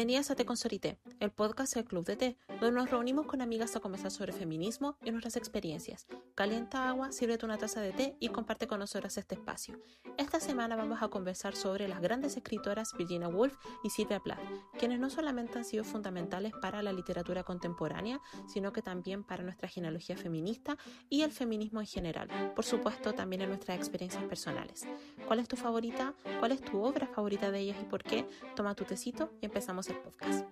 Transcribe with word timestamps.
bienvenidas 0.00 0.30
a 0.30 0.34
Sorité, 0.56 0.96
el 1.20 1.30
podcast 1.30 1.74
del 1.74 1.84
Club 1.84 2.04
de 2.06 2.16
Té, 2.16 2.38
donde 2.48 2.72
nos 2.72 2.90
reunimos 2.90 3.26
con 3.26 3.42
amigas 3.42 3.76
a 3.76 3.80
conversar 3.80 4.10
sobre 4.10 4.32
feminismo 4.32 4.96
y 5.04 5.10
nuestras 5.10 5.36
experiencias. 5.36 6.06
Calienta 6.34 6.88
agua, 6.88 7.12
sírvete 7.12 7.44
una 7.44 7.58
taza 7.58 7.82
de 7.82 7.92
té 7.92 8.16
y 8.20 8.28
comparte 8.28 8.66
con 8.66 8.80
nosotras 8.80 9.18
este 9.18 9.34
espacio. 9.34 9.78
Esta 10.16 10.40
semana 10.40 10.76
vamos 10.76 11.02
a 11.02 11.08
conversar 11.08 11.54
sobre 11.54 11.88
las 11.88 12.00
grandes 12.00 12.36
escritoras 12.38 12.94
Virginia 12.96 13.28
Woolf 13.28 13.54
y 13.84 13.90
Sylvia 13.90 14.20
Plath, 14.20 14.40
quienes 14.78 14.98
no 14.98 15.10
solamente 15.10 15.58
han 15.58 15.64
sido 15.66 15.84
fundamentales 15.84 16.52
para 16.60 16.82
la 16.82 16.92
literatura 16.92 17.44
contemporánea, 17.44 18.20
sino 18.48 18.72
que 18.72 18.80
también 18.80 19.22
para 19.22 19.44
nuestra 19.44 19.68
genealogía 19.68 20.16
feminista 20.16 20.78
y 21.10 21.20
el 21.20 21.32
feminismo 21.32 21.80
en 21.80 21.86
general. 21.86 22.28
Por 22.56 22.64
supuesto, 22.64 23.12
también 23.12 23.42
en 23.42 23.50
nuestras 23.50 23.76
experiencias 23.76 24.24
personales. 24.24 24.86
¿Cuál 25.26 25.40
es 25.40 25.48
tu 25.48 25.56
favorita? 25.56 26.14
¿Cuál 26.38 26.52
es 26.52 26.62
tu 26.62 26.82
obra 26.82 27.06
favorita 27.06 27.50
de 27.50 27.60
ellas 27.60 27.76
y 27.82 27.84
por 27.84 28.02
qué? 28.02 28.26
Toma 28.56 28.74
tu 28.74 28.84
tecito 28.84 29.30
y 29.42 29.46
empezamos 29.46 29.88
el 29.88 29.96
podcast. 29.96 30.46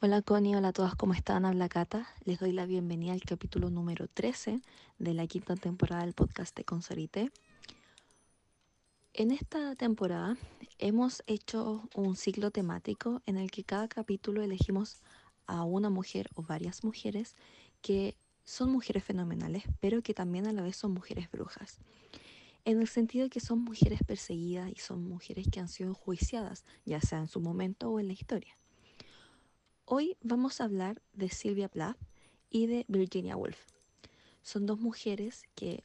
Hola 0.00 0.22
Connie, 0.22 0.54
hola 0.54 0.68
a 0.68 0.72
todas, 0.72 0.94
¿cómo 0.94 1.12
están? 1.12 1.44
Habla 1.44 1.68
Cata. 1.68 2.06
Les 2.24 2.38
doy 2.38 2.52
la 2.52 2.66
bienvenida 2.66 3.12
al 3.14 3.22
capítulo 3.22 3.68
número 3.68 4.06
13 4.06 4.60
de 5.00 5.12
la 5.12 5.26
quinta 5.26 5.56
temporada 5.56 6.04
del 6.04 6.14
podcast 6.14 6.56
de 6.56 6.62
Consorite. 6.62 7.32
En 9.12 9.32
esta 9.32 9.74
temporada 9.74 10.36
hemos 10.78 11.24
hecho 11.26 11.88
un 11.96 12.14
ciclo 12.14 12.52
temático 12.52 13.22
en 13.26 13.38
el 13.38 13.50
que 13.50 13.64
cada 13.64 13.88
capítulo 13.88 14.40
elegimos 14.40 14.98
a 15.48 15.64
una 15.64 15.90
mujer 15.90 16.30
o 16.36 16.42
varias 16.42 16.84
mujeres 16.84 17.34
que 17.82 18.14
son 18.44 18.70
mujeres 18.70 19.02
fenomenales, 19.02 19.64
pero 19.80 20.00
que 20.00 20.14
también 20.14 20.46
a 20.46 20.52
la 20.52 20.62
vez 20.62 20.76
son 20.76 20.92
mujeres 20.92 21.28
brujas 21.28 21.80
en 22.64 22.80
el 22.80 22.86
sentido 22.86 23.24
de 23.24 23.30
que 23.30 23.40
son 23.40 23.64
mujeres 23.64 24.00
perseguidas 24.06 24.70
y 24.70 24.76
son 24.76 25.02
mujeres 25.08 25.48
que 25.50 25.58
han 25.58 25.68
sido 25.68 25.88
enjuiciadas, 25.88 26.64
ya 26.84 27.00
sea 27.00 27.18
en 27.18 27.26
su 27.26 27.40
momento 27.40 27.90
o 27.90 27.98
en 27.98 28.08
la 28.08 28.12
historia. 28.12 28.58
Hoy 29.90 30.18
vamos 30.20 30.60
a 30.60 30.64
hablar 30.64 31.00
de 31.14 31.30
Sylvia 31.30 31.70
Plath 31.70 31.96
y 32.50 32.66
de 32.66 32.84
Virginia 32.88 33.38
Woolf. 33.38 33.58
Son 34.42 34.66
dos 34.66 34.78
mujeres 34.78 35.44
que 35.54 35.82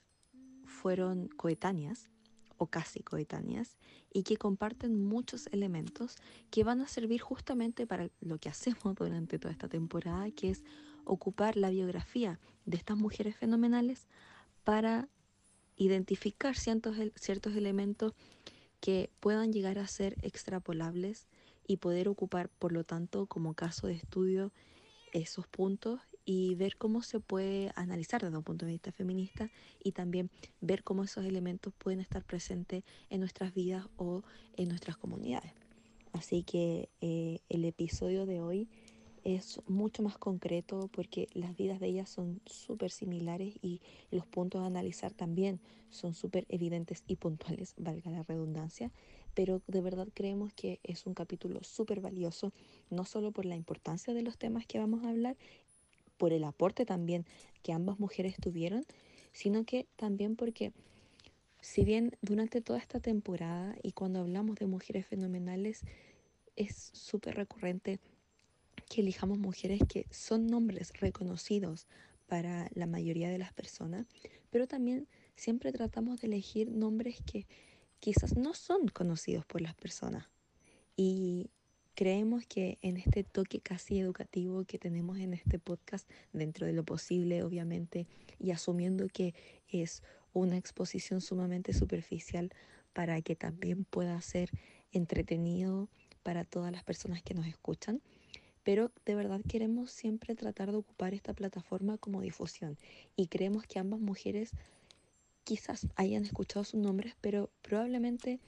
fueron 0.65 1.29
coetáneas 1.29 2.09
o 2.57 2.67
casi 2.67 2.99
coetáneas 2.99 3.77
y 4.11 4.23
que 4.23 4.35
comparten 4.35 5.01
muchos 5.01 5.47
elementos 5.53 6.17
que 6.51 6.65
van 6.65 6.81
a 6.81 6.89
servir 6.89 7.21
justamente 7.21 7.87
para 7.87 8.09
lo 8.19 8.39
que 8.39 8.49
hacemos 8.49 8.93
durante 8.99 9.39
toda 9.39 9.53
esta 9.53 9.69
temporada, 9.69 10.29
que 10.31 10.49
es 10.49 10.65
ocupar 11.05 11.55
la 11.55 11.69
biografía 11.69 12.41
de 12.65 12.75
estas 12.75 12.97
mujeres 12.97 13.37
fenomenales 13.37 14.09
para 14.65 15.07
identificar 15.77 16.57
ciertos, 16.57 16.97
ciertos 17.15 17.55
elementos 17.55 18.11
que 18.81 19.09
puedan 19.21 19.53
llegar 19.53 19.79
a 19.79 19.87
ser 19.87 20.17
extrapolables 20.23 21.25
y 21.67 21.77
poder 21.77 22.07
ocupar, 22.07 22.49
por 22.49 22.71
lo 22.71 22.83
tanto, 22.83 23.25
como 23.25 23.53
caso 23.53 23.87
de 23.87 23.93
estudio 23.93 24.51
esos 25.13 25.47
puntos 25.47 26.01
y 26.25 26.55
ver 26.55 26.77
cómo 26.77 27.01
se 27.01 27.19
puede 27.19 27.71
analizar 27.75 28.21
desde 28.21 28.37
un 28.37 28.43
punto 28.43 28.65
de 28.65 28.71
vista 28.71 28.91
feminista 28.91 29.49
y 29.83 29.91
también 29.91 30.29
ver 30.61 30.83
cómo 30.83 31.03
esos 31.03 31.25
elementos 31.25 31.73
pueden 31.77 31.99
estar 31.99 32.23
presentes 32.23 32.83
en 33.09 33.19
nuestras 33.19 33.53
vidas 33.53 33.87
o 33.97 34.23
en 34.55 34.69
nuestras 34.69 34.97
comunidades. 34.97 35.53
Así 36.13 36.43
que 36.43 36.89
eh, 37.01 37.39
el 37.49 37.65
episodio 37.65 38.25
de 38.25 38.39
hoy 38.39 38.67
es 39.23 39.61
mucho 39.67 40.03
más 40.03 40.17
concreto 40.17 40.89
porque 40.91 41.27
las 41.33 41.55
vidas 41.55 41.79
de 41.79 41.87
ellas 41.87 42.09
son 42.09 42.41
súper 42.45 42.91
similares 42.91 43.55
y 43.61 43.81
los 44.11 44.25
puntos 44.27 44.61
a 44.61 44.65
analizar 44.65 45.13
también 45.13 45.59
son 45.89 46.13
súper 46.13 46.45
evidentes 46.49 47.03
y 47.07 47.15
puntuales, 47.15 47.73
valga 47.77 48.11
la 48.11 48.23
redundancia, 48.23 48.91
pero 49.33 49.61
de 49.67 49.81
verdad 49.81 50.07
creemos 50.13 50.53
que 50.53 50.79
es 50.83 51.05
un 51.05 51.13
capítulo 51.13 51.63
súper 51.63 52.01
valioso, 52.01 52.53
no 52.89 53.05
solo 53.05 53.31
por 53.31 53.45
la 53.45 53.55
importancia 53.55 54.13
de 54.13 54.21
los 54.21 54.37
temas 54.37 54.65
que 54.65 54.79
vamos 54.79 55.03
a 55.03 55.09
hablar, 55.09 55.37
por 56.17 56.33
el 56.33 56.43
aporte 56.43 56.85
también 56.85 57.25
que 57.63 57.73
ambas 57.73 57.99
mujeres 57.99 58.35
tuvieron, 58.39 58.85
sino 59.31 59.65
que 59.65 59.87
también 59.95 60.35
porque 60.35 60.71
si 61.61 61.85
bien 61.85 62.17
durante 62.21 62.61
toda 62.61 62.79
esta 62.79 62.99
temporada 62.99 63.75
y 63.81 63.93
cuando 63.93 64.19
hablamos 64.19 64.57
de 64.57 64.67
mujeres 64.67 65.05
fenomenales, 65.07 65.81
es 66.55 66.91
súper 66.93 67.35
recurrente 67.35 67.99
que 68.89 69.01
elijamos 69.01 69.39
mujeres 69.39 69.81
que 69.87 70.05
son 70.11 70.45
nombres 70.45 70.93
reconocidos 70.99 71.87
para 72.27 72.69
la 72.73 72.85
mayoría 72.85 73.29
de 73.29 73.37
las 73.37 73.53
personas, 73.53 74.05
pero 74.49 74.67
también 74.67 75.07
siempre 75.35 75.71
tratamos 75.71 76.21
de 76.21 76.27
elegir 76.27 76.69
nombres 76.69 77.21
que 77.25 77.47
quizás 78.03 78.35
no 78.35 78.53
son 78.53 78.89
conocidos 78.89 79.45
por 79.45 79.61
las 79.61 79.75
personas. 79.75 80.27
Y 80.97 81.49
creemos 81.95 82.45
que 82.45 82.77
en 82.81 82.97
este 82.97 83.23
toque 83.23 83.61
casi 83.61 83.97
educativo 83.97 84.65
que 84.65 84.77
tenemos 84.77 85.19
en 85.19 85.33
este 85.33 85.57
podcast, 85.57 86.05
dentro 86.33 86.67
de 86.67 86.73
lo 86.73 86.83
posible, 86.83 87.43
obviamente, 87.43 88.05
y 88.39 88.51
asumiendo 88.51 89.07
que 89.07 89.33
es 89.69 90.03
una 90.33 90.57
exposición 90.57 91.21
sumamente 91.21 91.71
superficial 91.71 92.51
para 92.91 93.21
que 93.21 93.37
también 93.37 93.85
pueda 93.85 94.19
ser 94.19 94.49
entretenido 94.91 95.87
para 96.23 96.43
todas 96.43 96.73
las 96.73 96.83
personas 96.83 97.23
que 97.23 97.33
nos 97.33 97.47
escuchan, 97.47 98.01
pero 98.65 98.91
de 99.05 99.15
verdad 99.15 99.39
queremos 99.47 99.91
siempre 99.91 100.35
tratar 100.35 100.71
de 100.71 100.77
ocupar 100.77 101.13
esta 101.13 101.33
plataforma 101.33 101.97
como 101.97 102.19
difusión 102.19 102.77
y 103.15 103.27
creemos 103.27 103.65
que 103.65 103.79
ambas 103.79 104.01
mujeres 104.01 104.51
quizás 105.43 105.87
hayan 105.95 106.25
escuchado 106.25 106.63
sus 106.63 106.79
nombres, 106.79 107.15
pero 107.21 107.49
probablemente 107.61 108.39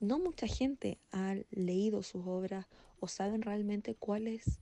no 0.00 0.18
mucha 0.18 0.46
gente 0.46 0.98
ha 1.12 1.36
leído 1.50 2.02
sus 2.02 2.26
obras 2.26 2.66
o 3.00 3.08
saben 3.08 3.42
realmente 3.42 3.94
cuáles 3.94 4.60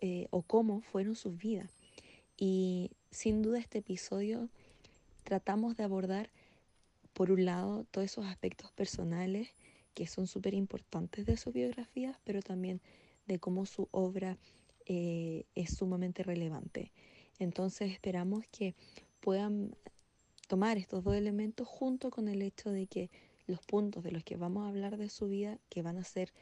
eh, 0.00 0.26
o 0.30 0.42
cómo 0.42 0.80
fueron 0.80 1.14
sus 1.14 1.36
vidas. 1.36 1.70
Y 2.36 2.92
sin 3.10 3.42
duda 3.42 3.58
este 3.58 3.78
episodio 3.78 4.48
tratamos 5.24 5.76
de 5.76 5.84
abordar, 5.84 6.30
por 7.12 7.30
un 7.30 7.44
lado, 7.44 7.84
todos 7.90 8.06
esos 8.06 8.24
aspectos 8.24 8.72
personales 8.72 9.50
que 9.94 10.06
son 10.06 10.26
súper 10.26 10.54
importantes 10.54 11.26
de 11.26 11.36
sus 11.36 11.52
biografías, 11.52 12.16
pero 12.24 12.40
también 12.40 12.80
de 13.26 13.38
cómo 13.38 13.66
su 13.66 13.88
obra 13.90 14.38
eh, 14.86 15.44
es 15.54 15.76
sumamente 15.76 16.22
relevante. 16.22 16.92
Entonces 17.38 17.92
esperamos 17.92 18.44
que 18.50 18.74
puedan 19.20 19.76
tomar 20.50 20.78
estos 20.78 21.04
dos 21.04 21.14
elementos 21.14 21.68
junto 21.68 22.10
con 22.10 22.26
el 22.26 22.42
hecho 22.42 22.72
de 22.72 22.88
que 22.88 23.08
los 23.46 23.60
puntos 23.60 24.02
de 24.02 24.10
los 24.10 24.24
que 24.24 24.36
vamos 24.36 24.64
a 24.64 24.68
hablar 24.70 24.96
de 24.96 25.08
su 25.08 25.28
vida, 25.28 25.60
que 25.68 25.80
van 25.80 25.96
a 25.96 26.02
ser 26.02 26.32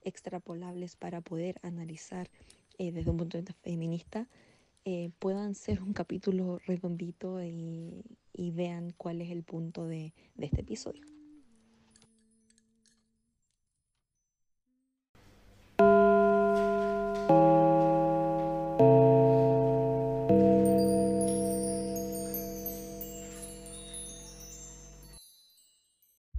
extrapolables 0.00 0.96
para 0.96 1.20
poder 1.20 1.56
analizar 1.60 2.30
eh, 2.78 2.92
desde 2.92 3.10
un 3.10 3.18
punto 3.18 3.36
de 3.36 3.42
vista 3.42 3.60
feminista, 3.60 4.26
eh, 4.86 5.10
puedan 5.18 5.54
ser 5.54 5.82
un 5.82 5.92
capítulo 5.92 6.60
redondito 6.66 7.44
y, 7.44 8.02
vean 8.32 8.94
cuál 8.96 9.20
es 9.20 9.30
el 9.30 9.42
punto 9.42 9.84
de 9.84 10.14
este 10.38 10.62
episodio. 10.62 11.17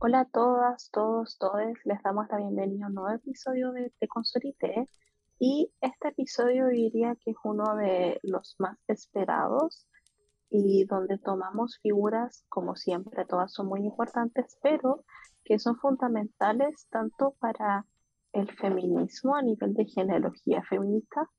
Hola 0.10 0.22
a 0.22 0.26
todas, 0.26 0.90
todos, 0.90 1.38
todes. 1.38 1.78
Les 1.86 2.02
damos 2.02 2.26
la 2.32 2.38
bienvenida 2.38 2.86
a 2.86 2.88
un 2.88 2.96
nuevo 2.96 3.16
episodio 3.16 3.72
de 3.74 3.94
Te 4.00 4.08
Consolité. 4.08 4.90
Y 5.38 5.72
este 5.82 6.08
episodio 6.08 6.66
diría 6.70 7.16
que 7.24 7.30
es 7.30 7.38
uno 7.44 7.76
de 7.76 8.20
los 8.24 8.56
más 8.58 8.80
esperados 8.88 9.86
y 10.50 10.86
donde 10.86 11.20
tomamos 11.20 11.78
figuras, 11.84 12.44
como 12.50 12.76
siempre, 12.76 13.24
todas 13.26 13.54
son 13.54 13.68
muy 13.68 13.82
importantes, 13.82 14.58
pero 14.64 15.04
que 15.44 15.60
son 15.60 15.78
fundamentales 15.78 16.88
tanto 16.90 17.36
para 17.40 17.86
el 18.34 18.52
feminismo 18.58 19.36
a 19.36 19.44
nivel 19.44 19.76
de 19.76 19.86
genealogía 19.86 20.64
feminista. 20.64 21.30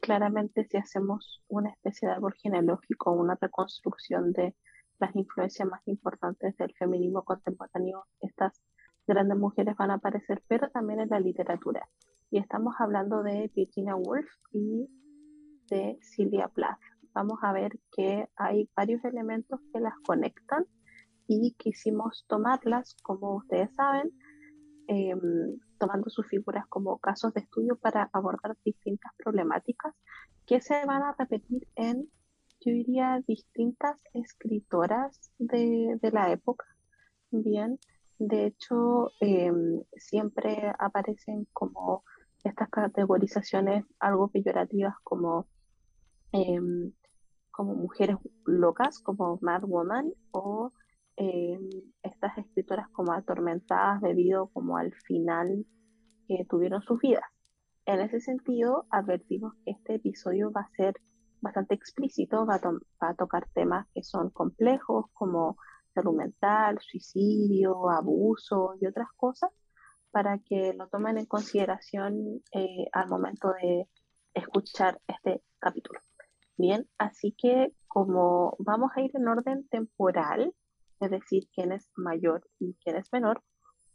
Claramente 0.00 0.66
si 0.66 0.76
hacemos 0.76 1.42
una 1.48 1.70
especie 1.70 2.08
de 2.08 2.14
árbol 2.16 2.34
genealógico, 2.34 3.12
una 3.12 3.38
reconstrucción 3.40 4.34
de 4.34 4.54
las 5.02 5.16
influencias 5.16 5.68
más 5.68 5.82
importantes 5.86 6.56
del 6.56 6.72
feminismo 6.78 7.24
contemporáneo, 7.24 8.04
estas 8.20 8.62
grandes 9.04 9.36
mujeres 9.36 9.76
van 9.76 9.90
a 9.90 9.94
aparecer, 9.94 10.42
pero 10.46 10.70
también 10.70 11.00
en 11.00 11.08
la 11.08 11.18
literatura. 11.18 11.88
Y 12.30 12.38
estamos 12.38 12.76
hablando 12.78 13.22
de 13.24 13.50
Virginia 13.54 13.96
Woolf 13.96 14.30
y 14.52 14.88
de 15.68 15.98
Sylvia 16.02 16.48
Plath. 16.48 16.78
Vamos 17.14 17.40
a 17.42 17.52
ver 17.52 17.72
que 17.90 18.28
hay 18.36 18.70
varios 18.76 19.04
elementos 19.04 19.60
que 19.72 19.80
las 19.80 19.94
conectan 20.06 20.66
y 21.26 21.52
quisimos 21.58 22.24
tomarlas, 22.28 22.96
como 23.02 23.36
ustedes 23.36 23.74
saben, 23.74 24.12
em, 24.86 25.58
tomando 25.78 26.10
sus 26.10 26.28
figuras 26.28 26.64
como 26.68 26.98
casos 26.98 27.34
de 27.34 27.40
estudio 27.40 27.76
para 27.76 28.08
abordar 28.12 28.56
distintas 28.64 29.12
problemáticas 29.18 29.94
que 30.46 30.60
se 30.60 30.86
van 30.86 31.02
a 31.02 31.14
repetir 31.18 31.66
en 31.74 32.08
yo 32.64 32.72
diría, 32.72 33.22
distintas 33.26 34.00
escritoras 34.14 35.32
de, 35.38 35.98
la 36.12 36.32
época, 36.32 36.64
bien, 37.30 37.78
De 38.18 38.46
hecho, 38.46 39.10
em, 39.20 39.82
siempre 39.96 40.72
aparecen 40.78 41.46
como 41.52 42.04
estas 42.44 42.68
categorizaciones 42.70 43.84
algo 43.98 44.28
peyorativas 44.28 44.94
como, 45.02 45.46
em, 46.32 46.92
como 47.50 47.74
mujeres 47.74 48.16
locas, 48.46 49.00
como 49.00 49.38
Mad 49.42 49.62
Woman, 49.64 50.12
o 50.30 50.72
em, 51.16 51.68
estas 52.02 52.38
escritoras 52.38 52.88
como 52.90 53.12
atormentadas 53.12 54.00
debido 54.00 54.48
como 54.48 54.76
al 54.76 54.92
final 55.06 55.66
que 56.28 56.44
tuvieron 56.48 56.82
sus 56.82 57.00
vidas. 57.00 57.24
En 57.86 58.00
ese 58.00 58.20
sentido, 58.20 58.86
advertimos 58.90 59.54
que 59.64 59.72
este 59.72 59.94
episodio 59.96 60.52
va 60.52 60.62
a 60.62 60.70
ser 60.76 60.94
bastante 61.42 61.74
explícito, 61.74 62.46
va 62.46 62.60
a, 63.00 63.14
tocar 63.14 63.46
temas 63.52 63.86
que 63.92 64.02
son 64.02 64.30
complejos 64.30 65.06
como 65.12 65.58
salud 65.92 66.14
mental, 66.14 66.78
suicidio, 66.80 67.90
abuso 67.90 68.74
y 68.80 68.86
otras 68.86 69.08
cosas, 69.16 69.50
para 70.10 70.38
que 70.38 70.72
lo 70.72 70.88
tomen 70.88 71.18
en 71.18 71.26
consideración 71.26 72.42
eh, 72.52 72.86
al 72.92 73.08
momento 73.08 73.52
de 73.60 73.88
escuchar 74.32 75.00
este 75.06 75.42
capítulo. 75.58 76.00
Bien, 76.56 76.88
así 76.96 77.34
que 77.36 77.74
como 77.88 78.56
vamos 78.58 78.92
a 78.94 79.02
ir 79.02 79.10
en 79.14 79.28
orden 79.28 79.66
temporal, 79.68 80.54
es 81.00 81.10
decir, 81.10 81.48
quién 81.52 81.72
es 81.72 81.90
mayor 81.96 82.48
y 82.58 82.74
quién 82.82 82.96
es 82.96 83.12
menor, 83.12 83.42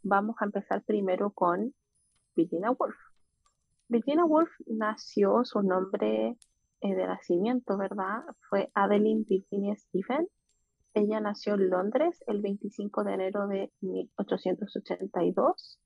vamos 0.02 0.36
a 0.40 0.44
empezar 0.44 0.82
primero 0.84 1.30
con 1.30 1.74
Virginia 2.36 2.70
Woolf. 2.70 2.96
Virginia 3.88 4.24
Woolf 4.24 4.50
nació, 4.66 5.44
su 5.44 5.62
nombre 5.62 6.36
eh, 6.80 6.94
de 6.94 7.06
nacimiento, 7.06 7.76
¿verdad? 7.76 8.22
Fue 8.48 8.70
Adeline 8.74 9.24
Virginia 9.28 9.74
Stephen. 9.76 10.28
Ella 10.94 11.20
nació 11.20 11.54
en 11.54 11.70
Londres 11.70 12.22
el 12.26 12.40
25 12.40 13.04
de 13.04 13.14
enero 13.14 13.46
de 13.46 13.70
1882 13.80 15.78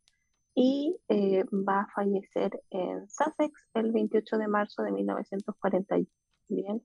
y 0.55 0.97
eh, 1.09 1.45
va 1.45 1.81
a 1.81 1.89
fallecer 1.95 2.63
en 2.71 3.09
Sussex 3.09 3.53
el 3.75 3.93
28 3.93 4.39
de 4.39 4.49
marzo 4.49 4.83
de 4.83 4.93
1941. 4.93 6.07
Bien, 6.49 6.83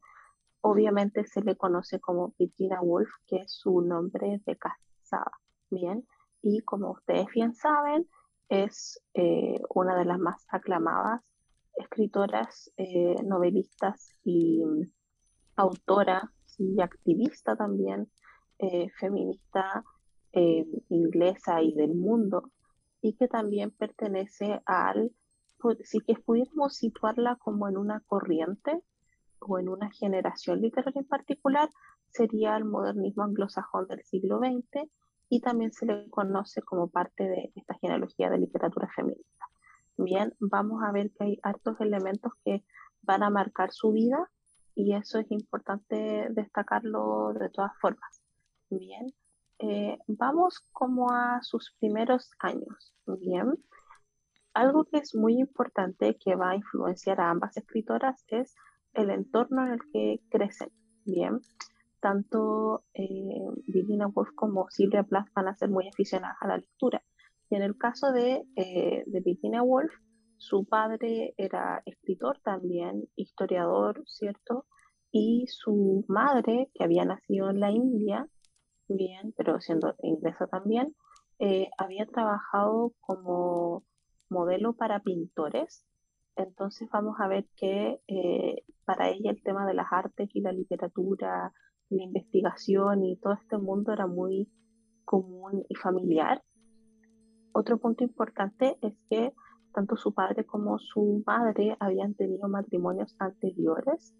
obviamente 0.62 1.26
se 1.26 1.42
le 1.42 1.56
conoce 1.56 2.00
como 2.00 2.34
Virginia 2.40 2.82
Woolf, 2.82 3.10
que 3.28 3.38
es 3.38 3.52
su 3.52 3.82
nombre 3.82 4.42
de 4.46 4.58
casada. 4.58 5.32
Bien, 5.70 6.08
y 6.42 6.62
como 6.62 6.92
ustedes 6.92 7.28
bien 7.34 7.54
saben, 7.54 8.08
es 8.48 9.02
eh, 9.14 9.62
una 9.70 9.98
de 9.98 10.06
las 10.06 10.20
más 10.20 10.46
aclamadas 10.50 11.22
escritoras, 11.78 12.72
eh, 12.78 13.16
novelistas 13.24 14.12
y 14.24 14.62
autora 15.56 16.32
y 16.58 16.82
activista 16.82 17.56
también, 17.56 18.10
eh, 18.60 18.90
feminista 19.00 19.84
inglesa 20.90 21.64
y 21.64 21.74
del 21.74 21.96
mundo, 21.96 22.52
y 23.02 23.14
que 23.14 23.28
también 23.28 23.72
pertenece 23.72 24.62
al, 24.66 25.12
si 25.84 26.00
que 26.02 26.14
pudiéramos 26.16 26.76
situarla 26.76 27.38
como 27.38 27.68
en 27.68 27.78
una 27.78 28.02
corriente 28.02 28.84
o 29.40 29.58
en 29.58 29.70
una 29.70 29.90
generación 29.92 30.62
literaria 30.62 31.02
en 31.02 31.08
particular, 31.08 31.70
sería 32.10 32.56
el 32.58 32.66
modernismo 32.66 33.24
anglosajón 33.24 33.88
del 33.88 34.04
siglo 34.04 34.40
XX 34.40 34.90
y 35.30 35.42
también 35.42 35.72
se 35.74 35.86
le 35.86 36.10
conoce 36.10 36.62
como 36.62 36.90
parte 36.90 37.24
de 37.24 37.52
esta 37.56 37.76
genealogía 37.76 38.30
de 38.30 38.40
literatura 38.40 38.90
feminista. 38.96 39.46
Bien, 39.98 40.34
vamos 40.40 40.84
a 40.84 40.92
ver 40.92 41.12
que 41.12 41.24
hay 41.24 41.40
hartos 41.42 41.80
elementos 41.82 42.32
que 42.46 42.64
van 43.02 43.24
a 43.24 43.32
marcar 43.32 43.72
su 43.72 43.92
vida 43.92 44.30
y 44.76 44.94
eso 44.94 45.18
es 45.20 45.32
importante 45.32 46.28
destacarlo 46.30 47.34
de 47.34 47.50
todas 47.50 47.72
formas. 47.82 48.22
Bien, 48.70 49.12
eh, 49.58 49.98
vamos 50.08 50.60
como 50.72 51.12
a 51.12 51.42
sus 51.42 51.74
primeros 51.80 52.30
años. 52.40 52.94
Bien, 53.08 53.58
algo 54.54 54.86
que 54.86 54.98
es 54.98 55.16
muy 55.16 55.40
importante 55.40 56.16
que 56.24 56.36
va 56.36 56.52
a 56.52 56.56
influenciar 56.56 57.20
a 57.20 57.32
ambas 57.32 57.58
escritoras 57.58 58.24
es 58.28 58.56
el 58.94 59.10
entorno 59.10 59.66
en 59.66 59.74
el 59.74 59.80
que 59.92 60.22
crecen. 60.30 60.72
Bien, 61.06 61.40
tanto 62.02 62.84
eh, 62.94 63.48
Virginia 63.66 64.08
Woolf 64.08 64.30
como 64.36 64.70
Silvia 64.70 65.04
Plath 65.04 65.34
van 65.34 65.48
a 65.48 65.56
ser 65.56 65.70
muy 65.70 65.88
aficionadas 65.88 66.38
a 66.42 66.48
la 66.48 66.58
lectura. 66.58 67.02
Y 67.50 67.56
en 67.56 67.64
el 67.64 67.78
caso 67.78 68.12
de, 68.12 68.44
eh, 68.56 69.04
de 69.06 69.20
Virginia 69.22 69.64
Woolf, 69.64 69.94
su 70.38 70.66
padre 70.66 71.34
era 71.38 71.82
escritor 71.86 72.40
también, 72.44 73.04
historiador, 73.16 74.04
¿cierto? 74.06 74.66
Y 75.12 75.46
su 75.48 76.06
madre, 76.08 76.70
que 76.74 76.84
había 76.84 77.06
nacido 77.06 77.50
en 77.50 77.60
la 77.60 77.72
India, 77.72 78.28
bien, 78.88 79.34
pero 79.36 79.60
siendo 79.60 79.96
inglesa 80.04 80.48
también, 80.48 80.96
eh, 81.40 81.70
había 81.78 82.06
trabajado 82.06 82.94
como 83.00 83.84
modelo 84.30 84.74
para 84.74 85.02
pintores. 85.02 85.86
Entonces 86.36 86.88
vamos 86.92 87.16
a 87.20 87.28
ver 87.28 87.48
que 87.56 88.00
eh, 88.08 88.64
para 88.86 89.10
ella 89.10 89.32
el 89.32 89.42
tema 89.42 89.66
de 89.66 89.74
las 89.74 89.88
artes 89.92 90.30
y 90.34 90.42
la 90.42 90.52
literatura, 90.52 91.52
la 91.90 92.04
investigación 92.04 93.04
y 93.04 93.18
todo 93.18 93.34
este 93.34 93.58
mundo 93.58 93.94
era 93.94 94.08
muy 94.08 94.50
común 95.06 95.64
y 95.70 95.76
familiar. 95.76 96.44
Otro 97.58 97.80
punto 97.80 98.04
importante 98.04 98.78
es 98.84 98.94
que 99.10 99.34
tanto 99.74 99.98
su 99.98 100.14
padre 100.14 100.46
como 100.46 100.78
su 100.78 101.24
madre 101.26 101.76
habían 101.80 102.14
tenido 102.14 102.48
matrimonios 102.48 103.16
anteriores 103.18 104.14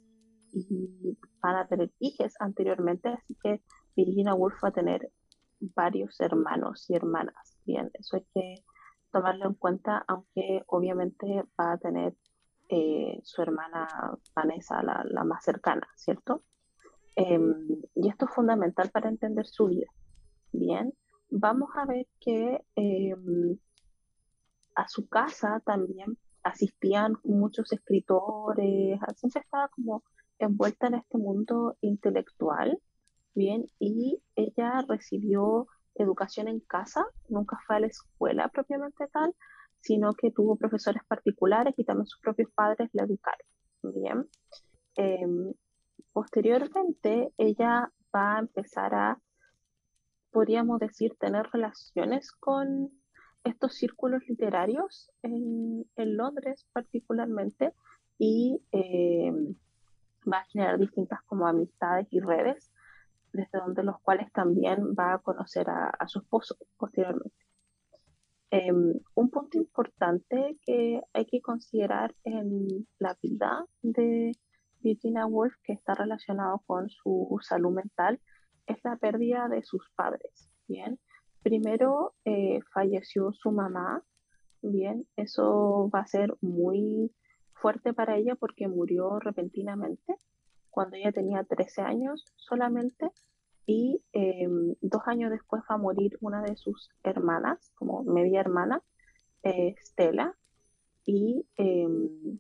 y 0.52 1.16
van 1.40 1.58
a 1.58 1.68
tener 1.68 1.92
hijas 2.00 2.34
anteriormente, 2.40 3.10
así 3.10 3.38
que 3.44 3.62
Virginia 3.96 4.34
Woolf 4.34 4.56
va 4.64 4.70
a 4.70 4.72
tener 4.72 5.12
varios 5.60 6.20
hermanos 6.20 6.90
y 6.90 6.96
hermanas. 6.96 7.60
Bien, 7.64 7.92
eso 7.94 8.18
hay 8.18 8.26
que 8.34 8.64
tomarlo 9.12 9.46
en 9.46 9.54
cuenta, 9.54 10.04
aunque 10.08 10.64
obviamente 10.66 11.44
va 11.62 11.74
a 11.74 11.78
tener 11.78 12.16
eh, 12.70 13.20
su 13.22 13.44
hermana 13.44 13.88
Vanessa, 14.36 14.82
la, 14.82 15.06
la 15.08 15.24
más 15.24 15.44
cercana, 15.44 15.88
¿cierto? 15.96 16.44
Em, 17.16 17.68
y 17.94 18.10
esto 18.10 18.26
es 18.26 18.32
fundamental 18.32 18.90
para 18.90 19.10
entender 19.10 19.46
su 19.46 19.68
vida. 19.68 19.92
Bien, 20.52 20.92
vamos 21.30 21.70
a 21.76 21.86
ver 21.86 22.08
que 22.20 22.64
em, 22.76 23.58
a 24.76 24.88
su 24.88 25.08
casa 25.08 25.62
también 25.66 26.18
asistían 26.44 27.18
muchos 27.24 27.72
escritores, 27.74 29.00
siempre 29.16 29.42
estaba 29.42 29.68
como 29.70 30.04
envuelta 30.40 30.88
en 30.88 30.96
este 30.96 31.18
mundo 31.18 31.78
intelectual, 31.82 32.80
bien, 33.36 33.66
y 33.80 34.22
ella 34.36 34.84
recibió 34.88 35.68
educación 35.96 36.48
en 36.48 36.60
casa, 36.62 37.06
nunca 37.28 37.58
fue 37.66 37.78
a 37.78 37.80
la 37.82 37.88
escuela 37.88 38.50
propiamente 38.50 39.08
tal, 39.08 39.36
sino 39.82 40.14
que 40.14 40.32
tuvo 40.32 40.56
profesores 40.56 41.02
particulares 41.08 41.74
y 41.78 41.84
también 41.84 42.08
sus 42.08 42.20
propios 42.22 42.52
padres 42.54 42.90
la 42.94 43.04
educaron, 43.04 43.48
bien. 43.84 44.30
Em, 44.96 45.54
Posteriormente, 46.18 47.32
ella 47.38 47.92
va 48.16 48.38
a 48.38 48.40
empezar 48.40 48.96
a, 48.96 49.22
podríamos 50.38 50.80
decir, 50.80 51.16
tener 51.20 51.48
relaciones 51.52 52.32
con 52.32 52.92
estos 53.44 53.74
círculos 53.74 54.22
literarios 54.28 55.10
en, 55.24 55.84
Londres 55.96 56.68
particularmente 56.74 57.74
y 58.20 58.62
eh, 58.72 59.32
va 60.32 60.38
a 60.38 60.46
generar 60.46 60.78
distintas 60.78 61.24
como 61.24 61.48
amistades 61.48 62.08
y 62.12 62.20
redes, 62.20 62.72
desde 63.34 63.58
donde 63.58 63.82
los 63.82 64.00
cuales 64.02 64.32
también 64.32 64.94
va 64.94 65.16
a 65.16 65.18
conocer 65.18 65.72
a, 65.72 66.08
su 66.08 66.20
esposo 66.20 66.56
posteriormente. 66.78 67.44
Em, 68.52 68.94
un 69.16 69.30
punto 69.32 69.58
importante 69.58 70.60
que 70.68 71.02
hay 71.14 71.26
que 71.26 71.42
considerar 71.42 72.14
en 72.26 72.86
la 73.00 73.18
vida 73.24 73.66
de 73.82 74.34
Virginia 74.82 75.26
Woolf, 75.26 75.56
que 75.64 75.74
está 75.74 75.96
relacionado 75.96 76.62
con 76.68 76.92
su 76.92 77.40
salud 77.42 77.74
mental, 77.74 78.20
es 78.68 78.78
la 78.84 78.98
pérdida 78.98 79.48
de 79.48 79.64
sus 79.64 79.90
padres. 79.96 80.50
Bien, 80.68 81.00
primero 81.42 82.14
eh, 82.26 82.60
falleció 82.74 83.32
su 83.34 83.52
mamá. 83.52 84.04
Bien, 84.62 85.08
eso 85.16 85.90
va 85.94 86.02
a 86.02 86.08
ser 86.08 86.36
muy 86.42 87.12
fuerte 87.54 87.94
para 87.94 88.18
ella 88.18 88.36
porque 88.36 88.68
murió 88.68 89.20
repentinamente 89.20 90.16
cuando 90.78 90.96
ella 90.96 91.12
tenía 91.12 91.44
13 91.44 91.82
años 91.82 92.24
solamente 92.36 93.12
y 93.66 94.02
em, 94.14 94.76
dos 94.80 95.02
años 95.08 95.32
después 95.32 95.64
va 95.70 95.76
a 95.76 95.80
morir 95.80 96.18
una 96.22 96.42
de 96.42 96.56
sus 96.56 96.90
hermanas, 97.04 97.72
como 97.76 98.04
media 98.04 98.40
hermana, 98.40 98.82
eh, 99.44 99.76
Stella, 99.82 100.36
y 101.04 101.46
em, 101.58 102.40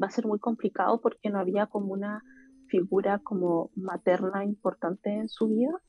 va 0.00 0.06
a 0.06 0.10
ser 0.10 0.26
muy 0.26 0.38
complicado 0.38 1.00
porque 1.00 1.28
no 1.28 1.40
había 1.40 1.66
como 1.66 1.92
una 1.92 2.22
figura 2.68 3.18
como 3.18 3.70
materna 3.74 4.44
importante 4.44 5.10
en 5.10 5.28
su 5.28 5.48
vida, 5.48 5.80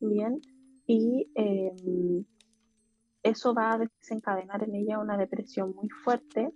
bien, 0.00 0.40
y 0.86 1.30
em, 1.34 2.24
eso 3.22 3.54
va 3.54 3.72
a 3.72 3.78
desencadenar 3.78 4.62
en 4.64 4.74
ella 4.74 4.98
una 4.98 5.16
depresión 5.16 5.74
muy 5.74 5.88
fuerte, 5.88 6.52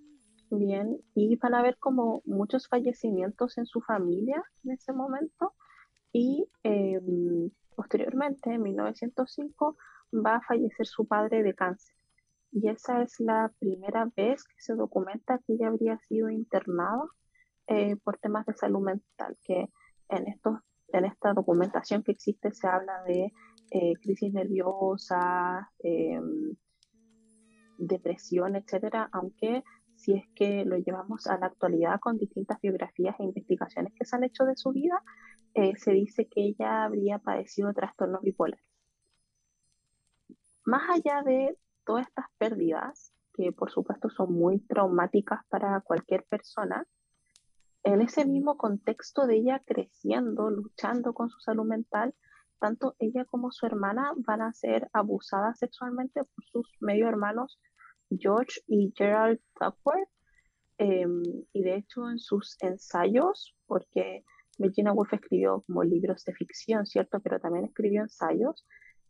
bien, 0.50 0.98
y 1.14 1.36
van 1.36 1.54
a 1.54 1.60
haber 1.60 1.78
como 1.78 2.22
muchos 2.26 2.68
fallecimientos 2.68 3.58
en 3.58 3.66
su 3.66 3.80
familia 3.80 4.42
en 4.64 4.72
ese 4.72 4.92
momento, 4.92 5.54
y 6.12 6.48
em, 6.62 7.50
posteriormente, 7.74 8.52
en 8.52 8.62
1905, 8.62 9.76
va 10.12 10.36
a 10.36 10.40
fallecer 10.42 10.86
su 10.86 11.06
padre 11.06 11.42
de 11.42 11.54
cáncer. 11.54 11.94
Y 12.50 12.68
esa 12.68 13.02
es 13.02 13.20
la 13.20 13.52
primera 13.58 14.10
vez 14.16 14.44
que 14.44 14.54
se 14.58 14.74
documenta 14.74 15.38
que 15.38 15.54
ella 15.54 15.68
habría 15.68 15.98
sido 15.98 16.30
internada 16.30 17.04
eh, 17.68 17.96
por 18.02 18.18
temas 18.18 18.46
de 18.46 18.54
salud 18.54 18.80
mental, 18.80 19.36
que 19.44 19.68
en, 20.08 20.28
estos, 20.28 20.58
en 20.88 21.04
esta 21.04 21.34
documentación 21.34 22.02
que 22.02 22.12
existe 22.12 22.50
se 22.52 22.66
habla 22.66 23.02
de 23.04 23.32
eh, 23.70 23.92
crisis 24.00 24.32
nerviosa, 24.32 25.70
em, 25.80 26.56
depresión, 27.76 28.56
etcétera, 28.56 29.08
aunque 29.12 29.62
si 29.96 30.14
es 30.14 30.24
que 30.34 30.64
lo 30.64 30.78
llevamos 30.78 31.26
a 31.26 31.38
la 31.38 31.46
actualidad 31.46 32.00
con 32.00 32.16
distintas 32.16 32.58
biografías 32.60 33.16
e 33.18 33.24
investigaciones 33.24 33.92
que 33.94 34.04
se 34.04 34.16
han 34.16 34.24
hecho 34.24 34.44
de 34.44 34.56
su 34.56 34.70
vida, 34.70 35.02
eh, 35.54 35.76
se 35.76 35.92
dice 35.92 36.26
que 36.26 36.40
ella 36.42 36.84
habría 36.84 37.18
padecido 37.18 37.72
trastorno 37.74 38.20
bipolar. 38.22 38.60
Más 40.64 40.88
allá 40.88 41.22
de 41.22 41.58
todas 41.84 42.06
estas 42.06 42.26
pérdidas, 42.38 43.12
que 43.34 43.52
por 43.52 43.70
supuesto 43.70 44.08
son 44.08 44.32
muy 44.32 44.60
traumáticas 44.60 45.40
para 45.48 45.80
cualquier 45.80 46.24
persona, 46.24 46.86
en 47.84 48.00
ese 48.00 48.24
mismo 48.26 48.56
contexto 48.56 49.26
de 49.26 49.36
ella 49.36 49.62
creciendo, 49.64 50.50
luchando 50.50 51.14
con 51.14 51.30
su 51.30 51.40
salud 51.40 51.66
mental, 51.66 52.14
tanto 52.60 52.96
ella 52.98 53.24
como 53.24 53.52
su 53.52 53.66
hermana 53.66 54.12
van 54.16 54.42
a 54.42 54.52
ser 54.52 54.88
abusadas 54.92 55.58
sexualmente 55.58 56.24
por 56.24 56.44
sus 56.44 56.68
medio 56.80 57.08
hermanos 57.08 57.60
George 58.10 58.60
y 58.66 58.92
Gerald 58.96 59.40
Duckworth. 59.60 60.08
Em, 60.78 61.22
y 61.52 61.62
de 61.62 61.76
hecho 61.76 62.08
en 62.08 62.18
sus 62.18 62.56
ensayos, 62.60 63.56
porque 63.66 64.24
Virginia 64.58 64.92
Woolf 64.92 65.12
escribió 65.12 65.64
como 65.66 65.82
libros 65.82 66.24
de 66.24 66.34
ficción, 66.34 66.86
¿cierto? 66.86 67.20
Pero 67.20 67.40
también 67.40 67.64
escribió 67.64 68.02
ensayos, 68.02 68.64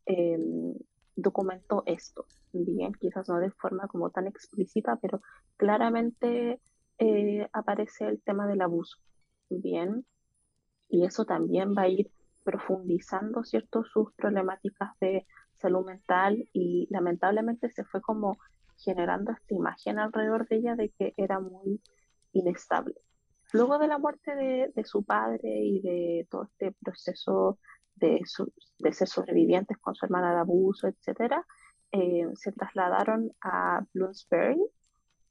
em, 0.07 0.75
documentó 1.15 1.83
esto. 1.87 2.27
Bien, 2.53 2.93
quizás 2.95 3.29
no 3.29 3.39
de 3.39 3.51
forma 3.51 3.87
como 3.89 4.11
tan 4.11 4.27
explícita, 4.27 4.97
pero 5.03 5.21
claramente 5.57 6.61
eh, 6.99 7.49
aparece 7.53 8.07
el 8.07 8.21
tema 8.23 8.47
del 8.47 8.61
abuso. 8.63 8.99
Bien, 9.51 10.05
y 10.89 11.05
eso 11.05 11.25
también 11.25 11.75
va 11.77 11.83
a 11.83 11.89
ir 11.89 12.11
profundizando, 12.45 13.45
¿cierto? 13.45 13.85
Sus 13.85 14.13
problemáticas 14.15 14.99
de 15.01 15.27
salud 15.57 15.85
mental 15.85 16.49
y 16.53 16.87
lamentablemente 16.91 17.71
se 17.71 17.85
fue 17.85 18.01
como 18.01 18.39
generando 18.79 19.33
esta 19.33 19.55
imagen 19.55 19.99
alrededor 19.99 20.47
de 20.49 20.57
ella 20.57 20.77
de 20.77 20.91
que 20.91 21.15
era 21.17 21.41
muy 21.41 21.81
inestable. 22.33 22.95
Luego 23.53 23.79
de 23.79 23.89
la 23.89 23.99
muerte 23.99 24.35
de, 24.35 24.85
su 24.85 25.05
padre 25.05 25.61
y 25.65 25.81
de 25.81 26.27
todo 26.31 26.45
este 26.45 26.73
proceso 26.73 27.59
de, 27.97 28.21
de, 28.79 28.93
ser 28.93 29.09
sobrevivientes 29.09 29.79
con 29.79 29.95
su 29.95 30.05
hermana 30.05 30.33
de 30.33 30.41
abuso, 30.41 30.87
etc., 30.87 31.35
eh, 31.91 32.27
se 32.35 32.53
trasladaron 32.53 33.33
a 33.41 33.83
Bloomsbury 33.95 34.63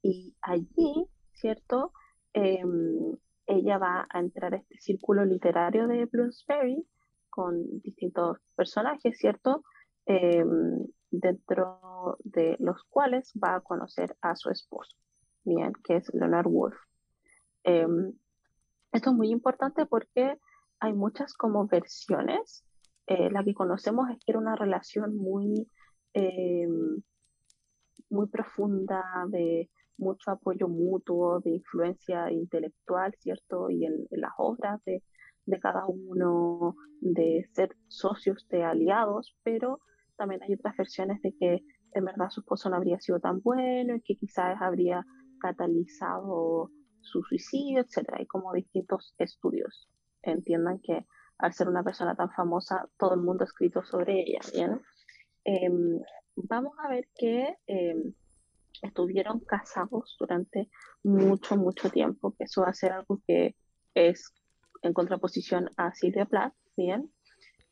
y 0.02 0.36
allí, 0.42 1.08
¿cierto? 1.38 1.94
Em, 2.34 3.16
ella 3.46 3.78
va 3.78 4.08
a 4.10 4.20
entrar 4.20 4.54
a 4.54 4.58
este 4.58 4.78
círculo 4.80 5.26
literario 5.26 5.88
de 5.88 6.06
Bloomsbury 6.06 6.86
con 7.30 7.80
distintos 7.82 8.40
personajes, 8.56 9.18
¿cierto? 9.18 9.64
Em, 10.06 10.86
dentro 11.10 12.18
de 12.24 12.58
los 12.60 12.84
cuales 12.90 13.32
va 13.42 13.56
a 13.56 13.62
conocer 13.62 14.16
a 14.22 14.36
su 14.36 14.50
esposo, 14.50 14.96
bien, 15.44 15.74
que 15.84 15.98
es 15.98 16.14
Leonard 16.14 16.48
Woolf. 16.48 16.76
Em, 17.64 18.14
esto 18.92 19.10
es 19.12 19.16
muy 19.16 19.30
importante 19.30 19.86
porque 19.86 20.38
hay 20.80 20.94
muchas 20.94 21.34
como 21.34 21.68
versiones. 21.68 22.64
Eh, 23.08 23.30
la 23.32 23.44
que 23.44 23.54
conocemos 23.54 24.10
es 24.10 24.18
que 24.18 24.32
era 24.32 24.40
una 24.40 24.56
relación 24.56 25.16
muy, 25.16 25.70
muy 28.10 28.28
profunda, 28.28 29.04
de 29.28 29.70
mucho 29.98 30.32
apoyo 30.32 30.68
mutuo, 30.68 31.40
de 31.40 31.52
influencia 31.52 32.32
intelectual, 32.32 33.14
¿cierto? 33.20 33.70
Y 33.70 33.86
en, 33.86 34.08
las 34.12 34.32
obras 34.38 34.84
de, 34.86 35.04
de, 35.46 35.60
cada 35.60 35.86
uno, 35.88 36.76
de 37.02 37.48
ser 37.54 37.76
socios, 37.88 38.48
de 38.50 38.64
aliados, 38.64 39.36
pero 39.44 39.80
también 40.18 40.42
hay 40.44 40.54
otras 40.54 40.76
versiones 40.76 41.22
de 41.22 41.34
que 41.34 41.64
en 41.94 42.06
verdad 42.06 42.30
su 42.30 42.42
esposo 42.42 42.70
no 42.70 42.76
habría 42.76 43.00
sido 43.00 43.20
tan 43.20 43.42
bueno 43.42 43.96
y 43.96 44.02
que 44.02 44.16
quizás 44.16 44.62
habría 44.62 45.06
catalizado 45.40 46.72
su 47.02 47.24
suicidio, 47.24 47.82
etc. 47.82 48.10
Hay 48.14 48.26
como 48.26 48.54
distintos 48.54 49.16
estudios. 49.18 49.90
Entiendan 50.22 50.80
que 50.80 51.06
al 51.38 51.54
ser 51.54 51.70
una 51.70 51.84
persona 51.84 52.16
tan 52.16 52.32
famosa, 52.32 52.88
todo 52.98 53.14
el 53.14 53.22
mundo 53.22 53.44
ha 53.44 53.46
escrito 53.46 53.84
sobre 53.84 54.22
ella. 54.22 54.40
¿bien? 54.54 54.82
Em, 55.44 56.00
vamos 56.36 56.74
a 56.80 56.90
ver 56.90 57.08
que 57.16 57.56
em, 57.68 58.14
estuvieron 58.82 59.40
casados 59.40 60.16
durante 60.20 60.70
mucho, 61.04 61.58
mucho 61.58 61.90
tiempo, 61.90 62.36
que 62.38 62.46
eso 62.46 62.62
va 62.62 62.70
a 62.70 62.74
ser 62.74 62.92
algo 62.92 63.22
que 63.28 63.56
es 63.94 64.34
en 64.82 64.94
contraposición 64.94 65.70
a 65.78 65.94
Silvia 65.94 66.26
Plath, 66.26 66.54
¿bien? 66.76 67.12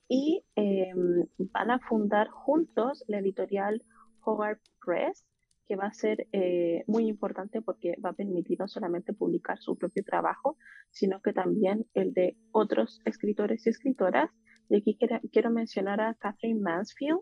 y 0.07 0.43
em, 0.55 1.25
van 1.37 1.71
a 1.71 1.79
fundar 1.79 2.29
juntos 2.29 3.03
la 3.07 3.19
editorial 3.19 3.83
Hogarth 4.23 4.61
Press, 4.83 5.25
que 5.67 5.75
va 5.75 5.87
a 5.87 5.93
ser 5.93 6.27
eh, 6.31 6.83
muy 6.87 7.07
importante 7.07 7.61
porque 7.61 7.95
va 8.03 8.09
a 8.09 8.13
permitir 8.13 8.59
no 8.59 8.67
solamente 8.67 9.13
publicar 9.13 9.57
su 9.59 9.75
propio 9.77 10.03
trabajo, 10.03 10.57
sino 10.91 11.21
que 11.21 11.33
también 11.33 11.87
el 11.95 12.13
de 12.13 12.37
otros 12.51 13.01
escritores 13.05 13.65
y 13.65 13.69
escritoras. 13.71 14.29
Y 14.69 14.77
aquí 14.77 14.97
quiero, 15.31 15.49
mencionar 15.49 16.01
a 16.01 16.15
Catherine 16.15 16.59
Mansfield, 16.59 17.19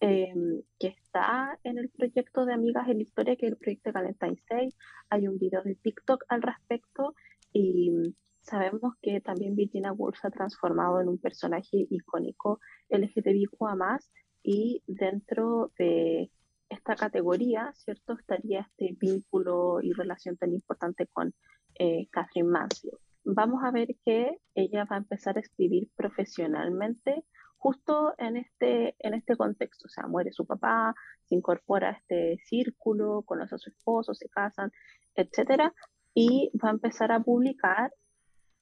em, 0.00 0.62
que 0.78 0.88
está 0.88 1.58
en 1.64 1.78
el 1.78 1.88
proyecto 1.90 2.44
de 2.44 2.54
Amigas 2.54 2.88
en 2.88 2.98
la 2.98 3.02
Historia, 3.02 3.36
que 3.36 3.46
es 3.46 3.52
el 3.52 3.58
proyecto 3.58 3.90
de 3.90 3.92
Valentine's 3.92 4.44
Day. 4.48 4.68
Hay 5.10 5.28
un 5.28 5.38
video 5.38 5.62
de 5.62 5.74
TikTok 5.76 6.24
al 6.28 6.42
respecto 6.42 7.14
y 7.52 8.14
Sabemos 8.46 8.94
que 9.02 9.20
también 9.20 9.56
Virginia 9.56 9.92
Woolf 9.92 10.20
se 10.20 10.28
ha 10.28 10.30
transformado 10.30 11.00
en 11.00 11.08
un 11.08 11.18
personaje 11.18 11.88
icónico 11.90 12.60
LGTBIQA+, 12.90 13.98
y 14.46 14.84
dentro 14.86 15.72
de 15.76 16.30
esta 16.68 16.94
categoría, 16.94 17.72
¿cierto? 17.74 18.12
Estaría 18.12 18.60
este 18.60 18.96
vínculo 19.00 19.80
y 19.82 19.92
relación 19.92 20.36
tan 20.36 20.52
importante 20.52 21.08
con 21.08 21.34
eh, 21.80 22.06
Catherine 22.12 22.48
Mansfield. 22.48 22.98
Vamos 23.24 23.64
a 23.64 23.72
ver 23.72 23.88
que 24.04 24.38
ella 24.54 24.84
va 24.84 24.94
a 24.94 25.00
empezar 25.00 25.36
a 25.36 25.40
escribir 25.40 25.90
profesionalmente 25.96 27.24
justo 27.66 28.14
en 28.18 28.36
este, 28.36 28.94
en 29.00 29.14
este 29.14 29.36
contexto. 29.36 29.86
O 29.86 29.88
sea, 29.88 30.06
muere 30.06 30.30
su 30.30 30.46
papá, 30.46 30.94
se 31.24 31.34
incorpora 31.34 31.88
a 31.88 31.92
este 31.92 32.38
círculo, 32.44 33.22
conoce 33.22 33.56
a 33.56 33.58
su 33.58 33.70
esposo, 33.70 34.14
se 34.14 34.28
casan, 34.28 34.70
etcétera, 35.16 35.74
y 36.14 36.52
va 36.62 36.68
a 36.68 36.72
empezar 36.72 37.10
a 37.10 37.18
publicar 37.18 37.90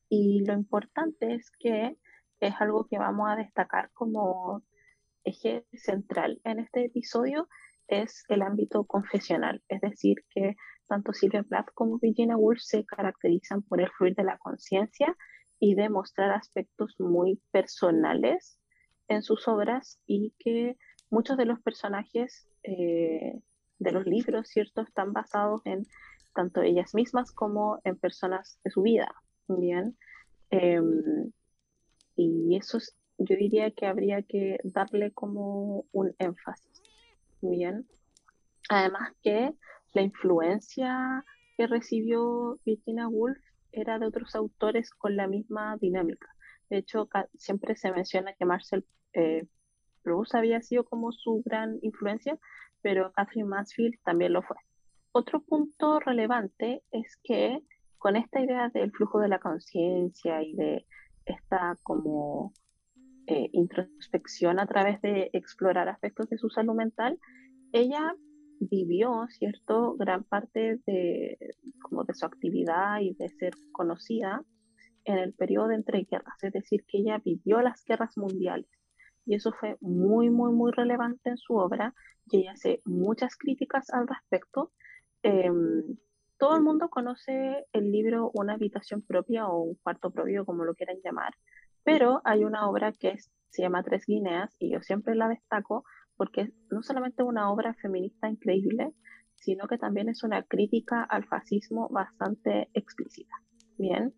y 0.08 0.42
lo 0.46 0.54
importante 0.54 1.34
es 1.34 1.50
que 1.58 1.98
es 2.40 2.54
algo 2.60 2.86
que 2.86 2.96
vamos 2.96 3.28
a 3.28 3.36
destacar 3.36 3.90
como 3.92 4.62
eje 5.22 5.66
central 5.74 6.40
en 6.44 6.60
este 6.60 6.86
episodio, 6.86 7.46
es 7.88 8.24
el 8.28 8.40
ámbito 8.40 8.84
confesional. 8.84 9.62
Es 9.68 9.82
decir, 9.82 10.16
que 10.30 10.54
tanto 10.88 11.12
Silvia 11.12 11.42
Plath 11.42 11.68
como 11.74 11.98
Virginia 11.98 12.38
Woolf 12.38 12.60
se 12.60 12.86
caracterizan 12.86 13.60
por 13.64 13.82
el 13.82 13.90
fluir 13.90 14.14
de 14.14 14.24
la 14.24 14.38
conciencia 14.38 15.14
y 15.60 15.74
de 15.74 15.90
mostrar 15.90 16.30
aspectos 16.30 16.94
muy 16.98 17.42
personales 17.50 18.58
en 19.08 19.22
sus 19.22 19.46
obras 19.48 20.00
y 20.06 20.32
que 20.38 20.76
muchos 21.10 21.36
de 21.36 21.44
los 21.44 21.60
personajes 21.60 22.48
eh, 22.62 23.40
de 23.78 23.92
los 23.92 24.06
libros, 24.06 24.48
¿cierto?, 24.48 24.82
están 24.82 25.12
basados 25.12 25.62
en 25.64 25.86
tanto 26.34 26.62
ellas 26.62 26.94
mismas 26.94 27.32
como 27.32 27.80
en 27.84 27.96
personas 27.96 28.58
de 28.64 28.70
su 28.70 28.82
vida. 28.82 29.14
Bien. 29.48 29.96
Em, 30.50 31.32
y 32.16 32.56
eso 32.56 32.78
yo 33.18 33.36
diría 33.36 33.70
que 33.70 33.86
habría 33.86 34.22
que 34.22 34.58
darle 34.64 35.12
como 35.12 35.84
un 35.92 36.14
énfasis. 36.18 36.82
Bien. 37.40 37.86
Además 38.68 39.12
que 39.22 39.54
la 39.92 40.02
influencia 40.02 41.24
que 41.56 41.66
recibió 41.66 42.58
Virginia 42.64 43.08
Woolf 43.08 43.38
era 43.72 43.98
de 43.98 44.06
otros 44.06 44.34
autores 44.34 44.90
con 44.90 45.16
la 45.16 45.26
misma 45.26 45.76
dinámica. 45.80 46.28
De 46.70 46.78
hecho, 46.78 47.08
siempre 47.36 47.76
se 47.76 47.92
menciona 47.92 48.34
que 48.34 48.44
Marcel 48.44 48.84
eh, 49.12 49.46
Proust 50.02 50.34
había 50.34 50.60
sido 50.60 50.84
como 50.84 51.12
su 51.12 51.42
gran 51.44 51.78
influencia, 51.82 52.38
pero 52.82 53.12
Catherine 53.12 53.48
Mansfield 53.48 53.98
también 54.04 54.32
lo 54.32 54.42
fue. 54.42 54.56
Otro 55.12 55.42
punto 55.42 56.00
relevante 56.00 56.82
es 56.90 57.16
que 57.22 57.62
con 57.98 58.16
esta 58.16 58.40
idea 58.40 58.68
del 58.68 58.92
flujo 58.92 59.20
de 59.20 59.28
la 59.28 59.38
conciencia 59.38 60.42
y 60.42 60.54
de 60.54 60.86
esta 61.24 61.76
como 61.82 62.52
eh, 63.26 63.48
introspección 63.52 64.58
a 64.58 64.66
través 64.66 65.00
de 65.00 65.30
explorar 65.32 65.88
aspectos 65.88 66.28
de 66.28 66.36
su 66.36 66.50
salud 66.50 66.74
mental, 66.74 67.18
ella 67.72 68.14
vivió, 68.60 69.26
¿cierto?, 69.30 69.96
gran 69.96 70.24
parte 70.24 70.80
de, 70.86 71.38
como 71.80 72.04
de 72.04 72.14
su 72.14 72.26
actividad 72.26 73.00
y 73.00 73.14
de 73.14 73.28
ser 73.30 73.54
conocida 73.72 74.44
en 75.04 75.18
el 75.18 75.32
periodo 75.34 75.70
entre 75.72 76.04
guerras, 76.04 76.42
es 76.42 76.52
decir, 76.52 76.84
que 76.86 76.98
ella 76.98 77.20
vivió 77.24 77.60
las 77.60 77.84
guerras 77.84 78.16
mundiales. 78.16 78.68
y 79.26 79.34
eso 79.34 79.52
fue 79.58 79.78
muy, 79.80 80.28
muy, 80.28 80.52
muy 80.52 80.70
relevante 80.72 81.30
en 81.30 81.38
su 81.38 81.54
obra 81.54 81.94
y 82.30 82.40
ella 82.40 82.52
hace 82.52 82.82
muchas 82.84 83.36
críticas 83.36 83.88
al 83.90 84.06
respecto. 84.06 84.70
Em, 85.22 85.96
todo 86.38 86.56
el 86.56 86.62
mundo 86.62 86.90
conoce 86.90 87.64
el 87.72 87.90
libro 87.90 88.30
Una 88.34 88.54
habitación 88.54 89.00
propia 89.02 89.46
o 89.48 89.62
un 89.62 89.74
cuarto 89.76 90.10
propio, 90.10 90.44
como 90.44 90.64
lo 90.64 90.74
quieran 90.74 90.98
llamar, 91.02 91.32
pero 91.84 92.20
hay 92.24 92.44
una 92.44 92.68
obra 92.68 92.92
que 92.92 93.16
se 93.48 93.62
llama 93.62 93.82
Tres 93.82 94.04
Guineas 94.06 94.54
y 94.58 94.72
yo 94.72 94.82
siempre 94.82 95.14
la 95.14 95.28
destaco 95.28 95.84
porque 96.16 96.52
no 96.70 96.82
solamente 96.82 97.22
es 97.22 97.28
una 97.28 97.50
obra 97.50 97.74
feminista 97.74 98.28
increíble, 98.28 98.92
sino 99.36 99.66
que 99.66 99.78
también 99.78 100.08
es 100.08 100.22
una 100.22 100.42
crítica 100.42 101.02
al 101.02 101.24
fascismo 101.24 101.88
bastante 101.88 102.68
explícita. 102.74 103.34
Bien, 103.76 104.14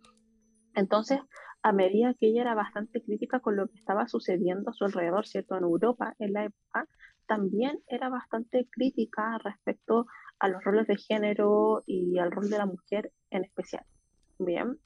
entonces, 0.76 1.20
a 1.62 1.72
medida 1.72 2.14
que 2.14 2.28
ella 2.28 2.42
era 2.42 2.54
bastante 2.54 3.02
crítica 3.02 3.40
con 3.40 3.56
lo 3.56 3.66
que 3.66 3.78
estaba 3.78 4.06
sucediendo 4.06 4.70
a 4.70 4.74
su 4.74 4.84
alrededor, 4.84 5.26
¿cierto? 5.26 5.56
En 5.56 5.64
Europa 5.64 6.14
en 6.18 6.34
la 6.34 6.44
época, 6.44 6.86
también 7.26 7.80
era 7.88 8.10
bastante 8.10 8.68
crítica 8.70 9.38
respecto 9.42 10.06
a 10.38 10.48
los 10.48 10.62
roles 10.62 10.86
de 10.86 10.96
género 10.96 11.82
y 11.86 12.18
al 12.18 12.30
rol 12.30 12.50
de 12.50 12.58
la 12.58 12.66
mujer 12.66 13.10
en 13.30 13.44
especial. 13.44 13.84
Bien. 14.38 14.78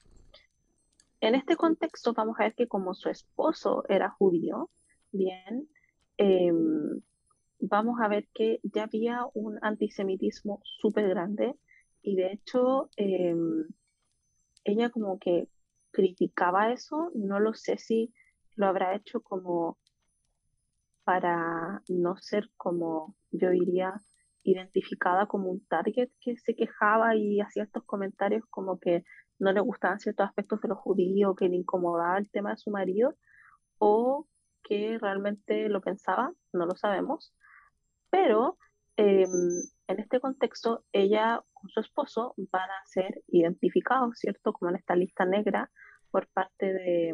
En 1.19 1.35
este 1.35 1.57
contexto 1.57 2.13
vamos 2.13 2.37
a 2.39 2.43
ver 2.43 2.55
que 2.55 2.67
como 2.67 2.93
su 2.93 3.09
esposo 3.09 3.83
era 3.89 4.09
judío, 4.09 4.71
bien, 5.11 5.67
em, 6.17 7.01
vamos 7.59 7.99
a 8.01 8.07
ver 8.07 8.27
que 8.33 8.59
ya 8.63 8.83
había 8.83 9.25
un 9.33 9.59
antisemitismo 9.61 10.61
súper 10.63 11.09
grande 11.09 11.53
y 12.01 12.15
de 12.15 12.31
hecho 12.31 12.89
em, 12.95 13.67
ella 14.63 14.89
como 14.89 15.19
que 15.19 15.47
criticaba 15.91 16.71
eso, 16.71 17.11
no 17.15 17.39
lo 17.39 17.53
sé 17.53 17.77
si 17.77 18.13
lo 18.55 18.67
habrá 18.67 18.95
hecho 18.95 19.21
como 19.21 19.77
para 21.03 21.81
no 21.87 22.17
ser 22.17 22.49
como, 22.57 23.15
yo 23.31 23.49
diría, 23.49 23.93
identificada 24.43 25.27
como 25.27 25.49
un 25.49 25.65
target 25.67 26.09
que 26.19 26.37
se 26.37 26.55
quejaba 26.55 27.15
y 27.15 27.41
hacía 27.41 27.63
estos 27.63 27.83
comentarios 27.83 28.43
como 28.49 28.79
que 28.79 29.03
no 29.39 29.51
le 29.51 29.61
gustaban 29.61 29.99
ciertos 29.99 30.27
aspectos 30.27 30.61
de 30.61 30.69
los 30.69 30.77
judíos, 30.77 31.35
que 31.35 31.49
le 31.49 31.57
incomodaba 31.57 32.17
el 32.17 32.29
tema 32.29 32.51
de 32.51 32.57
su 32.57 32.69
marido, 32.71 33.15
o 33.79 34.27
que 34.63 34.97
realmente 34.99 35.67
lo 35.69 35.81
pensaba, 35.81 36.31
no 36.53 36.65
lo 36.65 36.75
sabemos. 36.75 37.33
Pero 38.11 38.57
em, 38.97 39.29
en 39.87 39.99
este 39.99 40.19
contexto, 40.19 40.85
ella 40.91 41.43
con 41.61 41.69
su 41.69 41.79
esposo 41.79 42.33
van 42.51 42.69
a 42.69 42.85
ser 42.85 43.23
identificados, 43.27 44.17
¿cierto? 44.17 44.51
Como 44.53 44.71
en 44.71 44.77
esta 44.77 44.95
lista 44.95 45.25
negra 45.25 45.71
por 46.09 46.27
parte 46.27 46.73
de, 46.73 47.13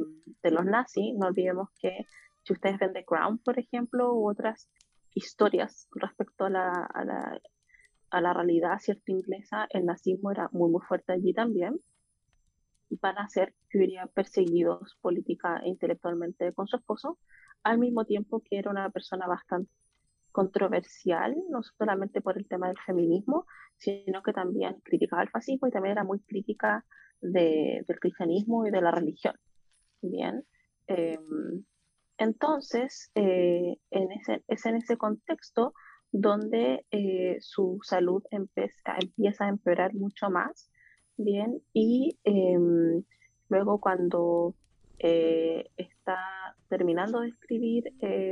los 0.51 0.65
nazis. 0.65 1.13
No 1.17 1.27
olvidemos 1.27 1.69
que 1.79 2.05
si 2.43 2.53
ustedes 2.53 2.79
ven 2.79 2.93
The 2.93 3.05
Crown, 3.05 3.39
por 3.39 3.59
ejemplo, 3.59 4.13
u 4.13 4.29
otras 4.29 4.69
historias 5.13 5.87
respecto 5.91 6.45
a 6.45 6.49
la, 6.49 6.71
a 6.71 7.03
la, 7.03 7.41
a 8.09 8.21
la 8.21 8.33
realidad 8.33 8.79
cierta 8.79 9.11
inglesa, 9.11 9.67
el 9.69 9.85
nazismo 9.85 10.31
era 10.31 10.49
muy, 10.51 10.71
muy 10.71 10.81
fuerte 10.81 11.13
allí 11.13 11.33
también. 11.33 11.79
Van 13.01 13.17
a 13.17 13.27
ser, 13.27 13.53
yo 13.73 13.81
diría, 13.81 14.07
perseguidos 14.07 14.97
política 15.01 15.59
e 15.63 15.67
intelectualmente 15.67 16.53
con 16.53 16.67
su 16.67 16.77
esposo, 16.77 17.19
al 17.63 17.79
mismo 17.79 18.05
tiempo 18.05 18.41
que 18.41 18.57
era 18.57 18.71
una 18.71 18.89
persona 18.89 19.27
bastante 19.27 19.69
controversial, 20.37 21.35
no 21.49 21.63
solamente 21.63 22.21
por 22.21 22.37
el 22.37 22.47
tema 22.47 22.67
del 22.67 22.77
feminismo, 22.85 23.47
sino 23.75 24.21
que 24.21 24.33
también 24.33 24.75
criticaba 24.83 25.23
el 25.23 25.31
fascismo 25.31 25.67
y 25.67 25.71
también 25.71 25.93
era 25.93 26.03
muy 26.03 26.19
crítica 26.19 26.85
del 27.21 27.99
cristianismo 27.99 28.67
y 28.67 28.69
de 28.69 28.81
la 28.81 28.91
religión. 28.91 29.33
Bien. 29.99 30.43
Em, 30.85 31.65
entonces, 32.19 33.09
eh, 33.15 33.77
en 33.89 34.11
ese, 34.11 34.43
es 34.47 34.63
en 34.67 34.75
ese 34.75 34.95
contexto 34.95 35.73
donde 36.11 36.85
eh, 36.91 37.37
su 37.39 37.79
salud 37.81 38.21
empieza, 38.29 38.95
empieza 39.01 39.45
a 39.45 39.49
empeorar 39.49 39.95
mucho 39.95 40.29
más, 40.29 40.69
bien, 41.17 41.63
y 41.73 42.19
em, 42.25 43.03
luego 43.49 43.79
cuando 43.79 44.53
eh, 44.99 45.69
está 45.77 46.17
terminando 46.69 47.21
de 47.21 47.29
escribir 47.29 47.83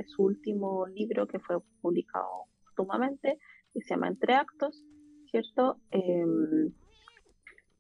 su 0.08 0.24
último 0.24 0.88
libro 0.88 1.28
que 1.28 1.40
fue 1.40 1.58
publicado 1.82 2.28
póstumamente, 2.64 3.40
que 3.74 3.82
se 3.82 3.90
llama 3.90 4.08
Entre 4.08 4.34
Actos, 4.34 4.84
¿cierto? 5.32 5.80
Em, 5.92 6.74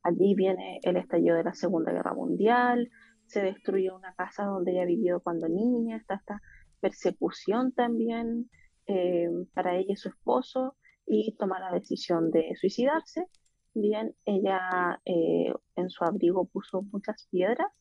Allí 0.05 0.35
viene 0.35 0.79
el 0.83 0.97
estallido 0.97 1.35
de 1.35 1.43
la 1.43 1.55
Segunda 1.55 1.91
Guerra 1.91 2.13
Mundial, 2.13 2.91
se 3.25 3.41
destruye 3.41 3.89
una 3.91 4.13
casa 4.13 4.43
donde 4.43 4.73
ella 4.73 4.85
vivió 4.85 5.19
cuando 5.19 5.49
niña, 5.49 5.97
está 5.97 6.13
esta 6.13 6.41
persecución 6.79 7.71
también 7.71 8.51
eh, 8.85 9.27
para 9.55 9.75
ella 9.75 9.93
y 9.93 9.95
su 9.95 10.09
esposo 10.09 10.75
y 11.07 11.35
toma 11.39 11.59
la 11.59 11.71
decisión 11.71 12.29
de 12.29 12.53
suicidarse. 12.55 13.25
Bien, 13.73 14.13
ella 14.25 15.01
eh, 15.05 15.51
en 15.75 15.89
su 15.89 16.03
abrigo 16.03 16.45
puso 16.45 16.83
muchas 16.83 17.27
piedras 17.31 17.71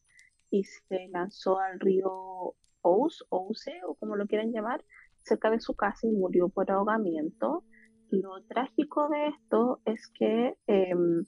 y 0.55 0.65
se 0.65 1.09
lanzó 1.09 1.59
al 1.59 1.81
río 1.81 2.55
Ouse, 2.83 3.25
Ouse 3.31 3.73
o 3.87 3.95
como 3.97 4.15
lo 4.15 4.27
quieran 4.27 4.53
llamar, 4.53 4.85
cerca 5.23 5.51
de 5.51 5.59
su 5.59 5.75
casa 5.75 6.07
y 6.07 6.13
murió 6.13 6.49
por 6.49 6.71
ahogamiento. 6.71 7.65
Lo 8.11 8.43
trágico 8.45 9.09
de 9.09 9.29
esto 9.29 9.81
es 9.85 10.07
que 10.17 10.57
em, 10.67 11.25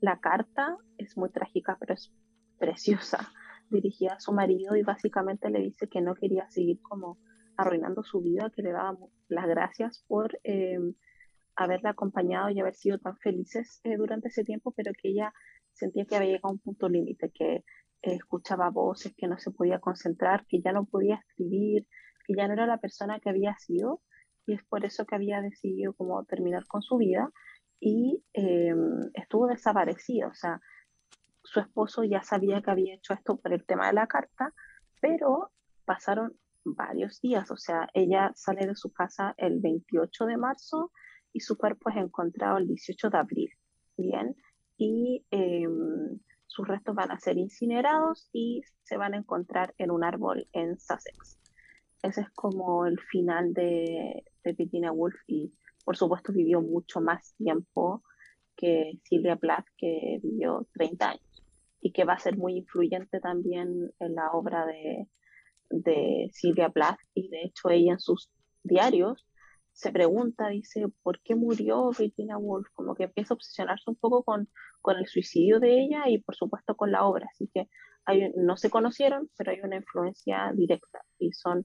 la 0.00 0.20
carta 0.20 0.76
es 0.96 1.16
muy 1.16 1.30
trágica, 1.30 1.76
pero 1.80 1.94
es 1.94 2.12
preciosa, 2.58 3.32
dirigida 3.70 4.14
a 4.14 4.20
su 4.20 4.32
marido 4.32 4.76
y 4.76 4.82
básicamente 4.82 5.50
le 5.50 5.60
dice 5.60 5.88
que 5.88 6.00
no 6.00 6.14
quería 6.14 6.48
seguir 6.48 6.80
como 6.82 7.18
arruinando 7.56 8.04
su 8.04 8.20
vida, 8.20 8.52
que 8.54 8.62
le 8.62 8.70
daba 8.70 8.96
las 9.28 9.46
gracias 9.46 10.04
por 10.06 10.38
em, 10.44 10.94
haberla 11.56 11.90
acompañado 11.90 12.50
y 12.50 12.60
haber 12.60 12.76
sido 12.76 12.98
tan 12.98 13.16
felices 13.16 13.80
eh, 13.82 13.96
durante 13.96 14.28
ese 14.28 14.44
tiempo, 14.44 14.70
pero 14.70 14.92
que 14.92 15.08
ella 15.08 15.32
sentía 15.72 16.04
que 16.04 16.14
había 16.14 16.28
llegado 16.28 16.48
a 16.48 16.52
un 16.52 16.60
punto 16.60 16.88
límite, 16.88 17.30
que 17.30 17.54
eh, 17.54 17.64
escuchaba 18.02 18.70
voces, 18.70 19.14
que 19.16 19.26
no 19.26 19.38
se 19.38 19.50
podía 19.50 19.80
concentrar, 19.80 20.46
que 20.46 20.60
ya 20.60 20.72
no 20.72 20.84
podía 20.84 21.16
escribir, 21.16 21.86
que 22.26 22.34
ya 22.34 22.46
no 22.46 22.54
era 22.54 22.66
la 22.66 22.78
persona 22.78 23.20
que 23.20 23.30
había 23.30 23.54
sido, 23.58 24.02
y 24.46 24.54
es 24.54 24.64
por 24.64 24.84
eso 24.84 25.04
que 25.04 25.14
había 25.14 25.40
decidido 25.42 25.92
como 25.94 26.24
terminar 26.24 26.66
con 26.66 26.82
su 26.82 26.96
vida 26.96 27.30
y 27.80 28.24
em, 28.32 29.10
estuvo 29.14 29.46
desaparecido. 29.46 30.28
O 30.28 30.34
sea, 30.34 30.60
su 31.42 31.60
esposo 31.60 32.04
ya 32.04 32.22
sabía 32.22 32.62
que 32.62 32.70
había 32.70 32.94
hecho 32.94 33.14
esto 33.14 33.36
por 33.38 33.52
el 33.52 33.64
tema 33.66 33.88
de 33.88 33.94
la 33.94 34.06
carta, 34.06 34.52
pero 35.00 35.50
pasaron 35.84 36.36
varios 36.64 37.20
días. 37.20 37.50
O 37.50 37.56
sea, 37.56 37.88
ella 37.94 38.32
sale 38.34 38.66
de 38.66 38.74
su 38.74 38.92
casa 38.92 39.34
el 39.36 39.60
28 39.60 40.26
de 40.26 40.36
marzo 40.36 40.92
y 41.32 41.40
su 41.40 41.56
cuerpo 41.56 41.90
es 41.90 41.96
encontrado 41.96 42.58
el 42.58 42.66
18 42.66 43.10
de 43.10 43.18
abril. 43.18 43.50
Bien, 43.96 44.34
y 44.76 45.26
em, 45.30 46.20
sus 46.48 46.66
restos 46.66 46.94
van 46.94 47.12
a 47.12 47.20
ser 47.20 47.38
incinerados 47.38 48.28
y 48.32 48.62
se 48.82 48.96
van 48.96 49.14
a 49.14 49.18
encontrar 49.18 49.74
en 49.78 49.92
un 49.92 50.02
árbol 50.02 50.48
en 50.52 50.78
Sussex. 50.78 51.38
Ese 52.02 52.22
es 52.22 52.30
como 52.30 52.86
el 52.86 52.98
final 52.98 53.52
de, 53.54 54.24
de 54.42 54.52
Virginia 54.52 54.92
Woolf 54.92 55.16
y 55.26 55.52
por 55.88 55.96
supuesto, 55.96 56.34
vivió 56.34 56.60
mucho 56.60 57.00
más 57.00 57.34
tiempo 57.36 58.02
que 58.54 59.00
Silvia 59.04 59.36
Plath, 59.36 59.64
que 59.78 60.20
vivió 60.22 60.66
30 60.74 61.12
años 61.12 61.42
y 61.80 61.92
que 61.92 62.04
va 62.04 62.12
a 62.12 62.18
ser 62.18 62.36
muy 62.36 62.58
influyente 62.58 63.20
también 63.20 63.90
en 63.98 64.14
la 64.14 64.30
obra 64.32 64.66
de, 64.66 65.08
de 65.70 66.28
Silvia 66.30 66.68
Plath. 66.68 66.98
Y 67.14 67.30
de 67.30 67.40
hecho, 67.40 67.70
ella 67.70 67.92
en 67.92 68.00
sus 68.00 68.30
diarios 68.62 69.26
se 69.78 69.92
pregunta, 69.92 70.48
dice, 70.48 70.86
¿por 71.04 71.20
qué 71.20 71.36
murió 71.36 71.90
Virginia 71.96 72.36
Woolf? 72.36 72.66
Como 72.74 72.96
que 72.96 73.04
empieza 73.04 73.32
a 73.32 73.36
obsesionarse 73.36 73.88
un 73.88 73.94
poco 73.94 74.24
con, 74.24 74.48
con 74.80 74.96
el 74.96 75.06
suicidio 75.06 75.60
de 75.60 75.80
ella 75.80 76.08
y 76.08 76.18
por 76.18 76.34
supuesto 76.34 76.74
con 76.74 76.90
la 76.90 77.04
obra. 77.04 77.28
Así 77.30 77.48
que 77.54 77.68
hay, 78.04 78.32
no 78.34 78.56
se 78.56 78.70
conocieron, 78.70 79.30
pero 79.36 79.52
hay 79.52 79.60
una 79.60 79.76
influencia 79.76 80.50
directa 80.52 81.04
y 81.20 81.30
son, 81.32 81.64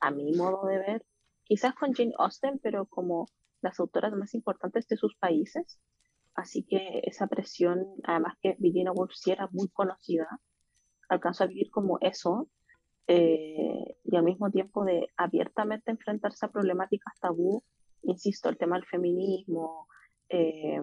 a 0.00 0.12
mi 0.12 0.30
modo 0.34 0.66
de 0.68 0.78
ver, 0.78 1.06
quizás 1.42 1.74
con 1.74 1.94
Jane 1.94 2.12
Austen, 2.18 2.60
pero 2.62 2.86
como 2.86 3.26
las 3.60 3.80
autoras 3.80 4.12
más 4.12 4.34
importantes 4.34 4.86
de 4.86 4.96
sus 4.96 5.16
países. 5.16 5.80
Así 6.36 6.62
que 6.62 7.00
esa 7.02 7.26
presión, 7.26 7.84
además 8.04 8.34
que 8.40 8.54
Virginia 8.60 8.92
Woolf 8.92 9.14
sí 9.14 9.32
era 9.32 9.48
muy 9.50 9.66
conocida, 9.70 10.28
alcanzó 11.08 11.42
a 11.42 11.48
vivir 11.48 11.72
como 11.72 11.98
eso 12.02 12.48
eh, 13.08 13.96
y 14.04 14.16
al 14.16 14.22
mismo 14.22 14.50
tiempo 14.50 14.84
de 14.84 15.08
abiertamente 15.16 15.90
enfrentarse 15.90 16.44
a 16.44 16.50
problemáticas 16.50 17.18
tabú, 17.20 17.64
insisto, 18.02 18.50
el 18.50 18.58
tema 18.58 18.76
del 18.76 18.84
feminismo, 18.84 19.88
eh, 20.28 20.78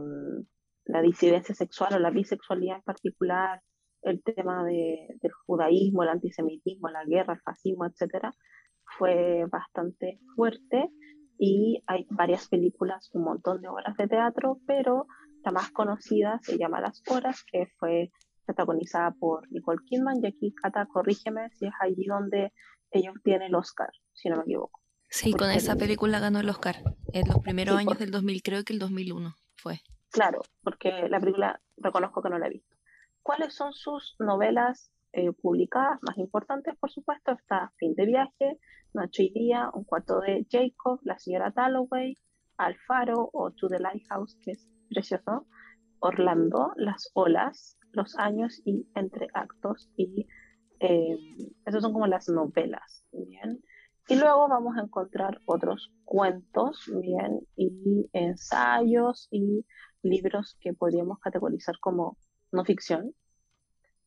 la 0.86 1.02
disidencia 1.02 1.54
sexual 1.54 1.94
o 1.94 2.00
la 2.00 2.10
bisexualidad 2.10 2.78
en 2.78 2.82
particular, 2.82 3.62
el 4.02 4.24
tema 4.24 4.64
de, 4.66 5.08
del 5.22 5.32
judaísmo, 5.46 6.02
el 6.04 6.10
antisemitismo, 6.10 6.90
la 6.90 7.06
guerra, 7.06 7.34
el 7.34 7.42
fascismo, 7.42 7.86
etcétera, 7.86 8.34
fue 8.98 9.46
bastante 9.52 10.20
fuerte 10.36 10.90
y 11.38 11.84
hay 11.86 12.08
varias 12.10 12.48
películas, 12.48 13.10
un 13.14 13.24
montón 13.24 13.62
de 13.62 13.68
obras 13.68 13.96
de 13.98 14.08
teatro, 14.08 14.60
pero 14.66 15.06
la 15.44 15.52
más 15.52 15.70
conocida 15.72 16.40
se 16.42 16.58
llama 16.58 16.82
Las 16.82 17.04
Horas, 17.08 17.44
que 17.52 17.68
fue 17.78 18.12
protagonizada 18.46 19.12
por 19.12 19.52
Nicole 19.52 19.82
Kidman 19.86 20.24
y 20.24 20.28
aquí 20.28 20.54
Cata, 20.54 20.86
corrígeme 20.86 21.50
si 21.52 21.68
es 21.68 21.74
allí 21.80 22.06
donde 22.06 22.54
ella 22.92 23.12
obtiene 23.12 23.48
el 23.48 23.56
Oscar, 23.56 23.90
si 24.14 24.30
no 24.30 24.38
me 24.38 24.44
equivoco. 24.44 24.82
Sí, 25.10 25.34
con 25.34 25.50
esa 25.50 25.76
película 25.76 26.20
ganó 26.20 26.40
el 26.40 26.50
Oscar. 26.50 26.78
En 27.14 27.28
los 27.28 27.40
primeros 27.40 27.78
años 27.78 27.98
del 28.00 28.12
2000, 28.12 28.42
creo 28.42 28.64
que 28.64 28.74
el 28.74 28.80
2001 28.80 29.34
fue. 29.56 29.82
Claro, 30.12 30.42
porque 30.62 31.08
la 31.10 31.20
película 31.20 31.62
reconozco 31.78 32.22
que 32.22 32.30
no 32.30 32.38
la 32.38 32.48
he 32.48 32.52
visto. 32.52 32.76
¿Cuáles 33.22 33.54
son 33.54 33.74
sus 33.74 34.16
novelas 34.20 34.92
eh, 35.14 35.32
publicadas 35.32 36.00
más 36.02 36.18
importantes? 36.18 36.76
Por 36.78 36.92
supuesto, 36.92 37.32
está 37.32 37.72
Fin 37.78 37.96
de 37.96 38.06
Viaje, 38.06 38.60
Noche 38.94 39.24
y 39.24 39.34
Día, 39.34 39.70
Un 39.74 39.84
cuarto 39.84 40.20
de 40.20 40.46
Jacob, 40.50 41.00
La 41.04 41.18
señora 41.18 41.52
Dalloway, 41.56 42.18
Alfaro 42.58 43.30
o 43.34 43.52
To 43.52 43.68
the 43.68 43.80
Lighthouse, 43.80 44.38
que 44.42 44.52
es 44.52 44.68
precioso, 44.90 45.48
Orlando, 46.00 46.74
Las 46.76 47.10
olas, 47.14 47.78
Los 47.96 48.18
años 48.18 48.62
y 48.66 48.88
Entre 48.96 49.28
actos 49.34 49.90
y 49.96 50.28
eh, 50.80 51.18
esas 51.66 51.82
son 51.82 51.94
como 51.94 52.08
las 52.08 52.28
novelas, 52.30 53.06
¿bien? 53.12 53.64
Y 54.08 54.16
luego 54.16 54.48
vamos 54.48 54.78
a 54.78 54.82
encontrar 54.82 55.42
otros 55.46 55.92
cuentos, 56.04 56.92
¿bien? 57.02 57.40
Y 57.56 58.10
ensayos 58.14 59.28
y 59.32 59.66
libros 60.04 60.58
que 60.60 60.74
podríamos 60.74 61.20
categorizar 61.20 61.80
como 61.80 62.18
no 62.52 62.64
ficción, 62.66 63.16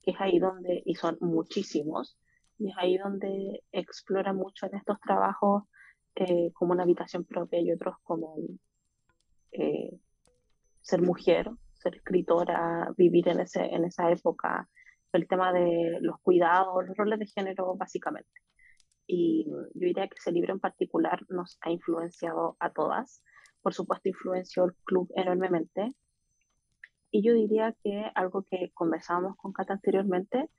que 0.03 0.13
es 0.13 0.21
ahí 0.21 0.39
donde, 0.39 0.83
y 0.85 0.95
son 0.95 1.19
muchísimos, 1.21 2.17
y 2.59 2.71
es 2.71 2.77
ahí 2.79 2.97
donde 2.99 3.65
explora 3.73 4.33
mucho 4.33 4.67
en 4.67 4.77
estos 4.77 5.01
trabajos 5.01 5.65
eh, 6.15 6.53
como 6.53 6.73
una 6.73 6.83
habitación 6.85 7.25
propia 7.25 7.61
y 7.61 7.73
otros 7.73 7.97
como 8.03 8.37
eh, 9.53 9.99
ser 10.81 11.03
mujer, 11.03 11.51
ser 11.79 11.97
escritora, 11.97 12.93
vivir 12.97 13.29
en, 13.29 13.41
ese, 13.41 13.65
en 13.65 13.85
esa 13.85 14.11
época, 14.11 14.69
el 15.13 15.27
tema 15.27 15.53
de 15.53 15.99
los 16.01 16.21
cuidados, 16.21 16.87
los 16.87 16.97
roles 16.97 17.19
de 17.19 17.27
género 17.27 17.77
básicamente. 17.77 18.31
Y 19.07 19.47
yo 19.49 19.57
diría 19.75 20.07
que 20.07 20.17
ese 20.19 20.33
libro 20.33 20.53
en 20.53 20.61
particular 20.61 21.21
nos 21.31 21.59
ha 21.63 21.71
influenciado 21.71 22.57
a 22.61 22.71
todas. 22.71 23.23
Por 23.63 23.73
supuesto, 23.73 24.09
influenció 24.09 24.67
el 24.67 24.75
club 24.85 25.11
enormemente. 25.17 25.95
Y 27.11 27.23
yo 27.27 27.33
diría 27.33 27.75
que 27.83 28.11
algo 28.15 28.45
que 28.45 28.71
conversábamos 28.75 29.37
con 29.37 29.53
Cata 29.53 29.73
anteriormente, 29.73 30.51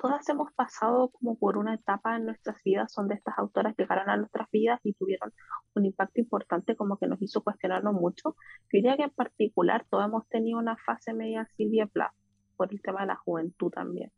todas 0.00 0.28
hemos 0.28 0.52
pasado 0.52 1.10
como 1.10 1.36
por 1.36 1.58
una 1.58 1.74
etapa 1.74 2.16
en 2.16 2.26
nuestras 2.26 2.62
vidas 2.64 2.92
donde 2.96 3.14
estas 3.14 3.38
autoras 3.38 3.74
llegaron 3.76 4.08
a 4.08 4.16
nuestras 4.16 4.50
vidas 4.50 4.80
y 4.82 4.94
tuvieron 4.94 5.32
un 5.74 5.84
impacto 5.84 6.20
importante 6.20 6.74
como 6.74 6.96
que 6.96 7.06
nos 7.06 7.20
hizo 7.20 7.42
cuestionarnos 7.42 7.94
mucho. 7.94 8.34
Yo 8.34 8.68
diría 8.72 8.96
que 8.96 9.04
en 9.04 9.10
particular 9.10 9.86
todos 9.90 10.06
hemos 10.06 10.26
tenido 10.28 10.58
una 10.58 10.76
fase 10.76 11.12
media 11.12 11.46
Silvia 11.56 11.86
Plath 11.86 12.14
por 12.56 12.72
el 12.72 12.80
tema 12.80 13.02
de 13.02 13.08
la 13.08 13.16
juventud 13.16 13.70
también 13.70 14.10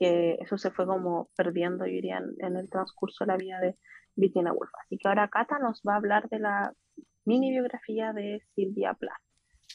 que 0.00 0.38
eso 0.40 0.56
se 0.56 0.70
fue 0.70 0.86
como 0.86 1.28
perdiendo, 1.36 1.84
yo 1.84 1.92
diría, 1.92 2.22
en, 2.38 2.56
el 2.56 2.70
transcurso 2.70 3.24
de 3.24 3.32
la 3.32 3.36
vida 3.36 3.60
de 3.60 3.76
Virginia 4.16 4.50
Woolf. 4.50 4.70
Así 4.82 4.96
que 4.96 5.06
ahora 5.06 5.28
Cata 5.28 5.58
nos 5.58 5.82
va 5.86 5.92
a 5.92 5.96
hablar 5.96 6.26
de 6.30 6.38
la 6.38 6.72
mini 7.26 7.50
biografía 7.50 8.14
de 8.14 8.42
Silvia 8.54 8.94
Plath. 8.94 9.20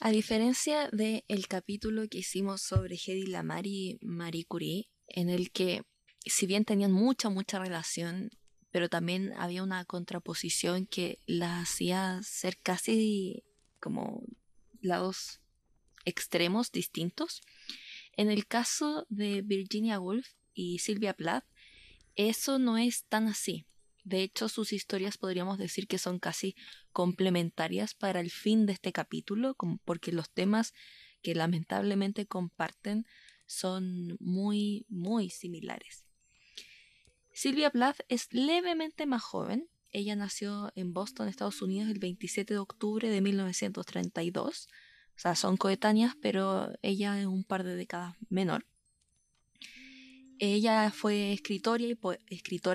A 0.01 0.09
diferencia 0.09 0.89
del 0.89 1.23
el 1.27 1.47
capítulo 1.47 2.07
que 2.09 2.17
hicimos 2.17 2.61
sobre 2.61 2.95
Hedy 2.95 3.27
Lamar 3.27 3.67
y 3.67 3.99
Marie 4.01 4.45
Curie, 4.47 4.89
en 5.07 5.29
el 5.29 5.51
que 5.51 5.83
si 6.25 6.45
bien 6.47 6.65
tenían 6.65 6.91
mucha, 6.91 7.29
mucha 7.29 7.59
relación, 7.59 8.31
pero 8.71 8.89
también 8.89 9.33
había 9.37 9.63
una 9.63 9.85
contraposición 9.85 10.85
que 10.85 11.19
la 11.25 11.61
hacía 11.61 12.19
ser 12.23 12.57
casi 12.57 13.43
como 13.79 14.23
lados 14.81 15.39
extremos 16.03 16.71
distintos. 16.71 17.41
En 18.17 18.29
el 18.29 18.47
caso 18.47 19.05
de 19.09 19.41
Virginia 19.41 19.99
Woolf 19.99 20.27
y 20.53 20.79
Sylvia 20.79 21.13
Plath, 21.13 21.45
eso 22.15 22.59
no 22.59 22.77
es 22.77 23.05
tan 23.05 23.27
así. 23.27 23.65
De 24.03 24.21
hecho, 24.21 24.49
sus 24.49 24.71
historias 24.71 25.17
podríamos 25.17 25.57
decir 25.57 25.87
que 25.87 25.97
son 25.97 26.19
casi 26.19 26.55
complementarias 26.91 27.93
para 27.93 28.19
el 28.19 28.29
fin 28.29 28.65
de 28.65 28.73
este 28.73 28.91
capítulo, 28.91 29.55
porque 29.83 30.11
los 30.11 30.29
temas 30.29 30.73
que 31.23 31.33
lamentablemente 31.33 32.27
comparten 32.27 33.07
son 33.45 34.17
muy, 34.19 34.85
muy 34.89 35.29
similares. 35.29 36.05
Sylvia 37.33 37.69
Plath 37.69 37.99
es 38.07 38.33
levemente 38.33 39.05
más 39.05 39.21
joven. 39.21 39.69
Ella 39.91 40.15
nació 40.15 40.71
en 40.75 40.93
Boston, 40.93 41.27
Estados 41.27 41.61
Unidos, 41.61 41.89
el 41.89 41.99
27 41.99 42.53
de 42.53 42.59
octubre 42.59 43.09
de 43.09 43.21
1932 43.21 44.67
o 45.15 45.19
sea, 45.19 45.35
son 45.35 45.55
coetáneas, 45.55 46.15
pero 46.21 46.73
ella 46.81 47.19
es 47.19 47.25
un 47.25 47.45
par 47.45 47.63
de 47.63 47.75
décadas 47.75 48.15
menor. 48.29 48.65
Ella 50.39 50.91
fue 50.91 51.31
escritora 51.31 51.83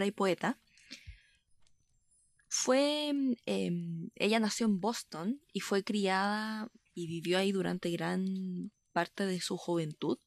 y, 0.06 0.11
poeta. 0.11 0.59
Fue, 2.48 3.12
em, 3.44 4.11
ella 4.14 4.40
nació 4.40 4.66
en 4.66 4.80
Boston 4.80 5.42
y 5.52 5.61
fue 5.61 5.85
criada 5.85 6.70
y 6.94 7.06
vivió 7.06 7.38
ahí 7.38 7.52
durante 7.52 7.90
gran 7.90 8.72
parte 8.92 9.26
de 9.26 9.40
su 9.40 9.59
juventud. 9.59 10.18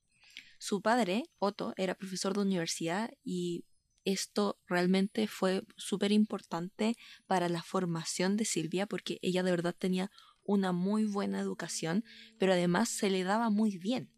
Su 0.65 0.81
padre, 0.81 1.25
Otto, 1.39 1.73
era 1.75 1.93
profesor 1.93 2.33
de 2.33 2.39
universidad 2.39 3.11
y 3.21 3.65
esto 4.05 4.61
realmente 4.65 5.27
fue 5.27 5.65
súper 5.75 6.13
importante 6.13 6.95
para 7.27 7.49
la 7.49 7.61
formación 7.61 8.37
de 8.37 8.45
Silvia 8.45 8.85
porque 8.85 9.19
ella 9.21 9.43
de 9.43 9.51
verdad 9.51 9.75
tenía 9.77 10.09
una 10.41 10.71
muy 10.71 11.03
buena 11.03 11.41
educación, 11.41 12.05
pero 12.37 12.53
además 12.53 12.87
se 12.87 13.09
le 13.09 13.25
daba 13.25 13.49
muy 13.49 13.77
bien. 13.77 14.13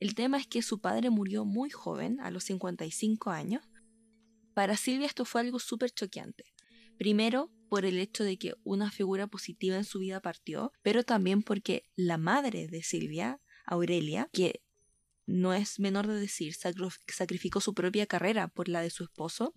El 0.00 0.14
tema 0.14 0.38
es 0.38 0.46
que 0.46 0.62
su 0.62 0.80
padre 0.80 1.10
murió 1.10 1.44
muy 1.44 1.68
joven, 1.68 2.20
a 2.20 2.30
los 2.30 2.44
55 2.44 3.28
años. 3.28 3.62
Para 4.54 4.78
Silvia 4.78 5.08
esto 5.08 5.26
fue 5.26 5.42
algo 5.42 5.58
súper 5.58 5.90
choqueante. 5.90 6.54
Primero, 6.96 7.52
por 7.68 7.84
el 7.84 7.98
hecho 7.98 8.24
de 8.24 8.38
que 8.38 8.54
una 8.64 8.90
figura 8.90 9.26
positiva 9.26 9.76
en 9.76 9.84
su 9.84 9.98
vida 9.98 10.22
partió, 10.22 10.72
pero 10.80 11.04
también 11.04 11.42
porque 11.42 11.82
la 11.96 12.16
madre 12.16 12.66
de 12.66 12.82
Silvia, 12.82 13.42
Aurelia, 13.66 14.30
que 14.32 14.63
no 15.26 15.54
es 15.54 15.80
menor 15.80 16.06
de 16.06 16.20
decir, 16.20 16.54
sacrificó 16.54 17.60
su 17.60 17.74
propia 17.74 18.06
carrera 18.06 18.48
por 18.48 18.68
la 18.68 18.82
de 18.82 18.90
su 18.90 19.04
esposo, 19.04 19.54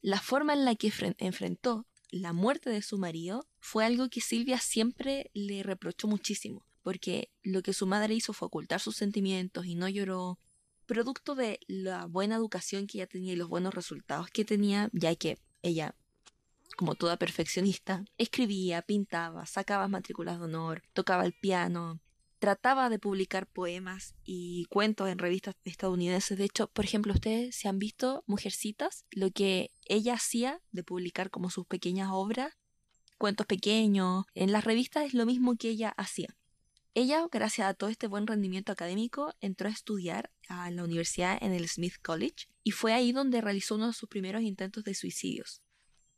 la 0.00 0.20
forma 0.20 0.52
en 0.52 0.64
la 0.64 0.74
que 0.74 0.92
enfrentó 1.18 1.86
la 2.10 2.32
muerte 2.32 2.70
de 2.70 2.82
su 2.82 2.98
marido 2.98 3.48
fue 3.58 3.84
algo 3.84 4.08
que 4.08 4.20
Silvia 4.20 4.58
siempre 4.58 5.30
le 5.34 5.62
reprochó 5.62 6.06
muchísimo, 6.06 6.64
porque 6.82 7.30
lo 7.42 7.62
que 7.62 7.72
su 7.72 7.86
madre 7.86 8.14
hizo 8.14 8.32
fue 8.32 8.46
ocultar 8.46 8.80
sus 8.80 8.96
sentimientos 8.96 9.66
y 9.66 9.74
no 9.74 9.88
lloró, 9.88 10.38
producto 10.86 11.34
de 11.34 11.58
la 11.66 12.06
buena 12.06 12.36
educación 12.36 12.86
que 12.86 12.98
ella 12.98 13.06
tenía 13.06 13.32
y 13.32 13.36
los 13.36 13.48
buenos 13.48 13.74
resultados 13.74 14.28
que 14.30 14.44
tenía, 14.44 14.90
ya 14.92 15.16
que 15.16 15.38
ella, 15.62 15.96
como 16.76 16.94
toda 16.94 17.16
perfeccionista, 17.16 18.04
escribía, 18.18 18.82
pintaba, 18.82 19.46
sacaba 19.46 19.88
matrículas 19.88 20.38
de 20.38 20.44
honor, 20.44 20.82
tocaba 20.92 21.24
el 21.24 21.32
piano, 21.32 22.00
trataba 22.44 22.90
de 22.90 22.98
publicar 22.98 23.46
poemas 23.46 24.14
y 24.22 24.66
cuentos 24.66 25.08
en 25.08 25.16
revistas 25.16 25.54
estadounidenses. 25.64 26.36
De 26.36 26.44
hecho, 26.44 26.66
por 26.66 26.84
ejemplo, 26.84 27.14
ustedes 27.14 27.56
se 27.56 27.68
han 27.68 27.78
visto 27.78 28.22
Mujercitas, 28.26 29.06
lo 29.10 29.30
que 29.30 29.70
ella 29.86 30.12
hacía 30.12 30.60
de 30.70 30.84
publicar 30.84 31.30
como 31.30 31.48
sus 31.48 31.66
pequeñas 31.66 32.10
obras, 32.12 32.52
cuentos 33.16 33.46
pequeños, 33.46 34.26
en 34.34 34.52
las 34.52 34.64
revistas 34.64 35.06
es 35.06 35.14
lo 35.14 35.24
mismo 35.24 35.56
que 35.56 35.70
ella 35.70 35.94
hacía. 35.96 36.36
Ella, 36.92 37.26
gracias 37.32 37.66
a 37.66 37.72
todo 37.72 37.88
este 37.88 38.08
buen 38.08 38.26
rendimiento 38.26 38.72
académico, 38.72 39.32
entró 39.40 39.70
a 39.70 39.72
estudiar 39.72 40.30
a 40.46 40.70
la 40.70 40.84
universidad 40.84 41.38
en 41.40 41.54
el 41.54 41.66
Smith 41.66 41.94
College 42.02 42.48
y 42.62 42.72
fue 42.72 42.92
ahí 42.92 43.12
donde 43.12 43.40
realizó 43.40 43.76
uno 43.76 43.86
de 43.86 43.94
sus 43.94 44.10
primeros 44.10 44.42
intentos 44.42 44.84
de 44.84 44.92
suicidios. 44.92 45.62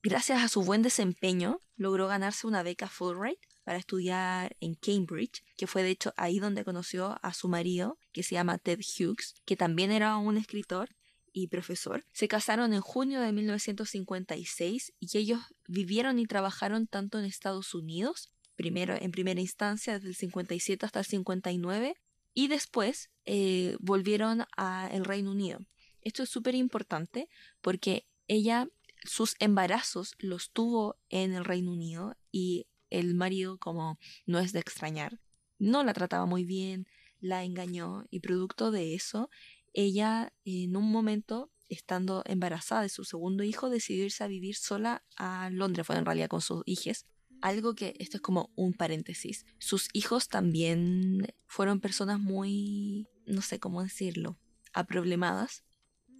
Gracias 0.02 0.42
a 0.42 0.48
su 0.48 0.62
buen 0.62 0.82
desempeño, 0.82 1.60
logró 1.76 2.08
ganarse 2.08 2.48
una 2.48 2.64
beca 2.64 2.88
Fulbright 2.88 3.38
para 3.66 3.80
estudiar 3.80 4.56
en 4.60 4.76
Cambridge, 4.76 5.42
que 5.56 5.66
fue 5.66 5.82
de 5.82 5.90
hecho 5.90 6.14
ahí 6.16 6.38
donde 6.38 6.64
conoció 6.64 7.18
a 7.20 7.34
su 7.34 7.48
marido, 7.48 7.98
que 8.12 8.22
se 8.22 8.36
llama 8.36 8.58
Ted 8.58 8.78
Hughes, 8.78 9.34
que 9.44 9.56
también 9.56 9.90
era 9.90 10.16
un 10.18 10.36
escritor 10.36 10.94
y 11.32 11.48
profesor. 11.48 12.04
Se 12.12 12.28
casaron 12.28 12.72
en 12.74 12.80
junio 12.80 13.20
de 13.20 13.32
1956 13.32 14.92
y 15.00 15.18
ellos 15.18 15.40
vivieron 15.66 16.20
y 16.20 16.26
trabajaron 16.26 16.86
tanto 16.86 17.18
en 17.18 17.24
Estados 17.24 17.74
Unidos, 17.74 18.30
primero 18.54 18.94
en 18.94 19.10
primera 19.10 19.40
instancia 19.40 19.94
desde 19.94 20.10
el 20.10 20.14
57 20.14 20.86
hasta 20.86 21.00
el 21.00 21.06
59, 21.06 21.96
y 22.34 22.46
después 22.46 23.10
eh, 23.24 23.76
volvieron 23.80 24.44
al 24.56 25.04
Reino 25.04 25.32
Unido. 25.32 25.58
Esto 26.02 26.22
es 26.22 26.28
súper 26.28 26.54
importante 26.54 27.28
porque 27.60 28.06
ella 28.28 28.68
sus 29.02 29.34
embarazos 29.40 30.14
los 30.18 30.52
tuvo 30.52 31.00
en 31.08 31.32
el 31.32 31.44
Reino 31.44 31.72
Unido 31.72 32.16
y 32.30 32.68
el 32.90 33.14
marido, 33.14 33.58
como 33.58 33.98
no 34.26 34.38
es 34.38 34.52
de 34.52 34.60
extrañar, 34.60 35.20
no 35.58 35.84
la 35.84 35.94
trataba 35.94 36.26
muy 36.26 36.44
bien, 36.44 36.86
la 37.20 37.44
engañó 37.44 38.04
y 38.10 38.20
producto 38.20 38.70
de 38.70 38.94
eso, 38.94 39.30
ella 39.72 40.32
en 40.44 40.76
un 40.76 40.90
momento, 40.90 41.50
estando 41.68 42.22
embarazada 42.26 42.82
de 42.82 42.88
su 42.88 43.04
segundo 43.04 43.42
hijo, 43.42 43.68
decidió 43.68 44.04
irse 44.04 44.24
a 44.24 44.28
vivir 44.28 44.56
sola 44.56 45.04
a 45.16 45.50
Londres, 45.50 45.86
fue 45.86 45.96
en 45.96 46.04
realidad 46.06 46.28
con 46.28 46.40
sus 46.40 46.62
hijos. 46.66 47.06
Algo 47.42 47.74
que, 47.74 47.94
esto 47.98 48.16
es 48.16 48.22
como 48.22 48.50
un 48.56 48.72
paréntesis, 48.72 49.44
sus 49.58 49.88
hijos 49.92 50.28
también 50.28 51.34
fueron 51.46 51.80
personas 51.80 52.18
muy, 52.18 53.08
no 53.26 53.42
sé 53.42 53.60
cómo 53.60 53.82
decirlo, 53.82 54.38
aproblemadas. 54.72 55.64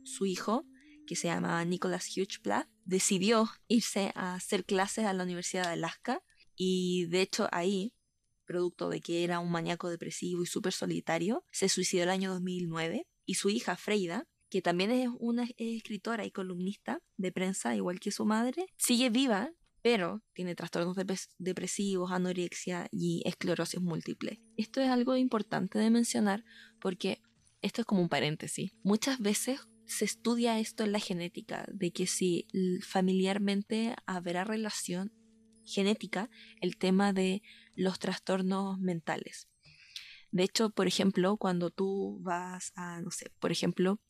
Su 0.05 0.27
hijo, 0.27 0.67
que 1.07 1.17
se 1.17 1.29
llamaba 1.29 1.65
Nicholas 1.65 2.15
Hugeblatt, 2.15 2.69
decidió 2.85 3.49
irse 3.69 4.13
a 4.15 4.35
hacer 4.35 4.65
clases 4.65 5.07
a 5.07 5.15
la 5.15 5.25
Universidad 5.25 5.65
de 5.65 5.73
Alaska 5.73 6.23
y 6.57 7.07
de 7.07 7.23
hecho 7.23 7.49
ahí, 7.53 7.93
producto 8.45 8.89
de 8.89 9.01
que 9.01 9.25
era 9.25 9.41
un 9.41 9.51
maníaco 9.51 9.89
depresivo 9.89 10.43
y 10.43 10.47
súper 10.47 10.73
solitario, 10.73 11.45
se 11.53 11.69
suicidó 11.69 12.05
el 12.05 12.11
año 12.11 12.33
2009 12.33 13.07
y 13.25 13.35
su 13.35 13.51
hija 13.51 13.77
Freida, 13.77 14.27
que 14.49 14.63
también 14.63 14.91
es 14.91 15.09
una 15.19 15.49
escritora 15.57 16.25
y 16.25 16.31
columnista 16.31 17.01
de 17.17 17.33
prensa, 17.33 17.75
igual 17.75 18.01
que 18.01 18.13
su 18.13 18.25
madre, 18.25 18.67
sigue 18.77 19.11
viva, 19.11 19.53
pero 19.83 20.23
tiene 20.33 20.55
trastornos 20.55 20.97
depresivos, 21.39 22.11
anorexia 22.11 22.89
y 22.91 23.23
esclerosis 23.25 23.81
múltiple. 23.81 24.41
Esto 24.57 24.81
es 24.81 24.89
algo 24.89 25.17
importante 25.17 25.79
de 25.79 25.91
mencionar 25.91 26.45
porque 26.81 27.21
esto 27.63 27.83
es 27.83 27.87
como 27.87 28.03
un 28.03 28.09
paréntesis. 28.09 28.73
Muchas 28.83 29.19
veces 29.19 29.61
se 29.85 30.05
estudia 30.05 30.59
esto 30.59 30.85
en 30.85 30.93
la 30.93 31.01
genética, 31.01 31.67
de 31.73 31.93
que 31.93 32.07
si 32.07 32.47
familiarmente 32.83 33.95
habrá 34.07 34.45
relación 34.45 35.13
genética 35.67 36.31
el 36.61 36.77
tema 36.77 37.13
de 37.13 37.43
los 37.75 37.99
trastornos 37.99 38.79
mentales. 38.79 39.49
De 40.31 40.43
hecho, 40.43 40.71
por 40.71 40.87
ejemplo, 40.87 41.37
cuando 41.37 41.71
tú 41.71 42.19
vas 42.23 42.73
a, 42.77 43.01
no 43.01 43.11
sé, 43.11 43.31
por 43.39 43.53
ejemplo, 43.53 44.01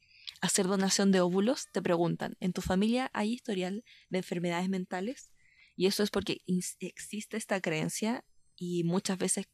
hacer 0.41 0.67
donación 0.67 1.13
de 1.13 1.21
óvulos, 1.21 1.69
te 1.73 1.83
preguntan, 1.83 2.37
¿en 2.41 2.53
tu 2.53 2.63
familia 2.63 3.11
hay 3.15 3.33
historial 3.33 3.85
de 4.09 4.19
enfermedades 4.19 4.69
mentales? 4.69 5.33
Y 5.77 5.87
eso 5.87 6.03
es 6.03 6.11
porque 6.11 6.43
existe 6.47 7.37
esta 7.37 7.61
creencia 7.61 8.25
y 8.57 8.85
muchas 8.85 9.19
veces 9.19 9.47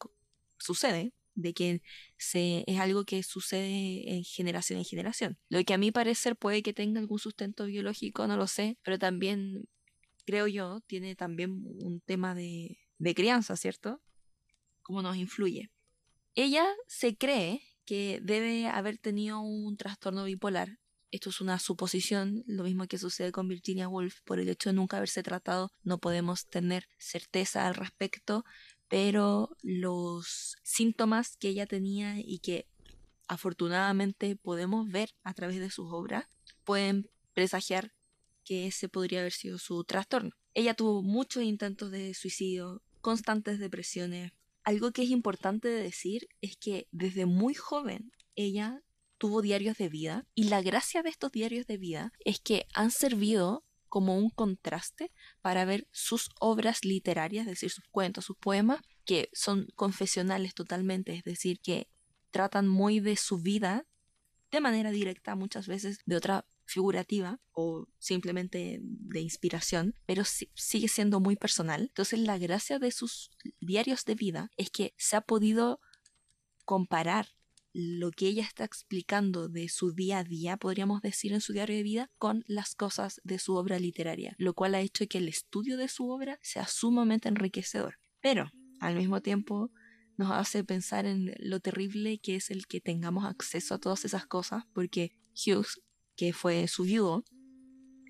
sucede 0.59 1.13
de 1.35 1.55
que 1.55 1.83
se, 2.17 2.65
es 2.67 2.79
algo 2.79 3.05
que 3.05 3.23
sucede 3.23 4.15
en 4.15 4.25
generación 4.25 4.79
en 4.79 4.85
generación. 4.85 5.39
Lo 5.49 5.63
que 5.65 5.75
a 5.75 5.79
mi 5.79 5.91
parecer 5.91 6.37
puede 6.37 6.63
que 6.63 6.73
tenga 6.73 7.01
algún 7.01 7.19
sustento 7.19 7.67
biológico, 7.67 8.27
no 8.27 8.37
lo 8.37 8.47
sé, 8.47 8.79
pero 8.83 8.99
también 8.99 9.69
creo 10.25 10.47
yo 10.47 10.81
tiene 10.87 11.15
también 11.17 11.63
un 11.65 12.01
tema 12.01 12.35
de, 12.35 12.79
crianza, 13.15 13.57
¿cierto? 13.57 14.01
¿Cómo 14.83 15.03
nos 15.03 15.17
influye? 15.17 15.71
Ella 16.35 16.67
se 16.87 17.17
cree 17.17 17.63
que 17.85 18.21
debe 18.23 18.69
haber 18.69 18.99
tenido 18.99 19.41
un 19.41 19.77
trastorno 19.77 20.25
bipolar. 20.25 20.79
Esto 21.11 21.31
es 21.31 21.41
una 21.41 21.59
suposición, 21.59 22.43
lo 22.47 22.65
mismo 22.65 22.87
que 22.87 22.97
sucede 22.97 23.33
con 23.33 23.49
Virginia 23.49 23.89
Woolf, 23.89 24.21
por 24.25 24.39
el 24.39 24.49
hecho 24.49 24.71
de 24.71 24.75
nunca 24.75 24.97
haberse 24.97 25.23
tratado, 25.23 25.71
no 25.83 25.99
podemos 25.99 26.47
tener 26.47 26.89
certeza 26.97 27.67
al 27.67 27.75
respecto, 27.75 28.45
pero 28.89 29.57
los 29.63 30.57
síntomas 30.63 31.37
que 31.37 31.49
ella 31.49 31.67
tenía 31.67 32.15
y 32.19 32.39
que 32.39 32.67
afortunadamente 33.29 34.37
podemos 34.37 34.91
ver 34.91 35.15
a 35.23 35.35
través 35.35 35.59
de 35.59 35.71
sus 35.71 35.93
obras 35.93 36.27
pueden 36.65 37.11
presagiar 37.35 37.93
que 38.45 38.67
ese 38.67 38.89
podría 38.89 39.21
haber 39.21 39.33
sido 39.33 39.59
su 39.59 39.85
trastorno. 39.85 40.31
Ella 40.55 40.75
tuvo 40.75 41.03
muchos 41.03 41.43
intentos 41.43 41.91
de 41.91 42.15
suicidio, 42.15 42.83
constantes 43.01 43.59
depresiones. 43.59 44.33
Algo 44.65 44.93
que 44.93 45.03
es 45.03 45.11
importante 45.11 45.69
de 45.69 45.83
decir 45.83 46.29
es 46.41 46.57
que 46.57 46.89
desde 46.93 47.27
muy 47.27 47.55
joven 47.55 48.13
ella 48.37 48.83
tuvo 49.19 49.43
diarios 49.43 49.77
de 49.79 49.89
vida 49.89 50.27
y 50.35 50.45
la 50.45 50.63
gracia 50.63 51.03
de 51.03 51.11
estos 51.11 51.33
diarios 51.33 51.67
de 51.67 51.77
vida 51.77 52.13
es 52.25 52.41
que 52.41 52.67
han 52.75 52.91
servido 52.91 53.65
como 53.89 54.17
un 54.17 54.31
contraste 54.31 55.13
para 55.43 55.65
ver 55.65 55.87
sus 55.93 56.31
obras 56.41 56.85
literarias, 56.85 57.47
es 57.47 57.53
decir, 57.53 57.71
sus 57.71 57.85
cuentos, 57.91 58.25
sus 58.25 58.37
poemas, 58.39 58.81
que 59.05 59.29
son 59.35 59.69
confesionales 59.77 60.55
totalmente, 60.55 61.15
es 61.15 61.25
decir, 61.25 61.61
que 61.61 61.89
tratan 62.31 62.69
muy 62.69 63.01
de 63.01 63.17
su 63.17 63.39
vida 63.39 63.85
de 64.51 64.61
manera 64.61 64.91
directa, 64.91 65.35
muchas 65.35 65.67
veces 65.67 65.99
de 66.07 66.17
otra 66.17 66.47
figurativa 66.73 67.41
o 67.53 67.87
simplemente 67.99 68.81
de 68.83 69.21
inspiración, 69.21 69.95
pero 70.07 70.25
sigue 70.25 70.89
siendo 70.89 71.21
muy 71.21 71.37
personal. 71.37 71.83
Entonces 71.83 72.21
la 72.21 72.39
gracia 72.39 72.79
de 72.79 72.91
sus 72.91 73.31
diarios 73.61 74.05
de 74.05 74.15
vida 74.15 74.51
es 74.57 74.71
que 74.71 74.95
se 74.97 75.17
ha 75.17 75.21
podido 75.21 75.81
comparar 76.65 77.29
lo 77.75 78.11
que 78.11 78.27
ella 78.27 78.43
está 78.43 78.65
explicando 78.65 79.49
de 79.49 79.69
su 79.69 79.93
día 79.93 80.19
a 80.19 80.25
día, 80.25 80.57
podríamos 80.57 81.01
decir 81.01 81.33
en 81.33 81.41
su 81.41 81.53
diario 81.53 81.77
de 81.77 81.83
vida, 81.83 82.11
con 82.19 82.45
las 82.47 82.75
cosas 82.75 83.21
de 83.25 83.39
su 83.39 83.55
obra 83.55 83.79
literaria, 83.79 84.35
lo 84.39 84.55
cual 84.55 84.75
ha 84.75 84.81
hecho 84.81 85.07
que 85.09 85.19
el 85.19 85.29
estudio 85.29 85.77
de 85.77 85.89
su 85.89 86.11
obra 86.11 86.39
sea 86.43 86.67
sumamente 86.67 87.29
enriquecedor. 87.29 87.99
Pero, 88.21 88.51
al 88.81 88.97
mismo 88.97 89.23
tiempo, 89.23 89.71
nos 90.17 90.31
hace 90.33 90.65
pensar 90.65 91.07
en 91.07 91.35
lo 91.39 91.61
terrible 91.61 92.19
que 92.19 92.37
es 92.37 92.51
el 92.51 92.67
que 92.67 92.81
tengamos 92.81 93.25
acceso 93.25 93.75
a 93.75 93.79
todas 93.79 94.05
esas 94.05 94.27
cosas, 94.27 94.65
porque 94.75 95.17
Hughes, 95.35 95.81
que 96.23 96.33
fue 96.33 96.69
su 96.69 96.85
viudo, 96.85 97.25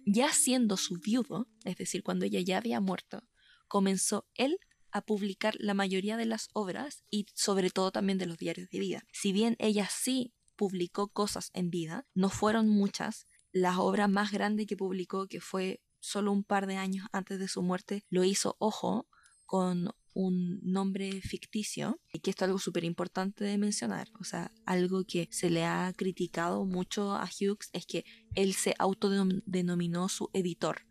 ya 0.04 0.34
siendo 0.34 0.76
su 0.76 0.98
viudo, 0.98 1.48
es 1.64 1.78
decir, 1.78 2.02
cuando 2.02 2.26
ella 2.26 2.42
ya 2.42 2.58
había 2.58 2.78
muerto, 2.78 3.22
comenzó 3.68 4.26
él 4.34 4.58
a 4.90 5.00
publicar 5.00 5.54
la 5.58 5.72
mayoría 5.72 6.18
de 6.18 6.26
las 6.26 6.50
obras 6.52 7.04
y 7.08 7.24
sobre 7.32 7.70
todo 7.70 7.90
también 7.90 8.18
de 8.18 8.26
los 8.26 8.36
diarios 8.36 8.68
de 8.68 8.80
vida. 8.80 9.02
Si 9.14 9.32
bien 9.32 9.56
ella 9.58 9.88
sí 9.90 10.34
publicó 10.56 11.08
cosas 11.08 11.48
en 11.54 11.70
vida, 11.70 12.06
no 12.12 12.28
fueron 12.28 12.68
muchas. 12.68 13.24
La 13.50 13.80
obra 13.80 14.08
más 14.08 14.30
grande 14.30 14.66
que 14.66 14.76
publicó, 14.76 15.26
que 15.26 15.40
fue 15.40 15.80
solo 15.98 16.32
un 16.32 16.44
par 16.44 16.66
de 16.66 16.76
años 16.76 17.06
antes 17.12 17.38
de 17.38 17.48
su 17.48 17.62
muerte, 17.62 18.04
lo 18.10 18.24
hizo, 18.24 18.56
ojo, 18.58 19.08
con 19.46 19.88
un 20.14 20.60
nombre 20.62 21.20
ficticio, 21.22 22.00
y 22.12 22.20
que 22.20 22.30
esto 22.30 22.44
es 22.44 22.48
algo 22.48 22.58
súper 22.58 22.84
importante 22.84 23.44
de 23.44 23.58
mencionar, 23.58 24.08
o 24.20 24.24
sea, 24.24 24.52
algo 24.66 25.04
que 25.04 25.28
se 25.30 25.50
le 25.50 25.64
ha 25.64 25.92
criticado 25.96 26.64
mucho 26.64 27.12
a 27.12 27.24
Hughes 27.24 27.70
es 27.72 27.86
que 27.86 28.04
él 28.34 28.54
se 28.54 28.74
autodenominó 28.78 30.08
su 30.08 30.30
editor 30.32 30.86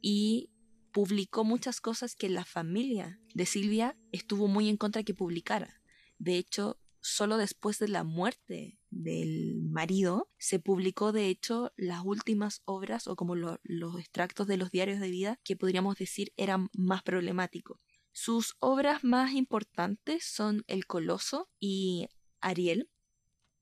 y 0.00 0.50
publicó 0.92 1.44
muchas 1.44 1.80
cosas 1.80 2.16
que 2.16 2.28
la 2.28 2.44
familia 2.44 3.20
de 3.34 3.46
Silvia 3.46 3.96
estuvo 4.12 4.48
muy 4.48 4.68
en 4.68 4.76
contra 4.76 5.02
que 5.02 5.14
publicara. 5.14 5.80
De 6.18 6.36
hecho, 6.36 6.78
solo 7.00 7.36
después 7.36 7.78
de 7.78 7.88
la 7.88 8.04
muerte 8.04 8.78
del 8.90 9.62
marido 9.62 10.30
se 10.38 10.58
publicó 10.58 11.12
de 11.12 11.28
hecho 11.28 11.72
las 11.76 12.04
últimas 12.04 12.62
obras 12.64 13.06
o 13.06 13.16
como 13.16 13.34
los 13.36 13.98
extractos 13.98 14.46
de 14.46 14.56
los 14.56 14.70
diarios 14.70 15.00
de 15.00 15.10
vida 15.10 15.40
que 15.44 15.56
podríamos 15.56 15.96
decir 15.96 16.32
eran 16.36 16.68
más 16.74 17.02
problemáticos. 17.02 17.80
Sus 18.12 18.56
obras 18.58 19.04
más 19.04 19.32
importantes 19.32 20.24
son 20.24 20.64
El 20.66 20.86
Coloso 20.86 21.48
y 21.58 22.08
Ariel, 22.40 22.90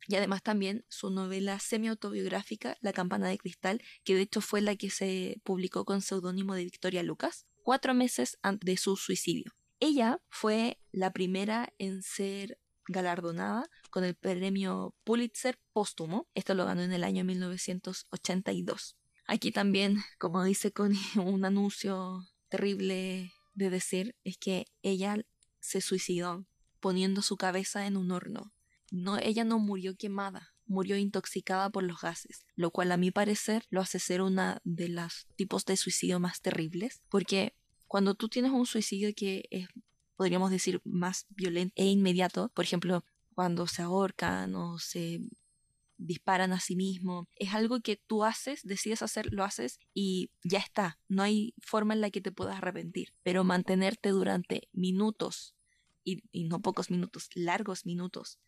y 0.06 0.16
además 0.16 0.42
también 0.42 0.84
su 0.88 1.10
novela 1.10 1.58
semi-autobiográfica 1.60 2.78
La 2.80 2.92
campana 2.92 3.28
de 3.28 3.38
cristal, 3.38 3.82
que 4.04 4.14
de 4.14 4.22
hecho 4.22 4.40
fue 4.40 4.62
la 4.62 4.74
que 4.74 4.90
se 4.90 5.40
publicó 5.44 5.84
con 5.84 6.00
seudónimo 6.00 6.54
de 6.54 6.64
Victoria 6.64 7.02
Lucas, 7.02 7.46
cuatro 7.62 7.92
meses 7.92 8.38
antes 8.42 8.66
de 8.66 8.76
su 8.78 8.96
suicidio. 8.96 9.52
Ella 9.80 10.20
fue 10.28 10.80
la 10.90 11.12
primera 11.12 11.72
en 11.78 12.02
ser 12.02 12.58
galardonada 12.86 13.68
con 13.90 14.04
el 14.04 14.14
premio 14.14 14.94
Pulitzer 15.04 15.58
póstumo. 15.72 16.26
Esto 16.34 16.54
lo 16.54 16.64
ganó 16.64 16.82
en 16.82 16.92
el 16.92 17.04
año 17.04 17.24
1982. 17.24 18.96
Aquí 19.26 19.52
también, 19.52 19.98
como 20.18 20.42
dice 20.42 20.72
Connie, 20.72 20.98
un 21.16 21.44
anuncio 21.44 22.26
terrible 22.48 23.32
de 23.58 23.70
decir 23.70 24.16
es 24.24 24.38
que 24.38 24.66
ella 24.82 25.16
se 25.60 25.80
suicidó 25.80 26.46
poniendo 26.80 27.22
su 27.22 27.36
cabeza 27.36 27.86
en 27.86 27.96
un 27.96 28.12
horno. 28.12 28.54
No, 28.90 29.18
ella 29.18 29.44
no 29.44 29.58
murió 29.58 29.96
quemada, 29.96 30.54
murió 30.64 30.96
intoxicada 30.96 31.68
por 31.68 31.82
los 31.82 32.00
gases, 32.00 32.46
lo 32.54 32.70
cual 32.70 32.92
a 32.92 32.96
mi 32.96 33.10
parecer 33.10 33.66
lo 33.68 33.80
hace 33.80 33.98
ser 33.98 34.22
una 34.22 34.60
de 34.64 34.88
los 34.88 35.26
tipos 35.36 35.64
de 35.66 35.76
suicidio 35.76 36.20
más 36.20 36.40
terribles, 36.40 37.02
porque 37.10 37.54
cuando 37.86 38.14
tú 38.14 38.28
tienes 38.28 38.52
un 38.52 38.64
suicidio 38.64 39.10
que 39.14 39.46
es, 39.50 39.68
podríamos 40.16 40.50
decir, 40.50 40.80
más 40.84 41.26
violento 41.28 41.74
e 41.76 41.86
inmediato, 41.86 42.50
por 42.54 42.64
ejemplo, 42.64 43.04
cuando 43.34 43.66
se 43.66 43.82
ahorcan 43.82 44.54
o 44.54 44.78
se 44.78 45.20
disparan 45.98 46.52
a 46.52 46.60
sí 46.60 46.76
mismo, 46.76 47.28
es 47.34 47.52
algo 47.52 47.80
que 47.80 47.96
tú 47.96 48.24
haces, 48.24 48.62
decides 48.62 49.02
hacer, 49.02 49.32
lo 49.32 49.44
haces 49.44 49.80
y 49.92 50.30
ya 50.44 50.58
está, 50.58 50.98
no 51.08 51.22
hay 51.22 51.54
forma 51.60 51.92
en 51.92 52.00
la 52.00 52.10
que 52.10 52.20
te 52.20 52.32
puedas 52.32 52.56
arrepentir, 52.56 53.14
pero 53.22 53.44
mantenerte 53.44 54.10
durante 54.10 54.68
minutos 54.72 55.56
y, 56.04 56.22
no 56.44 56.62
pocos 56.62 56.90
minutos, 56.90 57.28
largos 57.34 57.84
minutos, 57.84 58.38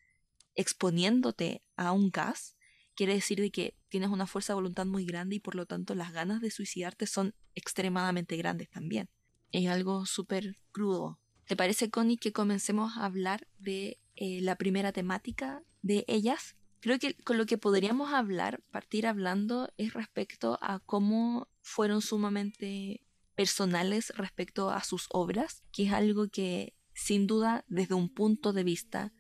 exponiéndote 0.55 1.63
a 1.77 1.93
un 1.93 2.11
gas, 2.11 2.57
quiere 2.95 3.15
decir 3.15 3.41
de 3.41 3.51
que 3.51 3.77
tienes 3.89 4.09
una 4.09 4.27
fuerza 4.27 4.53
de 4.53 4.57
voluntad 4.57 4.87
muy 4.87 5.05
grande 5.05 5.37
y 5.37 5.41
por 5.41 5.55
lo 5.55 5.67
tanto 5.67 5.95
las 5.95 6.13
ganas 6.13 6.41
de 6.41 6.51
suicidarte 6.51 7.07
son 7.07 7.35
extremadamente 7.55 8.37
grandes 8.37 8.71
también. 8.71 9.11
Es 9.53 9.69
algo 9.69 10.07
súper 10.07 10.57
crudo. 10.71 11.19
¿Te 11.47 11.57
parece, 11.57 11.91
Connie, 11.91 12.17
que 12.17 12.33
comencemos 12.33 12.97
a 12.97 13.05
hablar 13.05 13.49
de 13.59 13.99
eh, 14.15 14.41
la 14.41 14.57
primera 14.57 14.93
temática 14.93 15.65
de 15.83 16.05
ellas? 16.07 16.57
Creo 16.81 16.99
que 16.99 17.15
con 17.15 17.37
lo 17.37 17.47
que 17.47 17.59
podríamos 17.59 18.13
hablar, 18.13 18.63
partir 18.71 19.07
hablando, 19.07 19.69
es 19.77 19.93
respecto 19.93 20.59
a 20.63 20.81
cómo 20.81 21.49
fueron 21.61 22.01
sumamente 22.01 23.07
personales 23.35 24.13
respecto 24.17 24.71
a 24.71 24.83
sus 24.83 25.07
obras, 25.11 25.63
que 25.73 25.85
es 25.85 25.93
algo 25.93 26.29
que 26.29 26.75
sin 26.95 27.27
duda 27.27 27.65
desde 27.69 27.95
un 27.95 28.13
punto 28.13 28.53
de 28.53 28.65
vista 28.65 29.13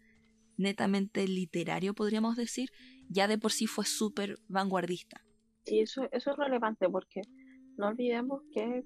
netamente 0.56 1.26
literario, 1.26 1.94
podríamos 1.94 2.36
decir, 2.36 2.70
ya 3.08 3.28
de 3.28 3.38
por 3.38 3.52
sí 3.52 3.66
fue 3.66 3.86
súper 3.86 4.38
vanguardista. 4.48 5.22
Sí, 5.64 5.80
eso, 5.80 6.08
eso 6.12 6.30
es 6.30 6.36
relevante 6.36 6.88
porque 6.88 7.22
no 7.76 7.88
olvidemos 7.88 8.42
que 8.52 8.84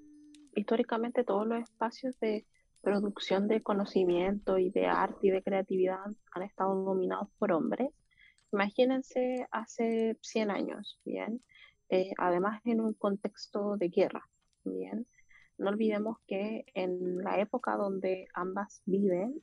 históricamente 0.54 1.24
todos 1.24 1.46
los 1.46 1.62
espacios 1.62 2.18
de 2.20 2.46
producción 2.80 3.48
de 3.48 3.62
conocimiento 3.62 4.58
y 4.58 4.70
de 4.70 4.87
arte 4.87 5.28
y 5.28 5.30
de 5.30 5.42
creatividad 5.42 5.98
han 6.32 6.42
estado 6.42 6.74
dominados 6.84 7.28
por 7.38 7.52
hombres. 7.52 7.90
Imagínense 8.55 9.49
hace 9.51 10.17
100 10.23 10.51
años, 10.53 11.01
¿bien? 11.05 11.43
Eh, 11.88 12.12
además 12.19 12.61
en 12.64 12.81
un 12.81 12.95
contexto 12.95 13.77
de 13.77 13.88
guerra, 13.88 14.23
¿bien? 14.64 15.09
No 15.59 15.71
olvidemos 15.71 16.19
que 16.29 16.64
en 16.73 17.19
la 17.19 17.40
época 17.40 17.77
donde 17.77 18.29
ambas 18.33 18.81
viven, 18.87 19.43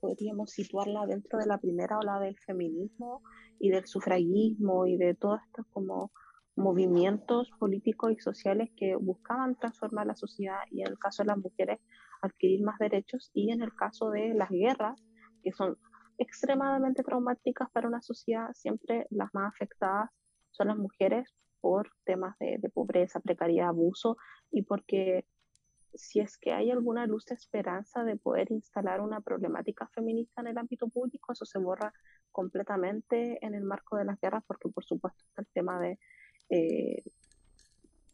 podríamos 0.00 0.50
situarla 0.50 1.06
dentro 1.06 1.38
de 1.38 1.46
la 1.46 1.58
primera 1.58 1.96
ola 1.96 2.18
del 2.18 2.36
feminismo 2.40 3.22
y 3.60 3.70
del 3.70 3.86
sufragismo 3.86 4.84
y 4.84 4.96
de 4.96 5.14
todos 5.14 5.40
estos 5.46 5.66
como 5.68 6.10
movimientos 6.56 7.52
políticos 7.56 8.10
y 8.10 8.18
sociales 8.18 8.68
que 8.76 8.96
buscaban 8.96 9.54
transformar 9.54 10.08
la 10.08 10.16
sociedad 10.16 10.58
y 10.72 10.80
en 10.80 10.88
el 10.88 10.98
caso 10.98 11.22
de 11.22 11.28
las 11.28 11.38
mujeres 11.38 11.78
adquirir 12.20 12.64
más 12.64 12.80
derechos 12.80 13.30
y 13.32 13.52
en 13.52 13.62
el 13.62 13.72
caso 13.76 14.10
de 14.10 14.34
las 14.34 14.50
guerras, 14.50 15.00
que 15.44 15.52
son 15.52 15.78
extremadamente 16.20 17.02
traumáticas 17.02 17.70
para 17.70 17.88
una 17.88 18.02
sociedad, 18.02 18.52
siempre 18.52 19.06
las 19.10 19.32
más 19.32 19.52
afectadas 19.52 20.10
son 20.50 20.68
las 20.68 20.76
mujeres 20.76 21.34
por 21.60 21.90
temas 22.04 22.38
de, 22.38 22.70
pobreza, 22.72 23.20
precariedad, 23.20 23.68
abuso 23.68 24.18
y 24.50 24.62
porque 24.62 25.24
si 25.94 26.20
es 26.20 26.36
que 26.36 26.52
hay 26.52 26.70
alguna 26.70 27.06
luz 27.06 27.24
de 27.24 27.34
esperanza 27.34 28.04
de 28.04 28.16
poder 28.16 28.52
instalar 28.52 29.00
una 29.00 29.20
problemática 29.22 29.88
feminista 29.88 30.42
en 30.42 30.48
el 30.48 30.58
ámbito 30.58 30.88
público, 30.88 31.32
eso 31.32 31.46
se 31.46 31.58
borra 31.58 31.92
completamente 32.30 33.44
en 33.44 33.54
el 33.54 33.64
marco 33.64 33.96
de 33.96 34.04
las 34.04 34.20
guerras, 34.20 34.44
porque 34.46 34.68
por 34.68 34.84
supuesto 34.84 35.24
está 35.26 35.40
el 35.42 35.48
tema 35.48 35.80
de 35.80 35.98
eh, 36.50 37.02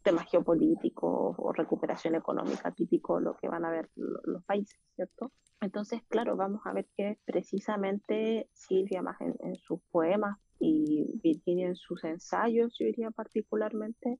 temas 0.07 0.29
geopolíticos 0.31 1.35
o 1.37 1.51
recuperación 1.51 2.15
económica 2.15 2.71
típico 2.71 3.19
lo 3.19 3.35
que 3.35 3.49
van 3.49 3.65
a 3.65 3.71
ver 3.71 3.89
los 3.95 4.41
países, 4.45 4.79
¿cierto? 4.95 5.33
Entonces, 5.59 6.01
claro, 6.07 6.37
vamos 6.37 6.61
a 6.63 6.71
ver 6.71 6.87
que 6.95 7.19
precisamente 7.25 8.47
Silvia 8.53 9.01
más 9.01 9.19
en, 9.19 9.55
sus 9.57 9.81
poemas 9.91 10.37
y 10.61 11.05
Virginia 11.21 11.67
en 11.67 11.75
sus 11.75 12.05
ensayos, 12.05 12.73
yo 12.79 12.85
diría 12.85 13.11
particularmente, 13.11 14.17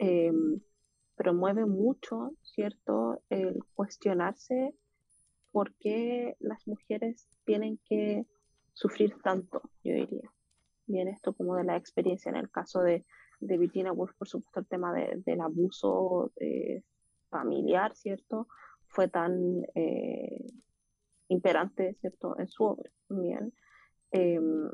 eh, 0.00 0.32
promueve 1.14 1.64
mucho, 1.64 2.32
¿cierto?, 2.42 3.22
el 3.30 3.62
cuestionarse 3.74 4.74
por 5.52 5.76
qué 5.76 6.34
las 6.40 6.66
mujeres 6.66 7.28
tienen 7.44 7.78
que 7.88 8.26
sufrir 8.72 9.14
tanto, 9.22 9.62
yo 9.84 9.94
diría. 9.94 10.28
Bien, 10.86 11.06
esto 11.06 11.34
como 11.34 11.54
de 11.54 11.62
la 11.62 11.76
experiencia 11.76 12.30
en 12.30 12.36
el 12.36 12.50
caso 12.50 12.80
de, 12.80 13.04
de 13.40 13.58
Virginia 13.58 13.92
Woolf, 13.92 14.14
por 14.16 14.28
supuesto, 14.28 14.60
el 14.60 14.66
tema 14.66 14.92
del 14.92 15.40
abuso 15.40 16.32
eh, 16.36 16.82
familiar, 17.28 17.94
¿cierto?, 17.96 18.46
fue 18.86 19.08
tan 19.08 19.62
eh, 19.74 20.46
imperante, 21.28 21.94
¿cierto?, 22.00 22.38
en 22.38 22.48
su 22.48 22.64
obra. 22.64 22.90
Bien. 23.08 23.52
Em, 24.10 24.68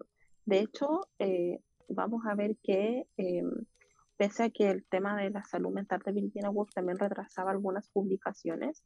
de 0.44 0.58
hecho, 0.60 1.08
eh, 1.18 1.60
vamos 1.88 2.22
a 2.26 2.34
ver 2.34 2.56
que 2.62 3.06
em, 3.16 3.50
pese 4.16 4.44
a 4.44 4.50
que 4.50 4.70
el 4.70 4.84
tema 4.86 5.16
de 5.16 5.30
la 5.30 5.44
salud 5.44 5.72
mental 5.72 6.00
de 6.04 6.12
Virginia 6.12 6.50
Woolf 6.50 6.72
también 6.72 6.98
retrasaba 6.98 7.50
algunas 7.50 7.88
publicaciones, 7.90 8.84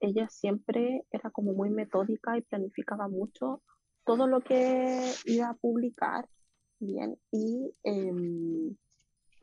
ella 0.00 0.28
siempre 0.28 1.06
era 1.12 1.30
como 1.30 1.52
muy 1.52 1.70
metódica 1.70 2.36
y 2.36 2.42
planificaba 2.42 3.08
mucho 3.08 3.62
todo 4.04 4.26
lo 4.26 4.40
que 4.40 5.12
iba 5.26 5.48
a 5.48 5.54
publicar, 5.54 6.28
bien, 6.80 7.16
y 7.30 7.72
em, 7.84 8.76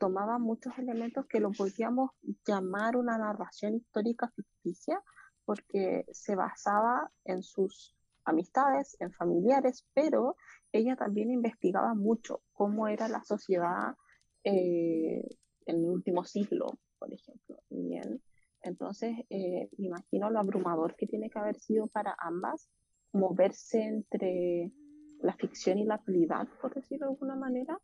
tomaba 0.00 0.38
muchos 0.38 0.76
elementos 0.78 1.26
que 1.26 1.40
lo 1.40 1.52
podríamos 1.52 2.10
llamar 2.46 2.96
una 2.96 3.18
narración 3.18 3.76
histórica 3.76 4.32
ficticia, 4.34 5.00
porque 5.44 6.06
se 6.10 6.34
basaba 6.34 7.12
en 7.24 7.42
sus 7.42 7.94
amistades, 8.24 8.96
en 8.98 9.12
familiares, 9.12 9.86
pero 9.94 10.36
ella 10.72 10.96
también 10.96 11.30
investigaba 11.30 11.94
mucho 11.94 12.42
cómo 12.52 12.88
era 12.88 13.08
la 13.08 13.22
sociedad 13.22 13.94
eh, 14.42 15.22
en 15.66 15.76
el 15.76 15.84
último 15.84 16.24
siglo, 16.24 16.78
por 16.98 17.12
ejemplo. 17.12 17.58
Bien. 17.68 18.22
Entonces, 18.62 19.16
eh, 19.28 19.68
me 19.76 19.86
imagino 19.88 20.30
lo 20.30 20.38
abrumador 20.38 20.96
que 20.96 21.06
tiene 21.06 21.28
que 21.28 21.38
haber 21.38 21.56
sido 21.56 21.86
para 21.88 22.16
ambas 22.18 22.70
moverse 23.12 23.82
entre 23.82 24.72
la 25.20 25.34
ficción 25.34 25.78
y 25.78 25.84
la 25.84 25.98
realidad, 26.06 26.48
por 26.62 26.74
decirlo 26.74 27.06
de 27.06 27.12
alguna 27.12 27.36
manera, 27.36 27.78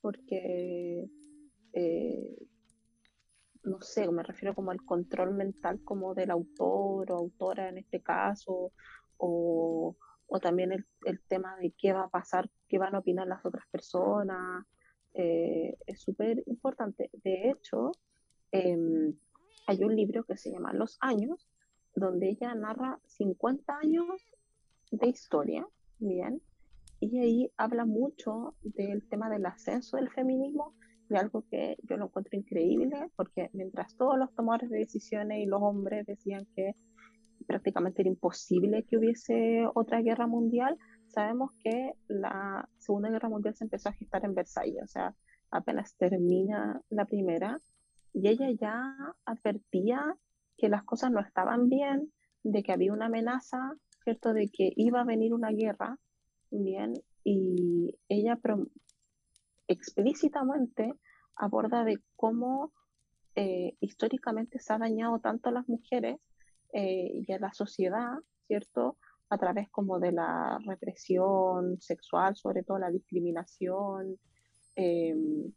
porque, 0.00 1.08
eh, 1.72 2.36
no 3.64 3.80
sé, 3.80 4.10
me 4.10 4.22
refiero 4.22 4.54
como 4.54 4.70
al 4.70 4.84
control 4.84 5.34
mental 5.34 5.80
como 5.84 6.14
del 6.14 6.30
autor 6.30 7.12
o 7.12 7.16
autora 7.16 7.68
en 7.68 7.78
este 7.78 8.00
caso, 8.02 8.72
o, 9.16 9.96
o 10.26 10.40
también 10.40 10.72
el, 10.72 10.86
el, 11.04 11.20
tema 11.22 11.56
de 11.58 11.72
qué 11.76 11.92
va 11.92 12.04
a 12.04 12.08
pasar, 12.08 12.48
qué 12.68 12.78
van 12.78 12.94
a 12.94 13.00
opinar 13.00 13.26
las 13.26 13.44
otras 13.44 13.66
personas, 13.70 14.64
eh, 15.14 15.76
es 15.86 16.00
súper 16.00 16.42
importante. 16.46 17.10
De 17.12 17.50
hecho, 17.50 17.92
em, 18.52 19.14
hay 19.66 19.84
un 19.84 19.94
libro 19.94 20.24
que 20.24 20.36
se 20.36 20.50
llama 20.50 20.72
Los 20.72 20.98
años, 21.00 21.48
donde 21.94 22.30
ella 22.30 22.54
narra 22.54 23.00
50 23.06 23.78
años 23.78 24.06
de 24.90 25.08
historia, 25.08 25.66
bien, 25.98 26.40
y 27.00 27.18
ahí 27.18 27.52
habla 27.56 27.84
mucho 27.84 28.54
del 28.62 29.06
tema 29.08 29.30
del 29.30 29.46
ascenso 29.46 29.96
del 29.96 30.10
feminismo, 30.10 30.74
de 31.10 31.18
algo 31.18 31.44
que 31.50 31.76
yo 31.82 31.96
lo 31.96 32.06
encuentro 32.06 32.38
increíble, 32.38 33.10
porque 33.16 33.50
mientras 33.52 33.96
todos 33.96 34.16
los 34.16 34.32
tomadores 34.34 34.70
de 34.70 34.78
decisiones 34.78 35.40
y 35.40 35.46
los 35.46 35.60
hombres 35.60 36.06
decían 36.06 36.46
que 36.54 36.74
prácticamente 37.46 38.02
era 38.02 38.10
imposible 38.10 38.84
que 38.84 38.96
hubiese 38.96 39.66
otra 39.74 40.00
guerra 40.02 40.26
mundial, 40.26 40.78
sabemos 41.08 41.50
que 41.64 41.92
la 42.06 42.68
Segunda 42.78 43.10
Guerra 43.10 43.28
Mundial 43.28 43.54
se 43.54 43.64
empezó 43.64 43.88
a 43.88 43.92
gestar 43.92 44.24
en 44.24 44.34
Versalles, 44.34 44.84
o 44.84 44.86
sea, 44.86 45.14
apenas 45.50 45.96
termina 45.96 46.80
la 46.90 47.04
primera, 47.06 47.60
y 48.12 48.28
ella 48.28 48.50
ya 48.52 48.96
advertía 49.24 50.16
que 50.56 50.68
las 50.68 50.84
cosas 50.84 51.10
no 51.10 51.20
estaban 51.20 51.68
bien, 51.68 52.12
de 52.44 52.62
que 52.62 52.72
había 52.72 52.92
una 52.92 53.06
amenaza, 53.06 53.58
¿cierto?, 54.04 54.32
de 54.32 54.48
que 54.48 54.72
iba 54.76 55.00
a 55.00 55.04
venir 55.04 55.34
una 55.34 55.50
guerra, 55.50 55.98
bien, 56.52 56.94
y 57.24 57.98
ella 58.08 58.36
explícitamente 59.70 60.94
aborda 61.36 61.84
de 61.84 61.98
cómo 62.16 62.72
eh, 63.36 63.76
históricamente 63.80 64.58
se 64.58 64.72
ha 64.72 64.78
dañado 64.78 65.20
tanto 65.20 65.48
a 65.48 65.52
las 65.52 65.68
mujeres 65.68 66.18
eh, 66.72 67.22
y 67.26 67.32
a 67.32 67.38
la 67.38 67.52
sociedad, 67.52 68.18
¿cierto?, 68.48 68.96
a 69.28 69.38
través 69.38 69.70
como 69.70 70.00
de 70.00 70.10
la 70.10 70.58
represión 70.66 71.80
sexual, 71.80 72.34
sobre 72.34 72.64
todo 72.64 72.80
la 72.80 72.90
discriminación. 72.90 74.18
Em, 74.74 75.52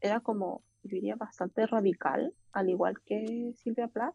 era 0.00 0.20
como, 0.20 0.62
yo 0.82 0.94
diría, 0.94 1.16
bastante 1.16 1.66
radical, 1.66 2.32
al 2.52 2.70
igual 2.70 2.94
que 3.04 3.52
Silvia 3.56 3.88
Plath. 3.88 4.14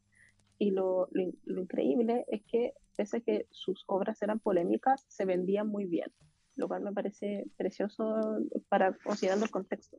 Y 0.57 0.71
lo, 0.71 1.09
lo, 1.11 1.61
increíble 1.61 2.25
es 2.27 2.41
que, 2.47 2.73
pese 2.95 3.17
a 3.17 3.21
que 3.21 3.45
sus 3.51 3.83
obras 3.85 4.19
eran 4.23 4.39
polémicas, 4.39 5.05
se 5.07 5.25
vendían 5.25 5.67
muy 5.67 5.85
bien, 5.85 6.11
lo 6.57 6.67
cual 6.67 6.83
me 6.83 6.91
parece 6.91 7.45
precioso 7.55 8.39
para 8.67 8.93
considerando 8.97 9.45
el 9.45 9.51
contexto. 9.51 9.97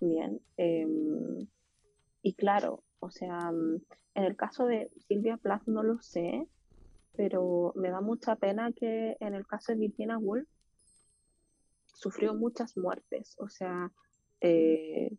Bien. 0.00 0.40
Em, 0.56 1.46
y 2.22 2.34
claro, 2.34 2.82
o 3.00 3.10
sea, 3.10 3.50
en 4.14 4.24
el 4.24 4.36
caso 4.36 4.66
de 4.66 4.90
Silvia 5.08 5.36
Plath 5.36 5.66
no 5.66 5.82
lo 5.82 6.00
sé, 6.00 6.48
pero 7.16 7.72
me 7.76 7.90
da 7.90 8.00
mucha 8.00 8.36
pena 8.36 8.72
que 8.72 9.16
en 9.20 9.34
el 9.34 9.46
caso 9.46 9.72
de 9.72 9.78
Virginia 9.78 10.18
Woolf 10.18 10.48
sufrió 11.86 12.34
muchas 12.34 12.76
muertes, 12.76 13.34
o 13.38 13.48
sea, 13.48 13.90
eh, 14.40 15.16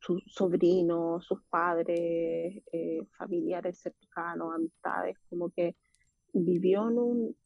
sus 0.00 0.22
sobrinos, 0.28 1.26
sus 1.26 1.42
padres, 1.44 2.62
eh, 2.72 3.06
familiares 3.16 3.78
cercanos, 3.78 4.54
amistades, 4.54 5.18
como 5.28 5.50
que 5.50 5.76
vivió 6.32 6.88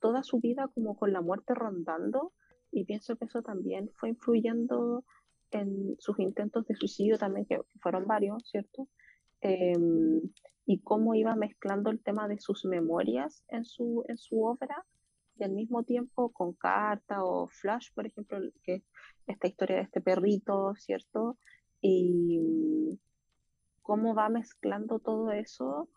toda 0.01 0.23
su 0.23 0.41
vida 0.41 0.69
como 0.75 0.97
con 0.97 1.13
la 1.13 1.21
muerte 1.21 1.55
rondando 1.55 2.33
y 2.71 2.85
pienso 2.85 3.17
que 3.17 3.27
eso 3.27 3.43
también 3.43 3.91
fue 3.97 4.11
influyendo 4.11 5.05
en 5.51 5.97
sus 5.99 6.19
intentos 6.19 6.67
de 6.67 6.75
suicidio 6.75 7.19
también, 7.19 7.47
que 7.47 7.61
fueron 7.81 8.07
varios, 8.07 8.49
¿cierto? 8.49 8.89
Em, 9.41 10.23
y 10.65 10.81
cómo 10.81 11.15
iba 11.15 11.35
mezclando 11.35 11.91
el 11.91 12.01
tema 12.01 12.29
de 12.29 12.39
sus 12.39 12.65
memorias 12.65 13.45
en 13.49 13.65
su, 13.65 14.05
en 14.09 14.17
su 14.17 14.43
obra 14.43 14.85
y 15.37 15.45
al 15.45 15.53
mismo 15.53 15.83
tiempo 15.83 16.31
con 16.33 16.55
carta 16.55 17.25
o 17.25 17.49
flash, 17.49 17.89
por 17.95 18.07
ejemplo, 18.07 18.39
que 18.63 18.77
es 18.77 18.83
esta 19.27 19.49
historia 19.49 19.77
de 19.77 19.83
este 19.83 20.01
perrito, 20.01 20.75
¿cierto? 20.77 21.37
Y 21.81 22.99
cómo 23.83 24.15
va 24.15 24.29
mezclando 24.29 24.99
todo 24.99 25.31
eso 25.33 25.89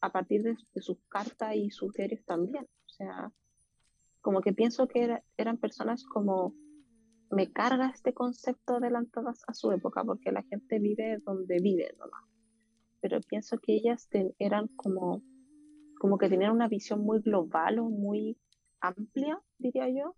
a 0.00 0.12
partir 0.12 0.42
de, 0.42 0.56
sus 0.80 0.98
cartas 1.08 1.54
y 1.56 1.70
sus 1.70 1.92
diarios 1.92 2.24
también. 2.24 2.64
O 2.64 2.88
sea, 2.88 3.32
como 4.20 4.40
que 4.40 4.52
pienso 4.52 4.88
que 4.88 5.22
eran 5.36 5.58
personas 5.58 6.04
como 6.04 6.54
me 7.30 7.52
carga 7.52 7.90
este 7.90 8.12
concepto 8.12 8.76
adelantado 8.76 9.28
a 9.28 9.54
su 9.54 9.70
época, 9.72 10.02
porque 10.04 10.32
la 10.32 10.42
gente 10.42 10.78
vive 10.78 11.18
donde 11.24 11.60
vive 11.60 11.94
nomás. 11.98 12.24
Pero 13.00 13.20
pienso 13.20 13.58
que 13.58 13.74
ellas 13.74 14.08
eran 14.38 14.68
como, 14.68 15.22
como 15.98 16.18
que 16.18 16.28
tenían 16.28 16.52
una 16.52 16.68
visión 16.68 17.02
muy 17.02 17.20
global 17.20 17.78
o 17.78 17.84
muy 17.84 18.36
amplia, 18.80 19.40
diría 19.58 19.88
yo, 19.88 20.16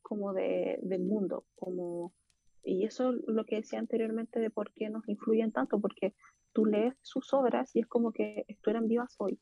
como 0.00 0.32
de, 0.32 0.78
del 0.82 1.02
mundo. 1.02 1.44
Como, 1.56 2.14
y 2.62 2.84
eso 2.84 3.10
es 3.10 3.22
lo 3.26 3.44
que 3.44 3.56
decía 3.56 3.80
anteriormente 3.80 4.38
de 4.38 4.50
por 4.50 4.72
qué 4.72 4.90
nos 4.90 5.08
influyen 5.08 5.50
tanto, 5.50 5.80
porque 5.80 6.14
tú 6.54 6.64
lees 6.64 6.94
sus 7.02 7.34
obras 7.34 7.74
y 7.76 7.80
es 7.80 7.86
como 7.86 8.12
que 8.12 8.44
estuvieran 8.48 8.88
vivas 8.88 9.14
hoy. 9.18 9.38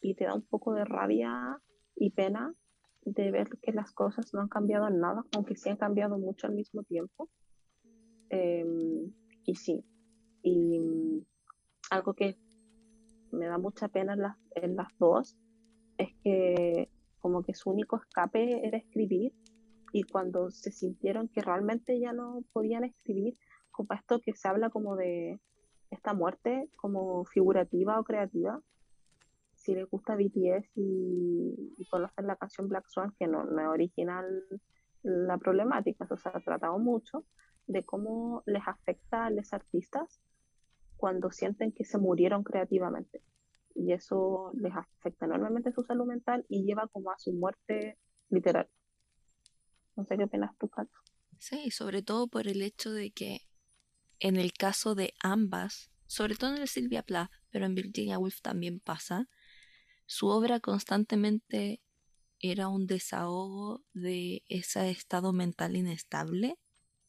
Y 0.00 0.14
te 0.14 0.24
da 0.24 0.34
un 0.34 0.42
poco 0.42 0.72
de 0.74 0.84
rabia 0.84 1.58
y 1.94 2.10
pena 2.10 2.52
de 3.04 3.30
ver 3.30 3.48
que 3.62 3.72
las 3.72 3.92
cosas 3.92 4.34
no 4.34 4.40
han 4.40 4.48
cambiado 4.48 4.88
en 4.88 4.98
nada, 4.98 5.24
aunque 5.36 5.54
sí 5.54 5.68
han 5.68 5.76
cambiado 5.76 6.18
mucho 6.18 6.48
al 6.48 6.54
mismo 6.54 6.82
tiempo. 6.82 7.28
Em, 8.30 9.12
y 9.44 9.54
sí, 9.54 9.84
y 10.42 10.80
mm, 10.80 11.24
algo 11.90 12.14
que 12.14 12.36
me 13.30 13.46
da 13.46 13.58
mucha 13.58 13.88
pena 13.88 14.14
en 14.14 14.22
las, 14.22 14.36
en 14.56 14.74
las 14.74 14.88
dos 14.98 15.36
es 15.98 16.08
que 16.24 16.90
como 17.20 17.42
que 17.42 17.54
su 17.54 17.70
único 17.70 17.96
escape 17.96 18.66
era 18.66 18.78
escribir 18.78 19.32
y 19.92 20.02
cuando 20.02 20.50
se 20.50 20.72
sintieron 20.72 21.28
que 21.28 21.42
realmente 21.42 21.98
ya 22.00 22.12
no 22.12 22.42
podían 22.52 22.84
escribir, 22.84 23.36
como 23.70 23.92
esto 23.94 24.20
que 24.20 24.34
se 24.34 24.48
habla 24.48 24.70
como 24.70 24.96
de 24.96 25.40
esta 25.96 26.14
muerte 26.14 26.70
como 26.76 27.24
figurativa 27.24 27.98
o 27.98 28.04
creativa, 28.04 28.60
si 29.54 29.74
les 29.74 29.88
gusta 29.90 30.14
BTS 30.14 30.70
y, 30.76 31.86
conocen 31.90 32.26
la 32.26 32.36
canción 32.36 32.68
Black 32.68 32.86
Swan, 32.88 33.14
que 33.18 33.26
no, 33.26 33.42
es 33.42 33.66
original 33.66 34.24
la 35.02 35.38
problemática, 35.38 36.06
o 36.08 36.16
sea, 36.16 36.32
ha 36.34 36.40
tratado 36.40 36.78
mucho 36.78 37.24
de 37.66 37.84
cómo 37.84 38.42
les 38.46 38.62
afecta 38.66 39.26
a 39.26 39.30
los 39.30 39.52
artistas 39.52 40.20
cuando 40.96 41.30
sienten 41.30 41.72
que 41.72 41.84
se 41.84 41.98
murieron 41.98 42.42
creativamente. 42.42 43.22
Y 43.74 43.92
eso 43.92 44.52
les 44.54 44.72
afecta 44.74 45.26
enormemente 45.26 45.72
su 45.72 45.82
salud 45.82 46.06
mental 46.06 46.44
y 46.48 46.64
lleva 46.64 46.88
como 46.88 47.10
a 47.10 47.18
su 47.18 47.32
muerte 47.32 47.98
literal. 48.30 48.68
No 49.96 50.04
sé 50.04 50.16
qué 50.16 50.24
opinas 50.24 50.56
tú, 50.58 50.68
Kat. 50.68 50.88
Sí, 51.38 51.70
sobre 51.70 52.02
todo 52.02 52.28
por 52.28 52.48
el 52.48 52.62
hecho 52.62 52.92
de 52.92 53.10
que 53.10 53.40
en 54.20 54.36
el 54.36 54.52
caso 54.52 54.94
de 54.94 55.14
ambas, 55.20 55.90
sobre 56.06 56.36
todo 56.36 56.54
en 56.54 56.62
el 56.62 56.68
Sylvia 56.68 57.02
Plath, 57.02 57.30
pero 57.50 57.66
en 57.66 57.74
Virginia 57.74 58.18
Woolf 58.18 58.40
también 58.40 58.80
pasa, 58.80 59.28
su 60.06 60.28
obra 60.28 60.60
constantemente 60.60 61.82
era 62.38 62.68
un 62.68 62.86
desahogo 62.86 63.84
de 63.92 64.44
ese 64.48 64.90
estado 64.90 65.32
mental 65.32 65.76
inestable 65.76 66.58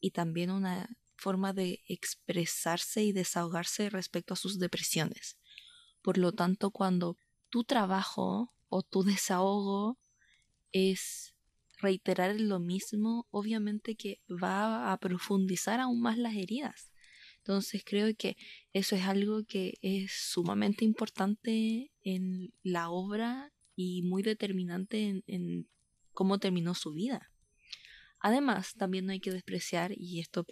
y 0.00 0.10
también 0.10 0.50
una 0.50 0.88
forma 1.16 1.52
de 1.52 1.82
expresarse 1.86 3.02
y 3.02 3.12
desahogarse 3.12 3.90
respecto 3.90 4.34
a 4.34 4.36
sus 4.36 4.58
depresiones. 4.58 5.38
Por 6.02 6.18
lo 6.18 6.32
tanto, 6.32 6.70
cuando 6.70 7.16
tu 7.50 7.64
trabajo 7.64 8.54
o 8.68 8.82
tu 8.82 9.02
desahogo 9.02 9.98
es 10.72 11.34
reiterar 11.80 12.38
lo 12.40 12.58
mismo, 12.60 13.26
obviamente 13.30 13.96
que 13.96 14.20
va 14.30 14.92
a 14.92 14.96
profundizar 14.98 15.80
aún 15.80 16.00
más 16.00 16.18
las 16.18 16.34
heridas. 16.34 16.92
Entonces 17.48 17.82
creo 17.82 18.14
que 18.14 18.36
eso 18.74 18.94
es 18.94 19.04
algo 19.04 19.42
que 19.42 19.78
es 19.80 20.12
sumamente 20.12 20.84
importante 20.84 21.90
en 22.02 22.52
la 22.62 22.90
obra 22.90 23.54
y 23.74 24.02
muy 24.02 24.22
determinante 24.22 25.22
en, 25.26 25.66
cómo 26.12 26.38
terminó 26.38 26.74
su 26.74 26.92
vida. 26.92 27.32
Además, 28.20 28.74
también 28.74 29.06
no 29.06 29.12
hay 29.12 29.20
que 29.20 29.30
despreciar, 29.30 29.92
y 29.96 30.20
esto 30.20 30.44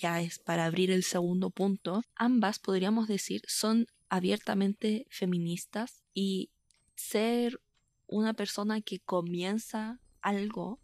ya 0.00 0.20
es 0.22 0.40
para 0.40 0.64
abrir 0.64 0.90
el 0.90 1.04
segundo 1.04 1.50
punto, 1.50 2.02
ambas 2.16 2.58
podríamos 2.58 3.06
decir 3.06 3.42
son 3.46 3.86
abiertamente 4.08 5.06
feministas 5.08 6.02
y 6.14 6.50
ser 6.96 7.60
una 8.08 8.34
persona 8.34 8.80
que 8.80 8.98
comienza 8.98 10.00
algo 10.20 10.80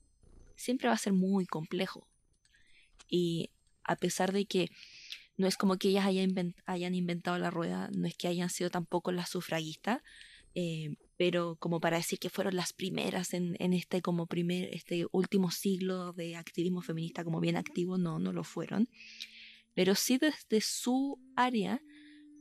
siempre 0.54 0.86
va 0.86 0.94
a 0.94 0.98
ser 0.98 1.12
muy 1.12 1.44
complejo. 1.44 2.06
Y 3.08 3.50
a 3.82 3.96
pesar 3.96 4.32
de 4.32 4.46
que 4.46 4.68
no 5.36 5.46
es 5.46 5.56
como 5.56 5.76
que 5.76 5.88
ellas 5.88 6.06
hayan, 6.06 6.94
inventado 6.94 7.38
la 7.38 7.50
rueda, 7.50 7.90
no 7.94 8.06
es 8.06 8.16
que 8.16 8.28
hayan 8.28 8.50
sido 8.50 8.70
tampoco 8.70 9.12
las 9.12 9.28
sufragistas, 9.28 10.02
eh, 10.54 10.96
pero 11.18 11.56
como 11.56 11.80
para 11.80 11.98
decir 11.98 12.18
que 12.18 12.30
fueron 12.30 12.56
las 12.56 12.72
primeras 12.72 13.34
en, 13.34 13.56
este 13.72 14.00
como 14.00 14.26
primer, 14.26 14.74
este 14.74 15.06
último 15.12 15.50
siglo 15.50 16.12
de 16.12 16.36
activismo 16.36 16.80
feminista 16.80 17.24
como 17.24 17.40
bien 17.40 17.56
activo, 17.56 17.98
no, 17.98 18.18
no 18.18 18.32
lo 18.32 18.44
fueron. 18.44 18.88
Pero 19.74 19.94
sí 19.94 20.16
desde 20.18 20.62
su 20.62 21.18
área 21.36 21.82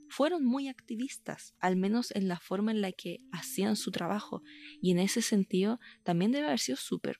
fueron 0.07 0.45
muy 0.45 0.69
activistas, 0.69 1.55
al 1.59 1.75
menos 1.75 2.11
en 2.11 2.29
la 2.29 2.39
forma 2.39 2.71
en 2.71 2.81
la 2.81 2.91
que 2.93 3.19
hacían 3.31 3.75
su 3.75 3.91
trabajo. 3.91 4.41
Y 4.81 4.91
en 4.91 4.99
ese 4.99 5.21
sentido 5.21 5.79
también 6.03 6.31
debe 6.31 6.47
haber 6.47 6.59
sido 6.59 6.77
súper, 6.77 7.19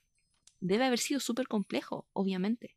debe 0.60 0.84
haber 0.84 0.98
sido 0.98 1.20
súper 1.20 1.46
complejo, 1.48 2.06
obviamente. 2.12 2.75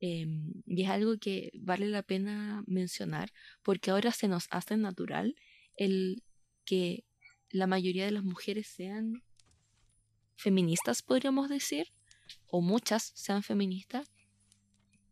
Em, 0.00 0.62
y 0.66 0.82
es 0.82 0.90
algo 0.90 1.16
que 1.18 1.50
vale 1.54 1.88
la 1.88 2.02
pena 2.02 2.62
mencionar 2.66 3.32
porque 3.62 3.90
ahora 3.90 4.12
se 4.12 4.28
nos 4.28 4.46
hace 4.50 4.76
natural 4.76 5.34
el 5.76 6.22
que 6.66 7.04
la 7.50 7.66
mayoría 7.66 8.04
de 8.04 8.10
las 8.10 8.24
mujeres 8.24 8.66
sean 8.66 9.22
feministas, 10.36 11.02
podríamos 11.02 11.48
decir, 11.48 11.92
o 12.48 12.60
muchas 12.60 13.12
sean 13.14 13.42
feministas, 13.42 14.10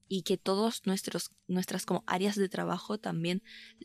y 0.06 0.22
que 0.22 0.36
todos 0.36 0.82
nuestros 0.84 1.30
nuestras 1.48 1.86
como 1.86 2.04
áreas 2.06 2.36
de 2.36 2.48
trabajo 2.48 2.98
también 2.98 3.42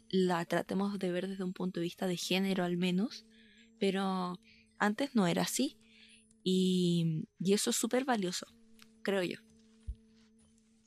la 0.09 0.43
tratemos 0.45 0.99
de 0.99 1.11
ver 1.11 1.27
desde 1.27 1.43
un 1.43 1.53
punto 1.53 1.79
de 1.79 1.85
vista 1.85 2.07
de 2.07 2.17
género 2.17 2.63
al 2.63 2.77
menos, 2.77 3.25
pero 3.79 4.37
antes 4.77 5.15
no 5.15 5.27
era 5.27 5.43
así 5.43 5.77
y, 6.43 7.25
y 7.39 7.53
eso 7.53 7.69
es 7.69 7.77
súper 7.77 8.05
valioso, 8.05 8.47
creo 9.01 9.23
yo. 9.23 9.48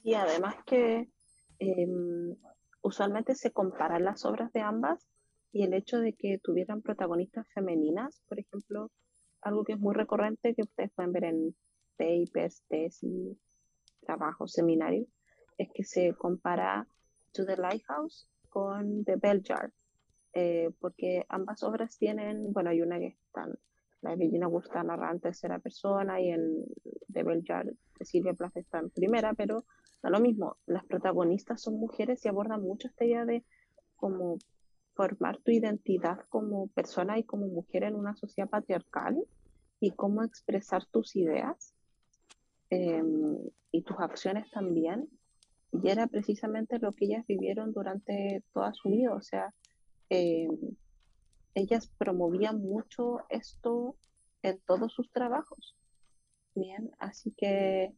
Y 0.03 0.15
además 0.15 0.57
que 0.67 1.09
em, 1.59 2.37
usualmente 2.83 3.35
se 3.35 3.53
comparan 3.53 4.05
las 4.05 4.25
obras 4.25 4.53
de 4.53 4.61
ambas 4.61 5.07
y 5.53 5.63
el 5.63 5.75
hecho 5.75 5.99
de 6.01 6.15
que 6.15 6.39
tuvieran 6.43 6.83
protagonistas 6.83 7.47
femeninas, 7.55 8.23
por 8.29 8.41
ejemplo, 8.41 8.91
algo 9.43 9.65
que 9.65 9.75
es 9.75 9.79
muy 9.79 9.95
recurrente 9.95 10.55
que 10.55 10.63
ustedes 10.63 10.91
pueden 10.95 11.13
ver 11.13 11.25
en 11.25 11.55
papers, 11.97 12.63
tesis, 12.69 13.37
trabajos, 14.01 14.53
seminarios, 14.53 15.07
es 15.59 15.69
que 15.73 15.85
se 15.85 16.15
compara 16.15 16.87
To 17.33 17.45
the 17.45 17.57
Lighthouse 17.57 18.29
con 18.49 19.05
The 19.05 19.17
Bell 19.17 19.43
Jar, 19.45 19.71
eh, 20.35 20.71
porque 20.81 21.25
ambas 21.29 21.63
obras 21.63 21.97
tienen, 21.99 22.53
bueno, 22.53 22.71
hay 22.71 22.81
una 22.83 22.99
que 22.99 23.17
están, 23.27 23.53
la 24.01 24.11
de 24.11 24.17
Virginia 24.17 24.49
Woolf 24.49 24.67
está 24.67 24.83
narrada 24.83 25.13
en 25.13 25.21
tercera 25.21 25.59
persona 25.59 26.21
y 26.21 26.31
en 26.31 26.65
The 27.13 27.23
Bell 27.23 27.45
Jar 27.47 27.67
de 27.67 28.05
Silvia 28.05 28.35
Plath 28.35 28.57
está 28.57 28.79
en 28.79 28.91
primera, 28.91 29.35
pero 29.35 29.65
da 30.03 30.11
lo 30.11 30.21
mismo, 30.21 30.57
las 30.67 30.85
protagonistas 30.85 31.63
son 31.63 31.79
mujeres 31.79 32.25
y 32.25 32.29
abordan 32.29 32.63
mucho 32.63 32.89
esta 32.89 33.05
idea 33.05 33.25
de 33.25 33.45
cómo 33.97 34.39
formar 34.95 35.39
tu 35.39 35.53
identidad 35.53 36.19
como 36.29 36.67
persona 36.69 37.19
y 37.19 37.25
como 37.25 37.47
mujer 37.47 37.85
en 37.85 37.95
una 37.95 38.15
sociedad 38.17 38.51
patriarcal 38.51 39.17
y 39.81 39.93
cómo 39.93 40.23
expresar 40.23 40.85
tus 40.87 41.17
ideas 41.17 41.75
em, 42.71 43.39
y 43.71 43.83
tus 43.83 43.99
acciones 44.01 44.51
también. 44.51 45.09
Y 45.73 45.89
era 45.89 46.07
precisamente 46.07 46.79
lo 46.79 46.93
que 46.93 47.07
ellas 47.07 47.27
vivieron 47.27 47.73
durante 47.73 48.43
toda 48.53 48.75
su 48.75 48.91
vida, 48.91 49.15
o 49.15 49.23
sea, 49.23 49.55
em, 50.11 50.51
ellas 51.55 51.91
promovían 51.99 52.61
mucho 52.61 53.21
esto 53.29 53.97
en 54.43 54.61
todos 54.67 54.93
sus 54.93 55.11
trabajos. 55.11 55.77
Bien, 56.55 56.91
así 56.99 57.33
que 57.37 57.95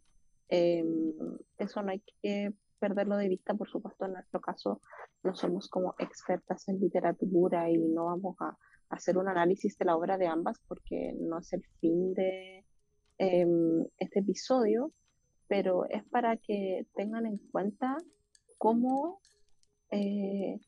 Em, 0.49 1.13
eso 1.59 1.83
no 1.83 1.91
hay 1.91 2.03
que 2.23 2.53
perderlo 2.79 3.17
de 3.17 3.29
vista, 3.29 3.55
por 3.55 3.69
supuesto, 3.69 4.05
en 4.05 4.13
nuestro 4.13 4.41
caso 4.41 4.81
no 5.23 5.35
somos 5.35 5.69
como 5.69 5.95
expertas 5.99 6.69
en 6.69 6.81
literatura 6.81 7.71
y 7.71 7.79
no 7.79 8.07
vamos 8.07 8.37
a 8.41 8.57
hacer 8.91 9.17
un 9.17 9.29
análisis 9.29 9.77
de 9.79 9.87
la 9.87 9.97
obra 9.97 10.19
de 10.19 10.27
ambas 10.27 10.61
porque 10.69 11.15
no 11.19 11.39
es 11.39 11.53
el 11.53 11.65
fin 11.81 12.13
de 12.15 12.65
em, 13.19 13.87
este 13.99 14.21
episodio, 14.21 14.93
pero 15.49 15.87
es 15.89 16.05
para 16.05 16.37
que 16.37 16.87
tengan 16.95 17.27
en 17.27 17.39
cuenta 17.51 17.97
cómo 18.59 19.21
eh, 19.91 20.61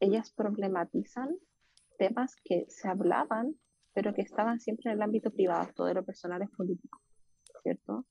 ellas 0.00 0.32
problematizan 0.32 1.36
temas 1.98 2.36
que 2.44 2.66
se 2.68 2.88
hablaban, 2.88 3.54
pero 3.92 4.12
que 4.14 4.22
estaban 4.22 4.60
siempre 4.60 4.90
en 4.90 4.98
el 4.98 5.02
ámbito 5.02 5.30
privado, 5.30 5.68
todo 5.74 5.92
lo 5.94 6.04
personal 6.04 6.42
es 6.42 6.50
político, 6.50 7.00
¿cierto? 7.62 8.04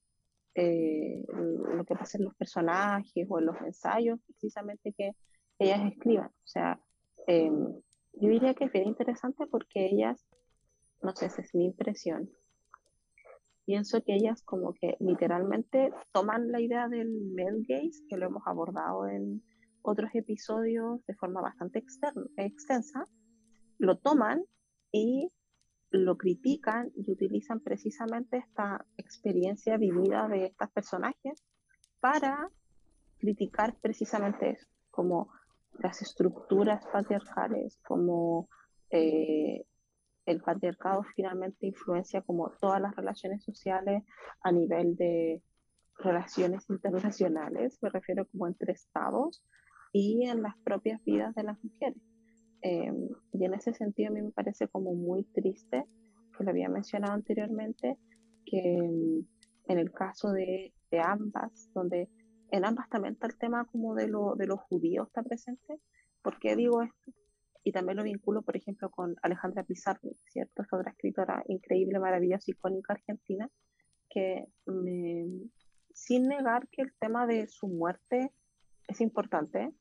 Eh, 0.55 1.23
lo 1.27 1.83
que 1.85 1.95
pasa 1.95 2.17
en 2.17 2.25
los 2.25 2.35
personajes 2.35 3.25
o 3.29 3.39
en 3.39 3.45
los 3.45 3.59
ensayos, 3.61 4.19
precisamente 4.25 4.93
que 4.93 5.11
ellas 5.59 5.81
escriban. 5.91 6.27
O 6.27 6.47
sea, 6.47 6.79
em, 7.27 7.73
yo 8.13 8.29
diría 8.29 8.53
que 8.53 8.65
es 8.65 8.71
bien 8.71 8.87
interesante 8.87 9.47
porque 9.47 9.85
ellas, 9.85 10.25
no 11.01 11.15
sé, 11.15 11.25
esa 11.25 11.41
es 11.41 11.55
mi 11.55 11.65
impresión, 11.65 12.29
pienso 13.65 14.03
que 14.03 14.15
ellas 14.15 14.43
como 14.43 14.73
que 14.73 14.97
literalmente 14.99 15.91
toman 16.11 16.51
la 16.51 16.61
idea 16.61 16.87
del 16.87 17.09
male 17.35 17.63
gaze, 17.67 18.03
que 18.07 18.17
lo 18.17 18.27
hemos 18.27 18.43
abordado 18.45 19.07
en 19.07 19.41
otros 19.81 20.11
episodios 20.13 21.05
de 21.05 21.15
forma 21.15 21.41
bastante 21.41 21.83
extensa, 22.37 23.07
lo 23.77 23.97
toman 23.97 24.43
y 24.91 25.31
lo 25.93 26.17
critican 26.17 26.91
y 26.95 27.11
utilizan 27.11 27.59
precisamente 27.59 28.37
esta 28.37 28.83
experiencia 28.97 29.77
vivida 29.77 30.27
de 30.27 30.45
estos 30.45 30.71
personajes 30.71 31.43
para 31.99 32.49
criticar 33.19 33.75
precisamente 33.79 34.49
eso, 34.49 34.67
como 34.89 35.31
las 35.79 36.01
estructuras 36.01 36.83
patriarcales, 36.91 37.79
como 37.85 38.49
eh, 38.89 39.65
el 40.25 40.41
patriarcado 40.41 41.03
finalmente 41.15 41.67
influencia 41.67 42.23
como 42.23 42.49
todas 42.59 42.81
las 42.81 42.95
relaciones 42.95 43.43
sociales 43.43 44.03
a 44.41 44.51
nivel 44.51 44.95
de 44.95 45.43
relaciones 45.99 46.67
internacionales, 46.69 47.77
me 47.83 47.89
refiero 47.89 48.25
como 48.27 48.47
entre 48.47 48.73
estados 48.73 49.43
y 49.91 50.25
en 50.27 50.41
las 50.41 50.57
propias 50.63 51.03
vidas 51.03 51.35
de 51.35 51.43
las 51.43 51.63
mujeres. 51.63 52.01
Em, 52.63 53.09
y 53.33 53.45
en 53.45 53.53
ese 53.53 53.73
sentido 53.73 54.09
a 54.09 54.13
mí 54.13 54.21
me 54.21 54.31
parece 54.31 54.67
como 54.69 54.93
muy 54.93 55.23
triste, 55.25 55.85
que 56.37 56.43
lo 56.43 56.49
había 56.49 56.69
mencionado 56.69 57.13
anteriormente, 57.13 57.97
que 58.45 58.77
em, 58.77 59.25
en 59.67 59.79
el 59.79 59.91
caso 59.91 60.31
de, 60.31 60.73
de, 60.89 60.99
ambas, 60.99 61.69
donde 61.73 62.09
en 62.51 62.65
ambas 62.65 62.89
también 62.89 63.13
está 63.15 63.27
el 63.27 63.37
tema 63.37 63.65
como 63.65 63.95
de, 63.95 64.07
lo, 64.07 64.35
de 64.35 64.47
los 64.47 64.59
judíos 64.61 65.07
está 65.07 65.23
presente. 65.23 65.79
¿Por 66.21 66.39
qué 66.39 66.55
digo 66.55 66.81
esto? 66.81 67.11
y 67.63 67.71
también 67.71 67.97
lo 67.97 68.03
vinculo, 68.03 68.41
por 68.41 68.57
ejemplo, 68.57 68.89
con 68.91 69.15
Alejandra 69.21 69.63
Pizarro, 69.63 70.11
¿cierto? 70.27 70.61
Esta 70.61 70.77
otra 70.77 70.91
escritora 70.91 71.43
increíble, 71.47 71.99
maravillosa, 71.99 72.51
icónica 72.51 72.93
argentina, 72.93 73.49
que 74.09 74.45
me, 74.65 75.25
sin 75.93 76.27
negar 76.27 76.67
que 76.69 76.81
el 76.81 76.93
tema 76.99 77.25
de 77.25 77.47
su 77.47 77.67
muerte 77.67 78.31
es 78.87 78.99
importante, 78.99 79.71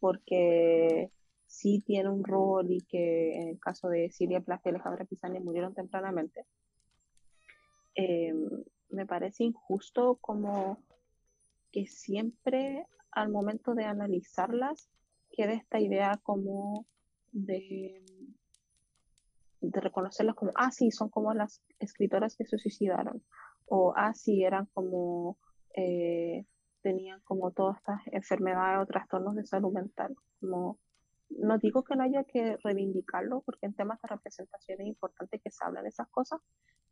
porque 0.00 1.10
sí 1.46 1.82
tiene 1.86 2.08
un 2.08 2.24
rol 2.24 2.70
y 2.70 2.82
que 2.82 3.36
en 3.40 3.48
el 3.48 3.58
caso 3.58 3.88
de 3.88 4.10
Silvia 4.10 4.40
Plath 4.40 4.66
y 4.66 4.68
Alejandra 4.70 5.04
Pizarro 5.04 5.40
murieron 5.40 5.74
tempranamente, 5.74 6.44
eh, 7.94 8.32
me 8.90 9.06
parece 9.06 9.44
injusto 9.44 10.16
como 10.20 10.78
que 11.72 11.86
siempre 11.86 12.86
al 13.10 13.30
momento 13.30 13.74
de 13.74 13.84
analizarlas 13.84 14.90
queda 15.30 15.52
esta 15.52 15.80
idea 15.80 16.20
como 16.22 16.86
de, 17.32 18.02
de 19.60 19.80
reconocerlas 19.80 20.36
como, 20.36 20.52
ah, 20.54 20.70
sí, 20.70 20.90
son 20.90 21.08
como 21.08 21.34
las 21.34 21.62
escritoras 21.78 22.36
que 22.36 22.46
se 22.46 22.58
suicidaron, 22.58 23.22
o 23.66 23.92
ah, 23.96 24.14
sí, 24.14 24.44
eran 24.44 24.66
como, 24.72 25.38
eh, 25.74 26.44
tenían 26.82 27.20
como 27.22 27.50
todas 27.50 27.78
estas 27.78 28.00
enfermedades 28.12 28.82
o 28.82 28.86
trastornos 28.86 29.34
de 29.34 29.44
salud 29.44 29.72
mental. 29.72 30.14
Como, 30.40 30.78
no 31.30 31.58
digo 31.58 31.84
que 31.84 31.96
no 31.96 32.04
haya 32.04 32.24
que 32.24 32.56
reivindicarlo, 32.62 33.42
porque 33.42 33.66
en 33.66 33.74
temas 33.74 34.00
de 34.02 34.08
representación 34.08 34.80
es 34.80 34.86
importante 34.86 35.38
que 35.40 35.50
se 35.50 35.64
hablen 35.64 35.86
esas 35.86 36.08
cosas, 36.08 36.40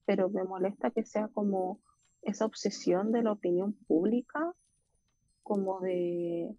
pero 0.05 0.29
me 0.29 0.45
molesta 0.45 0.91
que 0.91 1.05
sea 1.05 1.29
como 1.29 1.81
esa 2.23 2.47
obsesión 2.47 3.13
de 3.13 3.23
la 3.23 3.33
opinión 3.33 3.75
pública, 3.87 4.53
como 5.43 5.81
de 5.81 6.57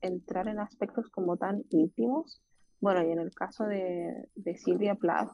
entrar 0.00 0.48
en 0.48 0.58
aspectos 0.58 1.08
como 1.10 1.36
tan 1.36 1.64
íntimos. 1.70 2.42
Bueno, 2.80 3.02
y 3.02 3.12
en 3.12 3.20
el 3.20 3.32
caso 3.34 3.64
de, 3.64 4.28
de 4.34 4.56
Silvia 4.56 4.94
Plath, 4.94 5.30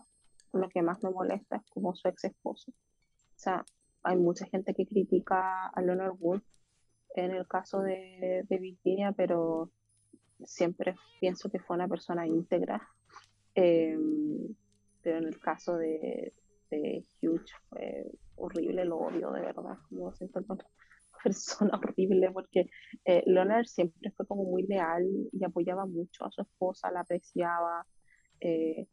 lo 0.52 0.68
que 0.68 0.82
más 0.82 1.02
me 1.02 1.10
molesta 1.10 1.56
es 1.56 1.66
como 1.70 1.94
su 1.94 2.08
ex 2.08 2.24
esposo. 2.24 2.70
O 2.70 3.38
sea, 3.42 3.64
hay 4.02 4.16
mucha 4.16 4.46
gente 4.46 4.74
que 4.74 4.86
critica 4.86 5.68
a 5.68 5.80
Leonard 5.80 6.16
Wood 6.18 6.42
en 7.16 7.32
el 7.32 7.46
caso 7.46 7.80
de, 7.80 8.44
de 8.48 8.58
Virginia, 8.58 9.12
pero 9.12 9.70
siempre 10.44 10.94
pienso 11.20 11.50
que 11.50 11.58
fue 11.58 11.76
una 11.76 11.88
persona 11.88 12.26
íntegra. 12.26 12.88
Em, 13.54 14.54
pero 15.02 15.18
en 15.18 15.24
el 15.24 15.38
caso 15.40 15.76
de, 15.76 16.32
de 16.70 17.04
Hugh 17.22 17.44
fue 17.68 18.06
horrible, 18.36 18.84
lo 18.84 18.98
odio 18.98 19.30
de 19.32 19.40
verdad, 19.40 19.78
como 19.88 20.12
siento 20.12 20.40
persona 21.22 21.76
horrible 21.76 22.30
porque 22.32 22.70
eh, 23.04 23.22
Leonard 23.26 23.66
siempre 23.66 24.10
fue 24.12 24.26
como 24.26 24.44
muy 24.44 24.66
leal 24.66 25.06
y 25.32 25.44
apoyaba 25.44 25.86
mucho 25.86 26.24
a 26.24 26.30
su 26.30 26.42
esposa, 26.42 26.90
la 26.90 27.00
apreciaba. 27.00 27.86
Eh, 28.40 28.86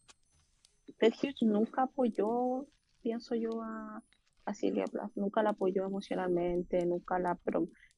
Ted 0.98 1.14
Hughes 1.22 1.42
nunca 1.42 1.84
apoyó, 1.84 2.66
pienso 3.02 3.36
yo, 3.36 3.62
a, 3.62 4.04
a 4.48 4.54
Silvia 4.54 4.86
Plath, 4.86 5.12
nunca 5.16 5.44
la 5.44 5.50
apoyó 5.50 5.86
emocionalmente, 5.86 6.86
nunca 6.86 7.20
la 7.20 7.38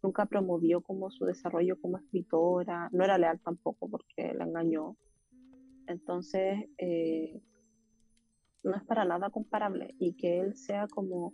nunca 0.01 0.25
promovió 0.25 0.81
como 0.81 1.11
su 1.11 1.25
desarrollo 1.25 1.79
como 1.79 1.99
escritora, 1.99 2.89
no 2.91 3.03
era 3.03 3.19
leal 3.19 3.39
tampoco 3.39 3.87
porque 3.87 4.33
la 4.33 4.45
engañó. 4.45 4.97
Entonces, 5.85 6.65
eh, 6.79 7.39
no 8.63 8.75
es 8.75 8.83
para 8.83 9.05
nada 9.05 9.29
comparable 9.29 9.93
y 9.99 10.15
que 10.15 10.39
él 10.39 10.55
sea 10.55 10.87
como 10.87 11.33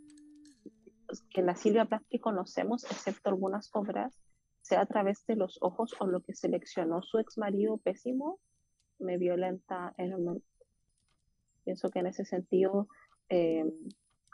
que 1.29 1.41
la 1.41 1.55
Silvia 1.55 1.85
Plath 1.85 2.03
que 2.09 2.19
conocemos, 2.19 2.83
excepto 2.83 3.29
algunas 3.29 3.69
obras, 3.73 4.19
sea 4.61 4.81
a 4.81 4.85
través 4.85 5.25
de 5.27 5.37
los 5.37 5.57
ojos 5.61 5.95
o 5.99 6.07
lo 6.07 6.21
que 6.21 6.33
seleccionó 6.33 7.01
su 7.03 7.19
ex 7.19 7.37
marido 7.37 7.77
pésimo, 7.77 8.39
me 8.99 9.17
violenta 9.17 9.93
enormemente. 9.97 10.45
Pienso 11.63 11.89
que 11.89 11.99
en 11.99 12.07
ese 12.07 12.25
sentido, 12.25 12.89
eh, 13.29 13.63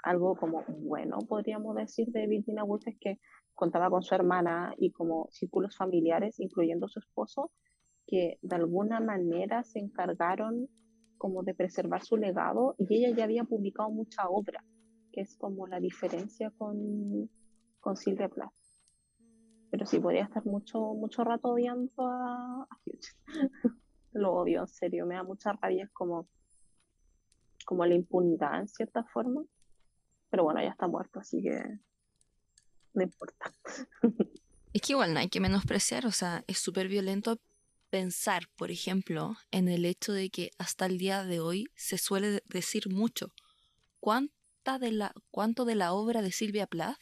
algo 0.03 0.35
como 0.35 0.63
bueno, 0.67 1.19
podríamos 1.27 1.75
decir, 1.75 2.07
de 2.11 2.27
Virginia 2.27 2.63
Woolf 2.63 2.87
es 2.87 2.97
que 2.99 3.19
contaba 3.53 3.89
con 3.89 4.03
su 4.03 4.15
hermana 4.15 4.73
y 4.77 4.91
como 4.91 5.27
círculos 5.31 5.75
familiares, 5.77 6.39
incluyendo 6.39 6.87
su 6.87 6.99
esposo, 6.99 7.51
que 8.07 8.39
de 8.41 8.55
alguna 8.55 8.99
manera 8.99 9.63
se 9.63 9.79
encargaron 9.79 10.67
como 11.17 11.43
de 11.43 11.53
preservar 11.53 12.03
su 12.03 12.17
legado 12.17 12.75
y 12.77 12.95
ella 12.95 13.15
ya 13.15 13.23
había 13.25 13.43
publicado 13.43 13.89
mucha 13.91 14.27
obra 14.27 14.63
que 15.11 15.21
es 15.21 15.37
como 15.37 15.67
la 15.67 15.79
diferencia 15.79 16.51
con, 16.57 17.29
con 17.79 17.95
Silvia 17.95 18.29
Plath. 18.29 18.53
Pero 19.69 19.85
sí, 19.85 19.99
podría 19.99 20.23
estar 20.23 20.45
mucho, 20.45 20.93
mucho 20.93 21.23
rato 21.23 21.49
odiando 21.49 21.91
a, 21.97 22.67
Hughes. 22.85 23.17
Lo 24.13 24.33
odio, 24.33 24.61
en 24.61 24.67
serio, 24.67 25.05
me 25.05 25.15
da 25.15 25.23
mucha 25.23 25.53
rabia, 25.53 25.85
es 25.85 25.91
como, 25.91 26.27
como 27.65 27.85
la 27.85 27.95
impunidad 27.95 28.59
en 28.59 28.67
cierta 28.67 29.03
forma. 29.05 29.43
Pero 30.31 30.43
bueno, 30.43 30.61
ya 30.61 30.69
está 30.69 30.87
muerto, 30.87 31.19
así 31.19 31.43
que 31.43 31.61
no 32.93 33.03
importa. 33.03 33.51
Es 34.73 34.81
que 34.81 34.93
igual 34.93 35.13
no 35.13 35.19
hay 35.19 35.27
que 35.27 35.41
menospreciar, 35.41 36.05
o 36.05 36.13
sea, 36.13 36.45
es 36.47 36.57
súper 36.57 36.87
violento 36.87 37.41
pensar, 37.89 38.47
por 38.55 38.71
ejemplo, 38.71 39.35
en 39.51 39.67
el 39.67 39.83
hecho 39.83 40.13
de 40.13 40.29
que 40.29 40.51
hasta 40.57 40.85
el 40.85 40.97
día 40.97 41.25
de 41.25 41.41
hoy 41.41 41.67
se 41.75 41.97
suele 41.97 42.41
decir 42.47 42.87
mucho. 42.87 43.33
¿Cuánto 43.99 44.33
de 44.79 44.91
la, 44.91 45.13
cuánto 45.31 45.65
de 45.65 45.75
la 45.75 45.91
obra 45.93 46.21
de 46.21 46.31
Silvia 46.31 46.67
Plath 46.67 46.99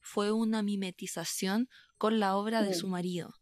fue 0.00 0.32
una 0.32 0.62
mimetización 0.62 1.68
con 1.98 2.20
la 2.20 2.36
obra 2.36 2.62
de 2.62 2.74
su 2.74 2.88
marido. 2.88 3.34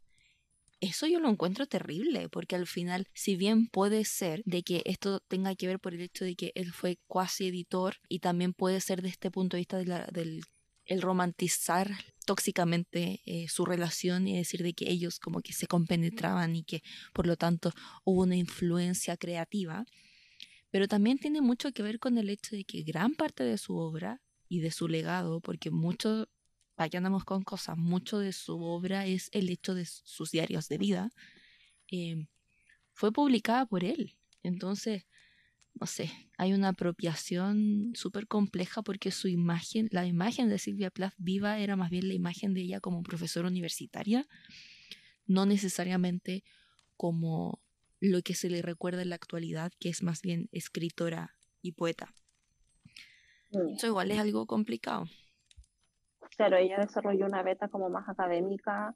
Eso 0.81 1.07
yo 1.07 1.21
lo 1.21 1.31
encuentro 1.31 1.67
terrible, 1.67 2.29
porque 2.29 2.57
al 2.57 2.67
final, 2.67 3.07
si 3.15 3.37
bien 3.37 3.69
puede 3.69 4.05
ser 4.05 4.43
de 4.45 4.63
que 4.63 4.83
esto 4.85 5.21
tenga 5.21 5.55
que 5.55 5.67
ver 5.67 5.81
por 5.81 5.95
el 5.95 6.01
hecho 6.01 6.25
de 6.25 6.37
que 6.37 6.53
él 6.55 6.73
fue 6.73 6.99
cuasi 7.07 7.49
editor, 7.49 7.97
y 8.09 8.19
también 8.19 8.53
puede 8.53 8.81
ser 8.81 9.03
de 9.03 9.09
este 9.09 9.31
punto 9.31 9.57
de 9.57 9.61
vista 9.63 9.79
del 9.79 10.43
el 10.87 11.03
romantizar 11.03 11.91
tóxicamente 12.27 13.21
eh, 13.25 13.49
su 13.49 13.65
relación 13.65 14.27
y 14.29 14.37
decir 14.37 14.63
de 14.63 14.75
que 14.75 14.91
ellos 14.91 15.19
como 15.19 15.41
que 15.41 15.53
se 15.53 15.67
compenetraban 15.67 16.57
y 16.57 16.65
que 16.65 16.83
por 17.13 17.27
lo 17.27 17.37
tanto 17.37 17.73
hubo 18.05 18.23
una 18.23 18.37
influencia 18.37 19.17
creativa, 19.17 19.85
pero 20.71 20.89
también 20.89 21.19
tiene 21.19 21.41
mucho 21.41 21.73
que 21.73 21.83
ver 21.83 21.99
con 21.99 22.19
el 22.19 22.31
hecho 22.31 22.57
de 22.57 22.65
que 22.65 22.83
gran 22.83 23.15
parte 23.15 23.45
de 23.45 23.59
su 23.59 23.77
obra 23.77 24.21
y 24.49 24.61
de 24.61 24.71
su 24.71 24.89
legado, 24.89 25.41
porque 25.41 25.71
mucho, 25.71 26.29
aquí 26.77 26.97
andamos 26.97 27.25
con 27.25 27.43
cosas, 27.43 27.77
mucho 27.77 28.19
de 28.19 28.33
su 28.33 28.63
obra 28.63 29.07
es 29.07 29.29
el 29.33 29.49
hecho 29.51 29.75
de 29.75 29.85
sus 29.87 30.31
diarios 30.31 30.69
de 30.69 30.79
vida, 30.79 31.11
em, 31.89 32.27
fue 32.93 33.13
publicada 33.13 33.67
por 33.67 33.85
él. 33.85 34.17
Entonces, 34.43 35.05
no 35.75 35.87
sé, 35.87 36.11
hay 36.39 36.53
una 36.53 36.69
apropiación 36.69 37.93
súper 37.95 38.29
compleja 38.29 38.83
porque 38.83 39.11
su 39.11 39.29
imagen, 39.29 39.89
la 39.91 40.07
imagen 40.07 40.49
de 40.49 40.59
Silvia 40.59 40.91
Plath 40.91 41.15
viva 41.19 41.59
era 41.59 41.77
más 41.77 41.91
bien 41.91 42.09
la 42.09 42.15
imagen 42.15 42.55
de 42.55 42.63
ella 42.63 42.81
como 42.81 43.03
profesora 43.03 43.49
universitaria, 43.49 44.27
no 45.27 45.47
necesariamente 45.47 46.45
como 46.97 47.61
lo 48.01 48.23
que 48.23 48.35
se 48.35 48.51
le 48.51 48.63
recuerda 48.63 49.03
en 49.03 49.09
la 49.09 49.17
actualidad, 49.17 49.73
que 49.81 49.89
es 49.89 50.03
más 50.03 50.23
bien 50.23 50.49
escritora 50.53 51.35
y 51.63 51.73
poeta. 51.73 52.15
Mm. 53.51 53.75
Eso 53.77 53.87
igual 53.87 54.11
es 54.11 54.19
algo 54.19 54.47
complicado. 54.47 55.09
Claro, 56.37 56.57
ella 56.57 56.79
desarrolló 56.79 57.27
una 57.27 57.43
beta 57.43 57.69
como 57.69 57.89
más 57.91 58.09
académica 58.09 58.95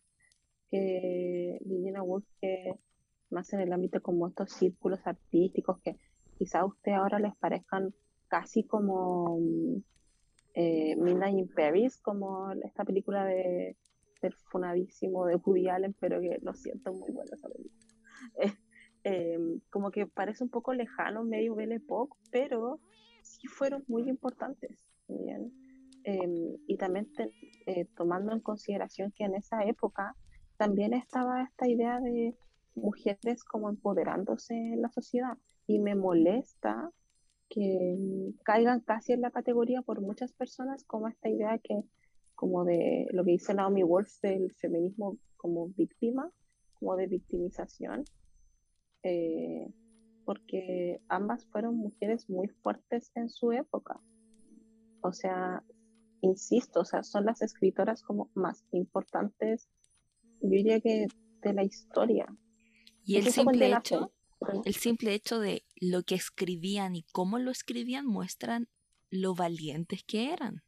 que 0.70 1.58
Virginia 1.64 2.02
Woolf, 2.02 2.26
que 2.40 2.74
más 3.30 3.52
en 3.52 3.60
el 3.60 3.72
ámbito 3.72 4.02
como 4.02 4.28
estos 4.28 4.52
círculos 4.52 5.00
artísticos 5.06 5.80
que 5.82 5.96
quizá 6.38 6.60
a 6.60 6.66
usted 6.66 6.92
ahora 6.92 7.18
les 7.18 7.34
parezcan 7.36 7.94
casi 8.28 8.64
como 8.64 9.38
eh, 10.54 10.96
Midnight 10.96 11.38
in 11.38 11.48
Paris, 11.48 11.98
como 11.98 12.50
esta 12.52 12.84
película 12.84 13.24
de, 13.24 13.76
del 14.20 14.32
de 14.32 15.36
Woody 15.36 15.68
Allen, 15.68 15.94
pero 15.98 16.20
que 16.20 16.38
lo 16.42 16.52
siento, 16.54 16.92
muy 16.92 17.10
buena 17.10 17.30
esa 17.34 17.48
película. 17.48 17.86
Em, 19.04 19.60
como 19.70 19.92
que 19.92 20.06
parece 20.06 20.42
un 20.42 20.50
poco 20.50 20.74
lejano, 20.74 21.22
medio 21.22 21.54
Belle 21.54 21.76
Époque, 21.76 22.18
pero 22.32 22.80
sí 23.22 23.46
fueron 23.46 23.84
muy 23.86 24.08
importantes. 24.08 24.76
Bien. 25.06 25.52
Em, 26.04 26.56
y 26.66 26.76
también 26.76 27.08
eh, 27.66 27.86
tomando 27.96 28.32
en 28.32 28.40
consideración 28.40 29.12
que 29.12 29.24
en 29.24 29.34
esa 29.34 29.64
época 29.64 30.14
también 30.56 30.94
estaba 30.94 31.42
esta 31.42 31.68
idea 31.68 32.00
de 32.00 32.34
mujeres 32.74 33.44
como 33.44 33.68
empoderándose 33.68 34.54
en 34.54 34.82
la 34.82 34.90
sociedad. 34.90 35.36
Y 35.66 35.78
me 35.78 35.94
molesta 35.94 36.90
que 37.48 37.96
mm, 37.98 38.42
caigan 38.44 38.80
casi 38.80 39.12
en 39.12 39.20
la 39.20 39.30
categoría 39.30 39.82
por 39.82 40.00
muchas 40.00 40.32
personas 40.32 40.84
como 40.84 41.08
esta 41.08 41.28
idea 41.28 41.58
que, 41.58 41.82
como 42.34 42.64
de 42.64 43.06
lo 43.12 43.24
que 43.24 43.32
dice 43.32 43.54
Naomi 43.54 43.82
Wolf 43.82 44.20
del 44.22 44.52
feminismo 44.54 45.18
como 45.36 45.68
víctima, 45.68 46.30
como 46.74 46.96
de 46.96 47.06
victimización, 47.06 48.04
eh, 49.02 49.72
porque 50.24 51.00
ambas 51.08 51.46
fueron 51.46 51.76
mujeres 51.76 52.28
muy 52.28 52.48
fuertes 52.48 53.10
en 53.14 53.28
su 53.28 53.52
época. 53.52 54.00
O 55.00 55.12
sea, 55.12 55.62
insisto, 56.20 56.80
o 56.80 56.84
sea, 56.84 57.02
son 57.02 57.24
las 57.24 57.42
escritoras 57.42 58.02
como 58.02 58.30
más 58.34 58.64
importantes, 58.72 59.68
yo 60.40 60.50
diría 60.50 60.80
que 60.80 61.06
de 61.42 61.52
la 61.52 61.64
historia. 61.64 62.26
Y 63.04 63.16
el 63.16 63.30
simple 63.32 63.72
hecho, 63.72 64.12
el 64.64 64.74
simple 64.74 65.14
hecho 65.14 65.40
de 65.40 65.64
lo 65.80 66.02
que 66.02 66.14
escribían 66.14 66.96
y 66.96 67.04
cómo 67.12 67.38
lo 67.38 67.50
escribían 67.50 68.06
muestran 68.06 68.68
lo 69.10 69.34
valientes 69.34 70.04
que 70.04 70.32
eran. 70.32 70.62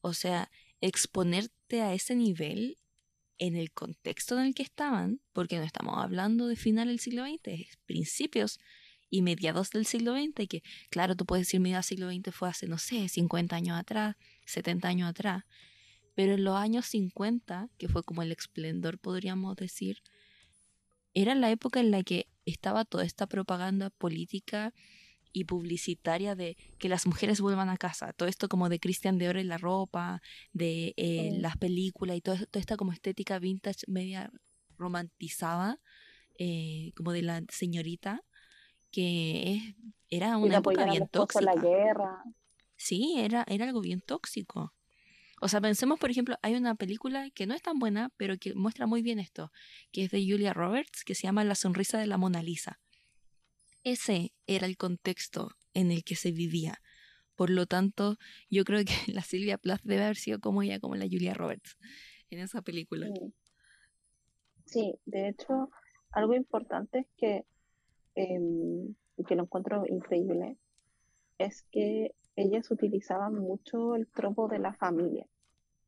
O 0.00 0.12
sea, 0.12 0.50
exponerte 0.80 1.82
a 1.82 1.94
ese 1.94 2.14
nivel 2.14 2.78
en 3.38 3.56
el 3.56 3.72
contexto 3.72 4.38
en 4.38 4.46
el 4.46 4.54
que 4.54 4.62
estaban, 4.62 5.20
porque 5.32 5.58
no 5.58 5.62
estamos 5.62 5.96
hablando 5.96 6.48
de 6.48 6.56
final 6.56 6.88
del 6.88 6.98
siglo 6.98 7.24
XX, 7.24 7.40
es 7.46 7.76
principios 7.86 8.58
y 9.10 9.22
mediados 9.22 9.70
del 9.70 9.86
siglo 9.86 10.14
XX, 10.14 10.48
que 10.48 10.62
claro, 10.90 11.16
tú 11.16 11.24
puedes 11.24 11.46
decir 11.46 11.60
mediados 11.60 11.88
del 11.88 11.98
siglo 11.98 12.10
XX 12.10 12.34
fue 12.34 12.48
hace, 12.48 12.66
no 12.66 12.78
sé, 12.78 13.08
50 13.08 13.56
años 13.56 13.78
atrás, 13.78 14.16
70 14.48 14.88
años 14.88 15.08
atrás, 15.08 15.44
pero 16.14 16.34
en 16.34 16.44
los 16.44 16.56
años 16.56 16.86
50, 16.86 17.68
que 17.78 17.88
fue 17.88 18.02
como 18.02 18.22
el 18.22 18.32
esplendor, 18.32 18.98
podríamos 18.98 19.56
decir, 19.56 20.02
era 21.14 21.34
la 21.34 21.50
época 21.50 21.80
en 21.80 21.90
la 21.90 22.02
que 22.02 22.28
estaba 22.44 22.84
toda 22.84 23.04
esta 23.04 23.26
propaganda 23.26 23.90
política 23.90 24.72
y 25.32 25.44
publicitaria 25.44 26.34
de 26.34 26.56
que 26.78 26.88
las 26.88 27.06
mujeres 27.06 27.40
vuelvan 27.40 27.68
a 27.68 27.76
casa. 27.76 28.12
Todo 28.12 28.28
esto 28.28 28.48
como 28.48 28.68
de 28.68 28.80
Christian 28.80 29.18
Dior 29.18 29.36
en 29.36 29.48
la 29.48 29.58
ropa, 29.58 30.20
de 30.52 30.94
eh, 30.96 31.30
las 31.38 31.56
películas 31.56 32.16
y 32.16 32.20
toda 32.20 32.38
esta 32.52 32.76
como 32.76 32.92
estética 32.92 33.38
vintage 33.38 33.84
media 33.86 34.30
romantizada, 34.76 35.80
eh, 36.38 36.92
como 36.96 37.12
de 37.12 37.22
la 37.22 37.42
señorita, 37.48 38.24
que 38.90 39.74
era 40.08 40.36
una 40.36 40.58
época 40.58 40.84
bien 40.86 41.08
tóxica. 41.08 41.44
La 41.44 41.54
guerra. 41.54 42.24
Sí, 42.78 43.16
era, 43.18 43.44
era 43.48 43.66
algo 43.66 43.80
bien 43.80 44.00
tóxico. 44.00 44.72
O 45.40 45.48
sea, 45.48 45.60
pensemos, 45.60 45.98
por 45.98 46.10
ejemplo, 46.10 46.36
hay 46.42 46.54
una 46.54 46.74
película 46.74 47.30
que 47.30 47.46
no 47.46 47.54
es 47.54 47.62
tan 47.62 47.78
buena, 47.78 48.10
pero 48.16 48.38
que 48.38 48.54
muestra 48.54 48.86
muy 48.86 49.02
bien 49.02 49.18
esto, 49.18 49.52
que 49.92 50.04
es 50.04 50.10
de 50.10 50.24
Julia 50.26 50.52
Roberts, 50.52 51.04
que 51.04 51.14
se 51.14 51.24
llama 51.24 51.44
La 51.44 51.54
sonrisa 51.54 51.98
de 51.98 52.06
la 52.06 52.16
Mona 52.16 52.42
Lisa. 52.42 52.80
Ese 53.84 54.32
era 54.46 54.66
el 54.66 54.76
contexto 54.76 55.50
en 55.74 55.90
el 55.90 56.02
que 56.02 56.14
se 56.14 56.32
vivía. 56.32 56.80
Por 57.34 57.50
lo 57.50 57.66
tanto, 57.66 58.16
yo 58.50 58.64
creo 58.64 58.84
que 58.84 58.94
la 59.12 59.22
Silvia 59.22 59.58
Plath 59.58 59.82
debe 59.82 60.04
haber 60.04 60.16
sido 60.16 60.40
como 60.40 60.62
ella, 60.62 60.80
como 60.80 60.94
la 60.94 61.06
Julia 61.06 61.34
Roberts, 61.34 61.76
en 62.30 62.38
esa 62.40 62.62
película. 62.62 63.08
Sí, 64.66 64.94
de 65.04 65.28
hecho, 65.28 65.70
algo 66.12 66.34
importante 66.34 67.00
es 67.00 67.06
que, 67.16 67.44
em, 68.14 68.94
que 69.26 69.34
lo 69.34 69.44
encuentro 69.44 69.84
increíble, 69.86 70.58
es 71.38 71.62
que 71.70 72.12
ellas 72.38 72.70
utilizaban 72.70 73.34
mucho 73.34 73.96
el 73.96 74.06
tropo 74.06 74.46
de 74.46 74.60
la 74.60 74.72
familia. 74.72 75.26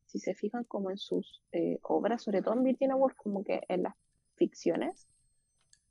Si 0.05 0.19
se 0.19 0.33
fijan 0.33 0.65
como 0.65 0.91
en 0.91 0.97
sus 0.97 1.41
eh, 1.53 1.79
obras, 1.83 2.23
sobre 2.23 2.41
todo 2.41 2.55
en 2.55 2.63
Virginia 2.63 2.95
Woolf, 2.95 3.15
como 3.15 3.43
que 3.43 3.61
en 3.69 3.83
las 3.83 3.95
ficciones, 4.35 5.07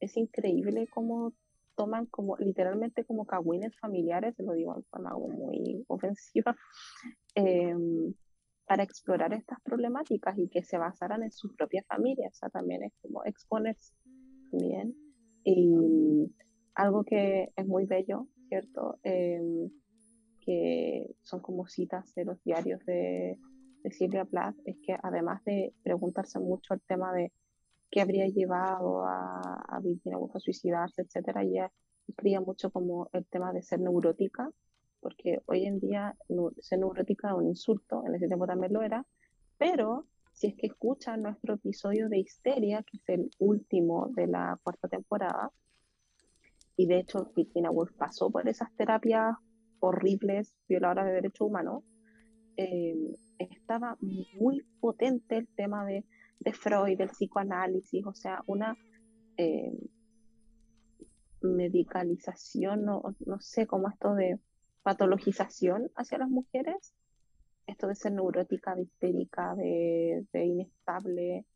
es 0.00 0.16
increíble 0.18 0.86
cómo 0.88 1.32
toman 1.76 2.04
como 2.06 2.36
literalmente 2.36 3.04
como 3.04 3.24
cagüines 3.24 3.74
familiares, 3.78 4.34
lo 4.38 4.52
digo 4.52 4.76
en 4.76 4.84
forma 4.84 5.12
muy 5.16 5.84
ofensiva, 5.88 6.54
em, 7.34 8.12
para 8.66 8.82
explorar 8.82 9.32
estas 9.32 9.60
problemáticas 9.62 10.38
y 10.38 10.48
que 10.48 10.62
se 10.62 10.76
basaran 10.76 11.22
en 11.22 11.32
sus 11.32 11.54
propias 11.54 11.86
familias. 11.86 12.34
O 12.34 12.38
sea, 12.38 12.50
también 12.50 12.82
es 12.84 12.92
como 13.00 13.24
exponerse 13.24 13.94
bien. 14.52 14.94
Y 15.42 16.30
algo 16.74 17.02
que 17.02 17.48
es 17.56 17.66
muy 17.66 17.86
bello, 17.86 18.28
¿cierto? 18.48 18.98
Eh, 19.02 19.70
que 20.44 21.14
son 21.22 21.40
como 21.40 21.66
citas 21.66 22.14
de 22.14 22.24
los 22.24 22.42
diarios 22.44 22.84
de, 22.86 23.38
Silvia 23.92 24.26
Plath, 24.26 24.56
es 24.66 24.76
que 24.84 24.94
además 25.02 25.42
de 25.44 25.72
preguntarse 25.82 26.38
mucho 26.38 26.74
el 26.74 26.82
tema 26.82 27.14
de 27.14 27.32
qué 27.90 28.02
habría 28.02 28.26
llevado 28.26 29.06
a, 29.06 29.40
a 29.68 29.80
Virginia 29.80 30.18
Woolf 30.18 30.36
a 30.36 30.40
suicidarse, 30.40 31.00
etcétera, 31.00 31.42
ella 31.42 31.72
escribía 32.06 32.42
mucho 32.42 32.70
como 32.70 33.08
el 33.14 33.24
tema 33.24 33.54
de 33.54 33.62
ser 33.62 33.80
neurótica, 33.80 34.50
porque 35.00 35.40
hoy 35.46 35.64
en 35.64 35.80
día 35.80 36.14
ser 36.60 36.78
neurótica 36.78 37.28
es 37.28 37.34
un 37.34 37.46
insulto, 37.46 38.04
en 38.06 38.14
ese 38.14 38.26
tiempo 38.26 38.46
también 38.46 38.74
lo 38.74 38.82
era, 38.82 39.06
pero 39.56 40.06
si 40.32 40.48
es 40.48 40.54
que 40.56 40.66
escuchan 40.66 41.22
nuestro 41.22 41.54
episodio 41.54 42.08
de 42.08 42.18
Histeria, 42.18 42.82
que 42.82 42.98
es 42.98 43.08
el 43.08 43.30
último 43.38 44.08
de 44.14 44.26
la 44.26 44.58
cuarta 44.62 44.88
temporada, 44.88 45.50
y 46.76 46.86
de 46.86 46.98
hecho 46.98 47.30
Virginia 47.34 47.70
Woolf 47.70 47.92
pasó 47.92 48.30
por 48.30 48.48
esas 48.48 48.74
terapias 48.74 49.36
horribles 49.80 50.54
violadoras 50.68 51.06
de 51.06 51.12
derechos 51.12 51.48
humanos, 51.48 51.84
eh, 52.56 52.94
estaba 53.38 53.96
muy 54.00 54.62
potente 54.80 55.38
el 55.38 55.48
tema 55.48 55.84
de, 55.84 56.04
de, 56.40 56.52
Freud, 56.52 56.98
del 56.98 57.08
psicoanálisis, 57.08 58.04
o 58.06 58.14
sea, 58.14 58.42
una 58.46 58.76
eh, 59.36 59.72
medicalización, 61.42 62.84
no, 62.84 63.02
no 63.24 63.40
sé, 63.40 63.66
como 63.66 63.88
esto 63.88 64.14
de 64.14 64.38
patologización 64.82 65.90
hacia 65.96 66.18
las 66.18 66.28
mujeres, 66.28 66.94
esto 67.66 67.86
de 67.86 67.94
ser 67.94 68.12
neurótica, 68.12 68.74
de 68.74 68.82
histérica, 68.82 69.54
de, 69.54 70.26
inestable, 70.32 71.46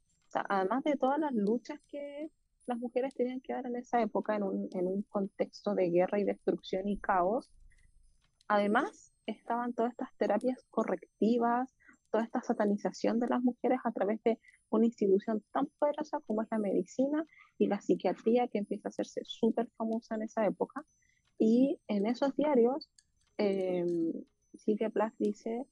además 0.48 0.84
de 0.84 0.96
todas 0.96 1.18
las 1.18 1.32
luchas 1.32 1.80
que 1.88 2.30
las 2.66 2.78
mujeres 2.78 3.14
tenían 3.14 3.40
que 3.40 3.52
dar 3.52 3.66
en 3.66 3.76
esa 3.76 4.00
época 4.00 4.36
en 4.36 4.42
un, 4.42 4.68
en 4.72 4.86
un 4.86 5.02
contexto 5.02 5.74
de 5.74 5.90
guerra 5.90 6.18
y 6.18 6.24
destrucción 6.24 6.88
y 6.88 6.98
caos, 6.98 7.50
Además, 8.48 9.12
estaban 9.26 9.72
todas 9.72 9.92
estas 9.92 10.14
terapias 10.16 10.64
correctivas, 10.70 11.74
toda 12.10 12.24
esta 12.24 12.42
satanización 12.42 13.18
de 13.18 13.28
las 13.28 13.42
mujeres 13.42 13.78
a 13.84 13.92
través 13.92 14.22
de 14.22 14.38
una 14.70 14.86
institución 14.86 15.42
tan 15.52 15.66
poderosa 15.78 16.20
como 16.26 16.42
es 16.42 16.48
la 16.50 16.58
medicina 16.58 17.24
y 17.58 17.66
la 17.66 17.80
psiquiatría 17.80 18.48
que 18.48 18.58
empieza 18.58 18.88
a 18.88 18.90
hacerse 18.90 19.22
súper 19.24 19.68
famosa 19.76 20.14
en 20.14 20.22
esa 20.22 20.46
época. 20.46 20.84
Y 21.38 21.80
en 21.88 22.06
esos 22.06 22.36
diarios, 22.36 22.90
eh, 23.38 23.84
Silvia 24.54 24.90
Plath 24.90 25.14
dice, 25.18 25.66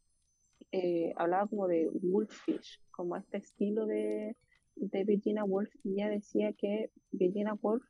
eh, 0.73 1.13
hablaba 1.17 1.47
como 1.47 1.69
de 1.69 1.89
Wolfish, 1.93 2.81
como 2.91 3.17
este 3.17 3.39
estilo 3.39 3.87
de, 3.87 4.37
de 4.77 5.05
Virginia 5.05 5.45
Woolf, 5.45 5.71
y 5.85 5.95
ella 5.95 6.09
decía 6.09 6.53
que 6.53 6.91
Virginia 7.11 7.55
Woolf, 7.61 7.85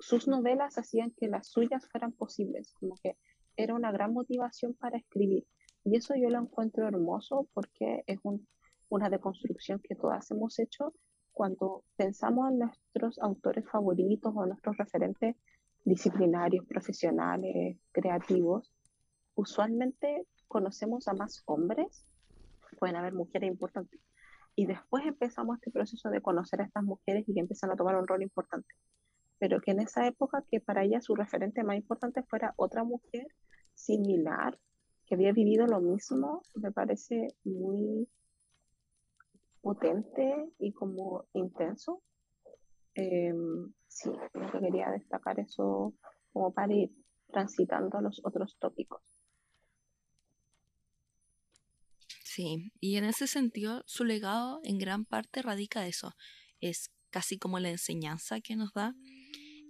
sus 0.00 0.28
novelas 0.28 0.78
hacían 0.78 1.10
que 1.12 1.28
las 1.28 1.48
suyas 1.48 1.88
fueran 1.88 2.12
posibles, 2.12 2.72
como 2.74 2.96
que 3.02 3.16
era 3.56 3.74
una 3.74 3.92
gran 3.92 4.12
motivación 4.12 4.74
para 4.74 4.98
escribir. 4.98 5.46
Y 5.84 5.96
eso 5.96 6.14
yo 6.16 6.30
lo 6.30 6.40
encuentro 6.40 6.88
hermoso 6.88 7.48
porque 7.52 8.04
es 8.06 8.18
una 8.88 9.10
deconstrucción 9.10 9.80
que 9.80 9.94
todas 9.94 10.30
hemos 10.30 10.58
hecho 10.58 10.94
cuando 11.32 11.84
pensamos 11.96 12.50
en 12.50 12.58
nuestros 12.60 13.18
autores 13.18 13.64
favoritos 13.70 14.32
o 14.34 14.46
nuestros 14.46 14.76
referentes 14.76 15.36
disciplinarios, 15.84 16.64
profesionales, 16.66 17.78
creativos. 17.92 18.72
Usualmente 19.34 20.26
conocemos 20.48 21.08
a 21.08 21.14
más 21.14 21.42
hombres, 21.46 22.06
pueden 22.78 22.96
haber 22.96 23.12
mujeres 23.12 23.50
importantes, 23.50 24.00
y 24.56 24.66
después 24.66 25.04
empezamos 25.04 25.56
este 25.56 25.70
proceso 25.70 26.08
de 26.10 26.20
conocer 26.20 26.60
a 26.60 26.64
estas 26.64 26.84
mujeres 26.84 27.28
y 27.28 27.34
que 27.34 27.40
empiezan 27.40 27.70
a 27.72 27.76
tomar 27.76 27.96
un 27.96 28.06
rol 28.06 28.22
importante 28.22 28.74
pero 29.38 29.60
que 29.60 29.72
en 29.72 29.80
esa 29.80 30.06
época 30.06 30.42
que 30.50 30.60
para 30.60 30.84
ella 30.84 31.00
su 31.00 31.14
referente 31.14 31.64
más 31.64 31.76
importante 31.76 32.22
fuera 32.22 32.54
otra 32.56 32.84
mujer 32.84 33.26
similar, 33.74 34.58
que 35.06 35.14
había 35.14 35.32
vivido 35.32 35.66
lo 35.66 35.80
mismo, 35.80 36.42
me 36.54 36.72
parece 36.72 37.28
muy 37.44 38.08
potente 39.60 40.52
y 40.58 40.72
como 40.72 41.26
intenso. 41.32 42.02
Em, 42.94 43.72
sí, 43.88 44.10
yo 44.34 44.60
quería 44.60 44.90
destacar 44.90 45.40
eso 45.40 45.94
como 46.32 46.52
para 46.52 46.72
ir 46.72 46.90
transitando 47.32 47.98
a 47.98 48.02
los 48.02 48.20
otros 48.24 48.56
tópicos. 48.60 49.02
Sí, 52.24 52.72
y 52.80 52.96
en 52.96 53.04
ese 53.04 53.26
sentido 53.26 53.84
su 53.86 54.04
legado 54.04 54.60
en 54.64 54.78
gran 54.78 55.04
parte 55.04 55.40
radica 55.40 55.86
eso. 55.86 56.14
Es 56.60 56.90
casi 57.10 57.38
como 57.38 57.60
la 57.60 57.70
enseñanza 57.70 58.40
que 58.40 58.56
nos 58.56 58.72
da. 58.72 58.94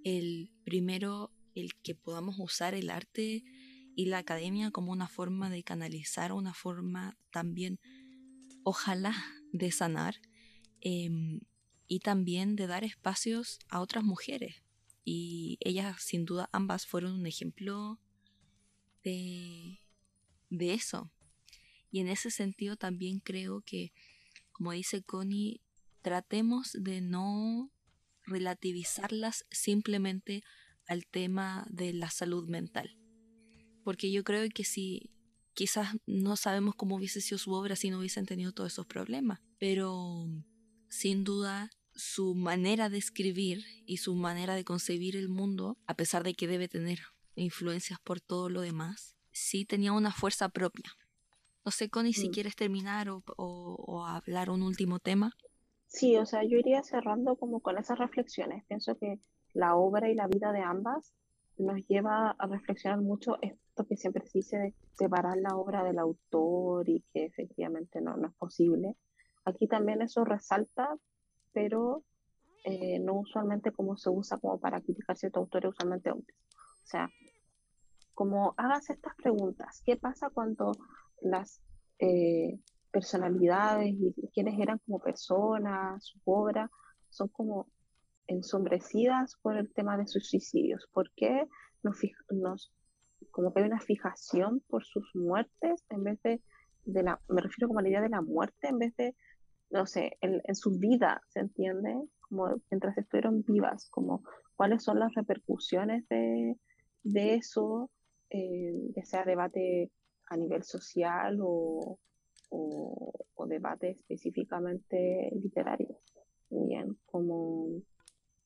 El 0.03 0.51
primero, 0.65 1.31
el 1.55 1.75
que 1.83 1.95
podamos 1.95 2.37
usar 2.39 2.75
el 2.75 2.89
arte 2.89 3.45
y 3.97 4.07
la 4.07 4.19
academia 4.19 4.71
como 4.71 4.93
una 4.93 5.09
forma 5.09 5.51
de 5.51 5.63
canalizar, 5.63 6.33
una 6.33 6.55
forma 6.55 7.17
también, 7.31 7.79
ojalá, 8.63 9.15
de 9.53 9.71
sanar 9.71 10.21
em, 10.81 11.41
y 11.87 12.01
también 12.01 12.57
de 12.57 12.67
dar 12.67 12.85
espacios 12.85 13.59
a 13.69 13.81
otras 13.81 14.05
mujeres. 14.05 14.57
Y 15.05 15.59
ellas, 15.61 16.03
sin 16.03 16.25
duda, 16.25 16.49
ambas 16.53 16.87
fueron 16.87 17.13
un 17.13 17.27
ejemplo 17.27 18.01
de, 19.03 19.81
de 20.51 20.75
eso. 20.75 21.13
Y 21.91 22.01
en 22.01 22.09
ese 22.09 22.31
sentido 22.31 22.77
también 22.77 23.21
creo 23.21 23.61
que, 23.61 23.93
como 24.51 24.73
dice 24.73 25.03
Connie, 25.03 25.61
tratemos 26.03 26.73
de 26.73 27.01
no 27.01 27.71
relativizarlas 28.27 29.47
simplemente 29.51 30.43
al 30.89 31.07
tema 31.07 31.67
de 31.71 31.93
la 31.93 32.11
salud 32.11 32.49
mental. 32.49 32.99
Porque 33.85 34.11
yo 34.11 34.25
creo 34.25 34.49
que 34.53 34.65
si 34.65 35.11
quizás 35.53 35.97
no 36.07 36.37
sabemos 36.37 36.75
cómo 36.75 36.97
hubiese 36.97 37.21
sido 37.21 37.39
su 37.39 37.53
obra 37.53 37.77
si 37.77 37.91
no 37.91 37.99
hubiesen 37.99 38.27
tenido 38.27 38.53
todos 38.53 38.73
esos 38.73 38.87
problemas, 38.87 39.41
pero 39.59 40.27
sin 40.89 41.23
duda 41.23 41.71
su 41.95 42.35
manera 42.35 42.89
de 42.89 42.99
escribir 42.99 43.65
y 43.87 43.99
su 43.99 44.15
manera 44.17 44.55
de 44.57 44.65
concebir 44.65 45.17
el 45.17 45.29
mundo, 45.29 45.79
a 45.87 45.95
pesar 45.95 46.25
de 46.25 46.35
que 46.35 46.49
debe 46.49 46.67
tener 46.67 46.99
influencias 47.37 48.01
por 48.01 48.21
todo 48.21 48.49
lo 48.49 48.61
demás, 48.63 49.15
sí 49.31 49.65
tenía 49.65 49.93
una 49.93 50.13
fuerza 50.13 50.49
propia. 50.49 50.91
No 51.65 51.71
sé, 51.71 51.89
Connie, 51.89 52.13
si 52.13 52.29
mm. 52.29 52.33
quieres 52.33 52.57
terminar 52.57 53.09
o, 53.09 53.23
o, 53.37 54.05
hablar 54.05 54.51
un 54.51 54.63
último 54.63 54.99
tema. 54.99 55.33
Sí, 55.87 56.17
o 56.17 56.27
sea, 56.27 56.43
yo 56.43 56.59
iría 56.59 56.83
cerrando 56.83 57.37
como 57.37 57.61
con 57.61 57.79
esas 57.79 57.99
reflexiones. 57.99 58.65
Pienso 58.67 58.99
que 58.99 59.21
la 59.55 59.77
obra 59.77 60.11
y 60.11 60.15
la 60.15 60.27
vida 60.27 60.53
de 60.53 60.61
ambas 60.61 61.15
nos 61.57 61.87
lleva 61.87 62.33
a 62.33 62.47
reflexionar 62.47 63.01
mucho 63.01 63.39
esto 63.75 63.87
que 63.89 63.97
siempre 63.97 64.25
se 64.25 64.39
dice 64.39 64.57
de 64.57 64.75
separar 64.93 65.37
la 65.37 65.57
obra 65.57 65.83
del 65.83 65.99
autor 65.99 66.89
y 66.89 67.05
que 67.13 67.25
efectivamente 67.25 68.01
no, 68.01 68.17
no 68.17 68.29
es 68.29 68.35
posible. 68.35 68.97
Aquí 69.45 69.67
también 69.67 70.01
eso 70.01 70.25
resalta, 70.25 70.97
pero 71.53 72.05
eh, 72.65 73.01
no 73.01 73.15
usualmente 73.15 73.73
como 73.73 73.97
se 73.97 74.11
usa 74.11 74.39
como 74.39 74.61
para 74.61 74.81
criticar 74.81 75.17
ciertos 75.17 75.41
autores, 75.41 75.71
usualmente 75.71 76.13
hombres. 76.13 76.37
O 76.85 76.87
sea, 76.87 77.11
como 78.15 78.55
hagas 78.57 78.91
estas 78.91 79.17
preguntas, 79.17 79.83
¿qué 79.85 79.97
pasa 79.97 80.31
cuando 80.31 80.71
las 81.21 81.61
eh, 81.99 82.61
personalidades 82.93 83.93
y 83.93 84.15
quienes 84.33 84.57
eran 84.61 84.79
como 84.87 85.01
personas, 85.01 86.05
su 86.05 86.21
obra, 86.27 86.71
son 87.11 87.27
como 87.27 87.67
ensombrecidas 88.29 89.35
por 89.43 89.57
el 89.57 89.73
tema 89.73 89.99
de 89.99 90.07
sus 90.07 90.29
suicidios. 90.29 90.87
¿Por 90.93 91.11
qué 91.17 91.49
nos, 91.83 91.99
nos 92.31 92.73
como 93.31 93.53
que 93.53 93.61
hay 93.61 93.67
una 93.67 93.81
fijación 93.81 94.61
por 94.69 94.85
sus 94.85 95.11
muertes 95.15 95.85
en 95.91 96.05
vez 96.05 96.23
de, 96.23 96.41
de 96.85 97.03
la, 97.03 97.21
me 97.29 97.41
refiero 97.41 97.69
como 97.69 97.81
a 97.81 97.83
la 97.83 97.89
idea 97.89 98.03
de 98.03 98.09
la 98.09 98.23
muerte 98.23 98.69
en 98.69 98.79
vez 98.79 98.97
de, 98.97 99.15
no 99.71 99.87
sé, 99.87 100.17
en, 100.21 100.41
en 100.45 100.55
su 100.55 100.79
vida, 100.79 101.23
¿se 101.29 101.41
entiende? 101.41 101.95
Como 102.21 102.49
mientras 102.71 102.97
estuvieron 102.99 103.43
vivas, 103.43 103.89
como 103.91 104.23
cuáles 104.57 104.83
son 104.83 104.99
las 104.99 105.15
repercusiones 105.15 106.07
de, 106.09 106.57
de 107.03 107.35
eso, 107.35 107.91
eh, 108.31 108.73
ya 108.97 109.05
sea 109.05 109.25
debate 109.25 109.91
a 110.29 110.37
nivel 110.37 110.63
social 110.63 111.39
o, 111.43 111.99
o, 112.51 113.47
debate 113.47 113.91
específicamente 113.91 115.31
literario. 115.43 116.01
Bien, 116.49 116.97
como 117.05 117.69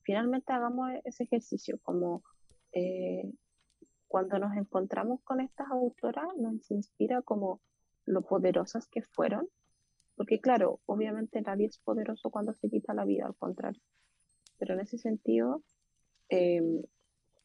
finalmente 0.01 0.51
hagamos 0.51 0.89
ese 1.05 1.23
ejercicio, 1.23 1.79
como 1.81 2.21
eh, 2.73 3.23
cuando 4.09 4.39
nos 4.39 4.57
encontramos 4.57 5.21
con 5.21 5.39
estas 5.39 5.69
autoras 5.69 6.25
nos 6.35 6.69
inspira 6.71 7.21
como 7.21 7.61
lo 8.05 8.23
poderosas 8.23 8.87
que 8.87 9.03
fueron, 9.03 9.47
porque 10.15 10.41
claro, 10.41 10.81
obviamente 10.87 11.41
nadie 11.41 11.67
es 11.67 11.77
poderoso 11.77 12.31
cuando 12.31 12.53
se 12.55 12.69
quita 12.69 12.95
la 12.95 13.05
vida, 13.05 13.27
al 13.27 13.35
contrario, 13.35 13.81
pero 14.57 14.73
en 14.73 14.81
ese 14.81 14.97
sentido, 14.97 15.63
em, 16.27 16.81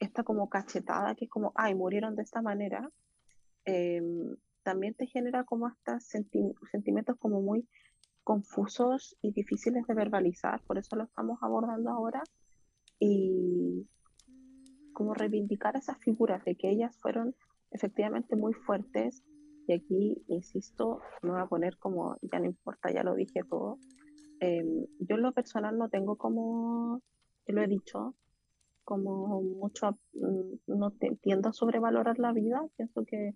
esta 0.01 0.25
como 0.25 0.49
cachetada 0.49 1.15
que 1.15 1.27
es 1.27 1.31
como, 1.31 1.53
ay, 1.55 1.75
murieron 1.75 2.17
de 2.17 2.23
esta 2.23 2.41
manera, 2.41 2.91
em, 3.67 4.35
también 4.63 4.95
te 4.95 5.07
genera 5.07 5.45
como 5.45 5.67
hasta 5.67 6.01
sentimientos 6.01 7.19
como 7.19 7.43
muy 7.43 7.69
confusos 8.25 9.19
y 9.21 9.33
difíciles 9.33 9.87
de 9.87 9.95
verbalizar, 9.95 10.63
por 10.63 10.79
eso 10.79 10.97
lo 10.97 11.05
estamos 11.05 11.39
abordando 11.43 11.91
ahora, 11.91 12.23
y 12.99 13.87
como 14.95 15.13
reivindicar 15.13 15.77
esas 15.77 15.99
figuras 15.99 16.43
de 16.45 16.57
que 16.57 16.71
ellas 16.71 16.97
fueron 16.97 17.35
efectivamente 17.71 18.37
muy 18.37 18.55
fuertes, 18.55 19.23
y 19.67 19.73
aquí, 19.73 20.23
insisto, 20.29 21.01
me 21.23 21.31
voy 21.31 21.41
a 21.41 21.47
poner 21.47 21.79
como, 21.79 22.17
ya 22.23 22.39
no 22.39 22.47
importa, 22.47 22.91
ya 22.93 23.03
lo 23.03 23.15
dije 23.15 23.43
todo, 23.49 23.79
em, 24.41 24.87
yo 25.01 25.17
en 25.17 25.23
lo 25.23 25.33
personal 25.33 25.77
no 25.77 25.89
tengo 25.89 26.17
como, 26.17 27.03
lo 27.47 27.63
he 27.63 27.67
dicho, 27.67 28.15
como 28.85 29.43
mucho, 29.43 29.99
mm, 30.13 30.79
no 30.79 30.91
te, 30.93 31.17
tiendo 31.23 31.49
a 31.49 31.53
sobrevalorar 31.53 32.19
la 32.19 32.33
vida, 32.33 32.67
pienso 32.77 33.05
que 33.05 33.35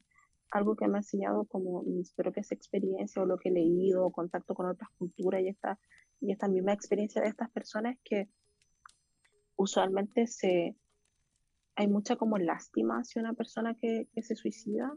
algo 0.50 0.76
que 0.76 0.88
me 0.88 0.98
ha 0.98 1.00
enseñado 1.00 1.44
como 1.44 1.82
mis 1.82 2.12
propias 2.12 2.52
experiencias 2.52 3.16
o 3.16 3.26
lo 3.26 3.38
que 3.38 3.48
he 3.50 3.52
leído, 3.52 4.10
contacto 4.10 4.54
con 4.54 4.66
otras 4.66 4.90
culturas 4.98 5.42
y 5.42 5.48
esta, 5.48 5.78
y 6.20 6.32
esta 6.32 6.48
misma 6.48 6.72
experiencia 6.72 7.22
de 7.22 7.28
estas 7.28 7.50
personas 7.50 7.96
que 8.04 8.28
usualmente 9.56 10.26
se, 10.26 10.76
hay 11.78 11.86
mucha 11.86 12.16
como 12.16 12.38
lástima 12.38 12.98
hacia 12.98 13.22
una 13.22 13.34
persona 13.34 13.74
que, 13.74 14.08
se 14.20 14.34
suicida 14.34 14.92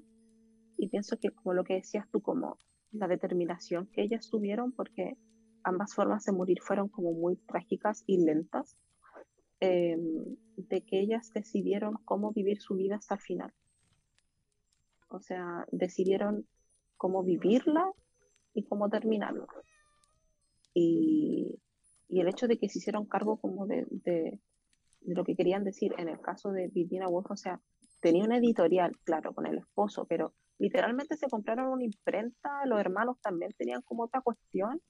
y 0.78 0.90
pienso 0.90 1.18
que 1.18 1.30
como 1.30 1.54
lo 1.54 1.64
que 1.64 1.76
decías 1.76 2.10
tú, 2.12 2.22
como 2.22 2.58
la 2.92 3.08
determinación 3.08 3.88
que 3.88 4.02
ellas 4.02 4.30
tuvieron, 4.30 4.72
porque 4.72 5.16
ambas 5.64 5.94
formas 5.94 6.26
de 6.26 6.32
morir 6.32 6.58
fueron 6.62 6.90
como 6.90 7.14
muy 7.14 7.36
trágicas 7.36 8.04
y 8.08 8.26
lentas, 8.26 8.78
em, 9.60 10.36
de 10.58 10.82
que 10.82 11.00
ellas 11.00 11.32
decidieron 11.34 11.98
cómo 12.04 12.32
vivir 12.34 12.60
su 12.60 12.76
vida 12.76 12.96
hasta 12.96 13.16
el 13.16 13.22
final 13.22 13.54
o 15.12 15.20
sea, 15.20 15.66
decidieron 15.72 16.48
cómo 16.98 17.24
vivirla 17.24 17.92
y 18.54 18.64
cómo 18.64 18.90
terminarla. 18.90 19.48
Y, 20.74 21.60
el 22.10 22.28
hecho 22.28 22.48
de 22.48 22.58
que 22.58 22.68
se 22.70 22.80
hicieron 22.80 23.06
cargo 23.06 23.38
como 23.38 23.66
de, 23.68 24.40
lo 25.06 25.24
que 25.24 25.36
querían 25.36 25.64
decir, 25.64 25.94
en 25.98 26.10
el 26.10 26.20
caso 26.20 26.52
de 26.52 26.68
Virginia 26.68 27.08
Woolf, 27.08 27.32
o 27.32 27.36
sea, 27.36 27.60
tenía 28.02 28.24
una 28.24 28.38
editorial, 28.38 28.98
claro, 29.04 29.34
con 29.34 29.46
el 29.48 29.58
esposo, 29.58 30.06
pero 30.06 30.34
literalmente 30.60 31.18
se 31.18 31.28
compraron 31.28 31.72
una 31.72 31.84
imprenta, 31.84 32.66
los 32.66 32.80
hermanos 32.80 33.18
también 33.22 33.52
tenían 33.58 33.82
como 33.82 34.04
otra 34.04 34.22
cuestión, 34.22 34.82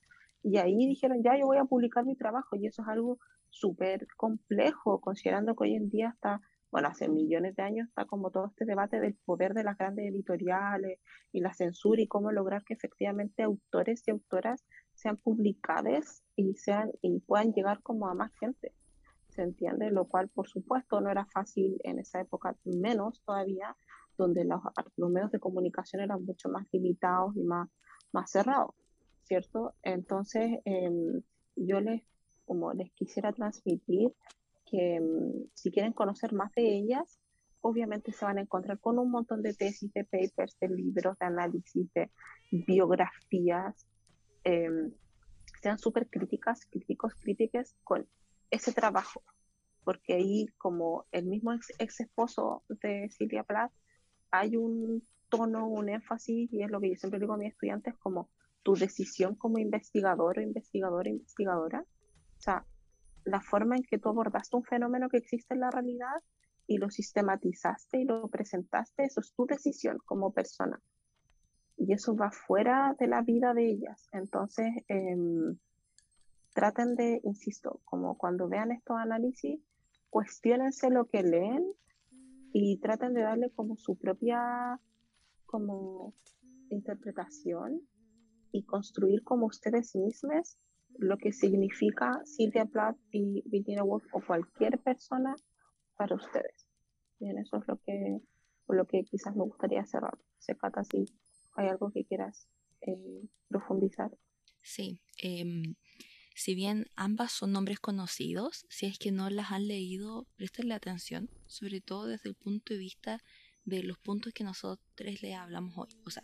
y 0.43 0.57
ahí 0.57 0.75
dijeron, 0.87 1.21
ya, 1.23 1.37
yo 1.37 1.45
voy 1.45 1.57
a 1.57 1.65
publicar 1.65 2.05
mi 2.05 2.15
trabajo, 2.15 2.55
y 2.55 2.67
eso 2.67 2.81
es 2.81 2.87
algo 2.87 3.19
súper 3.49 4.07
complejo, 4.17 4.99
considerando 5.01 5.55
que 5.55 5.63
hoy 5.63 5.75
en 5.75 5.89
día 5.89 6.09
está 6.13 6.41
bueno, 6.71 6.87
hace 6.87 7.09
millones 7.09 7.55
de 7.57 7.63
años 7.63 7.89
está 7.89 8.05
como 8.05 8.31
todo 8.31 8.47
este 8.47 8.63
debate 8.63 9.01
del 9.01 9.15
poder 9.25 9.53
de 9.53 9.65
las 9.65 9.77
grandes 9.77 10.09
editoriales 10.09 10.99
y 11.33 11.41
la 11.41 11.53
censura 11.53 12.01
y 12.01 12.07
cómo 12.07 12.31
lograr 12.31 12.63
que 12.63 12.73
efectivamente 12.73 13.43
autores 13.43 14.03
y 14.07 14.11
autoras 14.11 14.63
sean 14.93 15.17
publicados 15.17 16.23
y 16.37 16.53
sean 16.55 16.91
y 17.01 17.19
puedan 17.19 17.51
llegar 17.51 17.81
como 17.81 18.07
a 18.07 18.13
más 18.13 18.31
gente. 18.39 18.73
¿Se 19.31 19.43
entiende? 19.43 19.91
Lo 19.91 20.05
cual, 20.05 20.27
por 20.29 20.47
supuesto, 20.47 20.99
no 20.99 21.09
era 21.09 21.25
fácil 21.25 21.79
en 21.83 21.99
esa 21.99 22.19
época, 22.19 22.55
menos 22.65 23.21
todavía, 23.23 23.75
donde 24.17 24.43
los, 24.43 24.61
los 24.97 25.09
medios 25.09 25.31
de 25.31 25.39
comunicación 25.39 26.01
eran 26.01 26.23
mucho 26.25 26.49
más 26.49 26.67
limitados 26.71 27.35
y 27.37 27.43
más, 27.43 27.69
más 28.11 28.29
cerrados, 28.29 28.75
¿cierto? 29.23 29.73
Entonces, 29.83 30.59
em, 30.65 31.21
yo 31.55 31.79
les, 31.79 32.03
como 32.45 32.73
les 32.73 32.91
quisiera 32.91 33.31
transmitir 33.31 34.13
que 34.65 34.99
mm, 34.99 35.49
si 35.53 35.71
quieren 35.71 35.93
conocer 35.93 36.33
más 36.33 36.51
de 36.53 36.75
ellas, 36.75 37.19
obviamente 37.61 38.11
se 38.11 38.25
van 38.25 38.37
a 38.37 38.41
encontrar 38.41 38.79
con 38.79 38.99
un 38.99 39.11
montón 39.11 39.41
de 39.41 39.53
tesis, 39.53 39.93
de 39.93 40.03
papers, 40.03 40.57
de 40.59 40.67
libros, 40.67 41.17
de 41.19 41.25
análisis, 41.25 41.93
de 41.93 42.11
biografías. 42.51 43.87
Em, 44.43 44.91
sean 45.61 45.77
súper 45.77 46.09
críticas, 46.09 46.65
críticos, 46.65 47.13
críticas 47.15 47.77
con 47.83 48.07
ese 48.51 48.73
trabajo, 48.73 49.23
porque 49.83 50.13
ahí 50.13 50.47
como 50.57 51.05
el 51.11 51.25
mismo 51.25 51.53
ex, 51.53 51.99
esposo 51.99 52.63
de 52.69 53.09
Silvia 53.09 53.43
Plath, 53.43 53.71
hay 54.29 54.55
un 54.57 55.07
tono, 55.29 55.67
un 55.67 55.89
énfasis, 55.89 56.51
y 56.51 56.63
es 56.63 56.69
lo 56.69 56.79
que 56.79 56.89
yo 56.89 56.95
siempre 56.95 57.19
digo 57.19 57.33
a 57.33 57.37
mis 57.37 57.51
estudiantes, 57.51 57.95
como 57.97 58.29
tu 58.63 58.75
decisión 58.75 59.35
como 59.35 59.57
investigador 59.57 60.37
o 60.37 60.41
investigadora, 60.41 61.09
investigadora. 61.09 61.81
O 61.81 62.41
sea, 62.41 62.65
la 63.23 63.41
forma 63.41 63.75
en 63.77 63.83
que 63.83 63.97
tú 63.97 64.09
abordaste 64.09 64.55
un 64.55 64.63
fenómeno 64.63 65.09
que 65.09 65.17
existe 65.17 65.53
en 65.53 65.61
la 65.61 65.71
realidad 65.71 66.21
y 66.67 66.77
lo 66.77 66.89
sistematizaste 66.89 68.01
y 68.01 68.05
lo 68.05 68.27
presentaste, 68.27 69.05
eso 69.05 69.21
es 69.21 69.33
tu 69.33 69.45
decisión 69.45 69.97
como 70.05 70.31
persona. 70.31 70.79
y 71.77 71.93
eso 71.93 72.15
va 72.15 72.29
fuera 72.29 72.95
de 72.99 73.07
la 73.07 73.21
vida 73.21 73.55
de 73.55 73.67
ellas. 73.67 74.07
Entonces, 74.11 74.67
em, 74.87 75.57
traten 76.53 76.95
de, 76.95 77.21
insisto, 77.23 77.81
como 77.85 78.17
cuando 78.17 78.47
vean 78.47 78.71
estos 78.71 78.97
análisis, 78.97 79.59
cuestionense 80.09 80.89
lo 80.89 81.05
que 81.05 81.23
leen 81.23 81.65
y 82.53 82.77
traten 82.79 83.13
de 83.13 83.21
darle 83.21 83.49
como 83.51 83.77
su 83.77 83.97
propia 83.97 84.79
como 85.45 86.13
interpretación 86.69 87.81
y 88.51 88.63
construir 88.63 89.23
como 89.23 89.45
ustedes 89.45 89.95
mismos 89.95 90.57
lo 90.97 91.17
que 91.17 91.31
significa 91.31 92.21
Silvia 92.25 92.65
Plath 92.65 92.97
y 93.11 93.43
Virginia 93.45 93.83
Woolf 93.83 94.03
o 94.13 94.21
cualquier 94.21 94.79
persona 94.79 95.35
para 95.95 96.15
ustedes. 96.15 96.67
Bien, 97.19 97.37
eso 97.37 97.57
es 97.57 97.67
lo 97.67 97.77
que, 97.77 98.19
lo 98.67 98.85
que 98.85 99.03
quizás 99.03 99.35
me 99.35 99.43
gustaría 99.43 99.85
cerrar. 99.85 100.17
Se 100.39 100.55
si 100.89 101.05
hay 101.55 101.67
algo 101.67 101.91
que 101.91 102.03
quieras 102.03 102.47
eh, 102.81 103.27
profundizar. 103.47 104.11
Sí, 104.61 105.01
em, 105.17 105.75
si 106.41 106.55
bien 106.55 106.87
ambas 106.95 107.31
son 107.31 107.51
nombres 107.51 107.79
conocidos, 107.79 108.65
si 108.67 108.87
es 108.87 108.97
que 108.97 109.11
no 109.11 109.29
las 109.29 109.51
han 109.51 109.67
leído, 109.67 110.25
prestenle 110.37 110.73
atención, 110.73 111.29
sobre 111.45 111.81
todo 111.81 112.07
desde 112.07 112.29
el 112.29 112.35
punto 112.35 112.73
de 112.73 112.79
vista 112.79 113.23
de 113.63 113.83
los 113.83 113.99
puntos 113.99 114.33
que 114.33 114.43
nosotros 114.43 115.21
le 115.21 115.35
hablamos 115.35 115.77
hoy. 115.77 115.89
O 116.03 116.09
sea, 116.09 116.23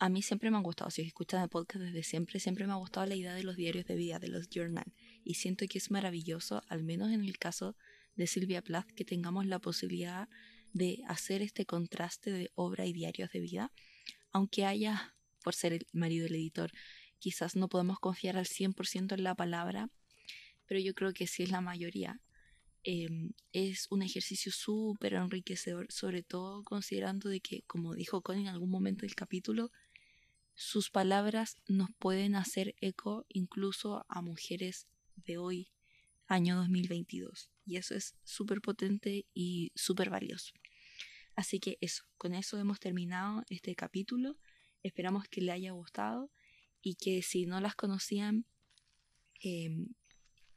a 0.00 0.08
mí 0.08 0.22
siempre 0.22 0.50
me 0.50 0.56
han 0.56 0.64
gustado, 0.64 0.90
si 0.90 1.02
escuchan 1.02 1.44
el 1.44 1.50
podcast 1.50 1.84
desde 1.84 2.02
siempre, 2.02 2.40
siempre 2.40 2.66
me 2.66 2.72
ha 2.72 2.76
gustado 2.76 3.06
la 3.06 3.14
idea 3.14 3.32
de 3.32 3.44
los 3.44 3.54
diarios 3.54 3.86
de 3.86 3.94
vida, 3.94 4.18
de 4.18 4.26
los 4.26 4.48
journal. 4.48 4.92
Y 5.22 5.34
siento 5.34 5.66
que 5.68 5.78
es 5.78 5.92
maravilloso, 5.92 6.64
al 6.66 6.82
menos 6.82 7.12
en 7.12 7.22
el 7.22 7.38
caso 7.38 7.76
de 8.16 8.26
Silvia 8.26 8.60
Plath, 8.60 8.90
que 8.90 9.04
tengamos 9.04 9.46
la 9.46 9.60
posibilidad 9.60 10.28
de 10.72 11.00
hacer 11.06 11.42
este 11.42 11.64
contraste 11.64 12.32
de 12.32 12.50
obra 12.56 12.86
y 12.86 12.92
diarios 12.92 13.30
de 13.30 13.38
vida, 13.38 13.72
aunque 14.32 14.64
haya, 14.64 15.14
por 15.44 15.54
ser 15.54 15.74
el 15.74 15.86
marido 15.92 16.24
del 16.24 16.34
editor, 16.34 16.72
quizás 17.24 17.56
no 17.56 17.70
podemos 17.70 18.00
confiar 18.00 18.36
al 18.36 18.44
100% 18.44 19.14
en 19.14 19.24
la 19.24 19.34
palabra, 19.34 19.88
pero 20.66 20.78
yo 20.78 20.94
creo 20.94 21.14
que 21.14 21.26
sí 21.26 21.42
es 21.42 21.50
la 21.50 21.62
mayoría. 21.62 22.20
Em, 22.82 23.32
es 23.50 23.86
un 23.88 24.02
ejercicio 24.02 24.52
súper 24.52 25.14
enriquecedor, 25.14 25.86
sobre 25.90 26.22
todo 26.22 26.62
considerando 26.64 27.30
de 27.30 27.40
que, 27.40 27.62
como 27.62 27.94
dijo 27.94 28.20
Connie 28.20 28.42
en 28.42 28.48
algún 28.48 28.68
momento 28.68 29.06
del 29.06 29.14
capítulo, 29.14 29.70
sus 30.54 30.90
palabras 30.90 31.56
nos 31.66 31.88
pueden 31.98 32.34
hacer 32.34 32.74
eco 32.82 33.24
incluso 33.30 34.04
a 34.10 34.20
mujeres 34.20 34.86
de 35.16 35.38
hoy, 35.38 35.72
año 36.26 36.56
2022. 36.56 37.48
Y 37.64 37.76
eso 37.76 37.94
es 37.94 38.16
súper 38.22 38.60
potente 38.60 39.24
y 39.32 39.72
súper 39.74 40.10
valioso. 40.10 40.52
Así 41.36 41.58
que 41.58 41.78
eso, 41.80 42.04
con 42.18 42.34
eso 42.34 42.58
hemos 42.58 42.80
terminado 42.80 43.44
este 43.48 43.74
capítulo. 43.74 44.36
Esperamos 44.82 45.26
que 45.26 45.40
le 45.40 45.52
haya 45.52 45.72
gustado 45.72 46.30
y 46.84 46.96
que 46.96 47.22
si 47.22 47.46
no 47.46 47.60
las 47.60 47.74
conocían 47.74 48.44
em, 49.42 49.88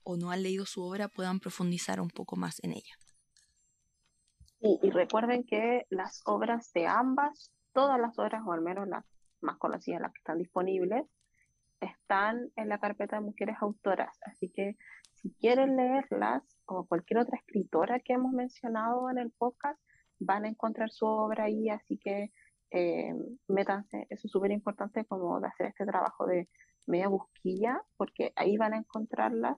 o 0.03 0.17
no 0.17 0.29
han 0.29 0.43
leído 0.43 0.65
su 0.65 0.83
obra 0.83 1.07
puedan 1.07 1.39
profundizar 1.39 1.99
un 2.01 2.09
poco 2.09 2.35
más 2.35 2.61
en 2.63 2.73
ella. 2.73 2.95
Y, 4.59 4.89
recuerden 4.89 5.43
que 5.43 5.85
las 5.89 6.21
obras 6.25 6.71
de 6.73 6.87
ambas, 6.87 7.51
todas 7.73 7.99
las 7.99 8.17
obras, 8.19 8.41
o 8.45 8.51
al 8.51 8.61
menos 8.61 8.87
las 8.87 9.05
más 9.39 9.57
conocidas, 9.57 10.01
las 10.01 10.11
que 10.11 10.19
están 10.19 10.39
disponibles, 10.39 11.05
están 11.79 12.51
en 12.55 12.69
la 12.69 12.79
carpeta 12.79 13.17
de 13.17 13.21
mujeres 13.21 13.55
autoras. 13.61 14.17
Así 14.25 14.49
que 14.49 14.75
si 15.13 15.31
quieren 15.35 15.77
leerlas 15.77 16.43
o 16.65 16.85
cualquier 16.85 17.19
otra 17.19 17.37
escritora 17.37 17.99
que 17.99 18.13
hemos 18.13 18.33
mencionado 18.33 19.09
en 19.11 19.19
el 19.19 19.31
podcast, 19.31 19.79
van 20.19 20.45
a 20.45 20.49
encontrar 20.49 20.89
su 20.89 21.05
obra 21.05 21.45
ahí. 21.45 21.69
Así 21.69 21.97
que 21.97 22.31
eh, 22.71 23.13
métanse, 23.47 24.07
eso 24.09 24.27
es 24.27 24.31
súper 24.31 24.51
importante 24.51 25.05
como 25.05 25.39
de 25.39 25.47
hacer 25.47 25.67
este 25.67 25.85
trabajo 25.85 26.25
de 26.25 26.49
media 26.85 27.07
busquilla, 27.07 27.81
porque 27.97 28.33
ahí 28.35 28.57
van 28.57 28.73
a 28.73 28.77
encontrarlas 28.77 29.57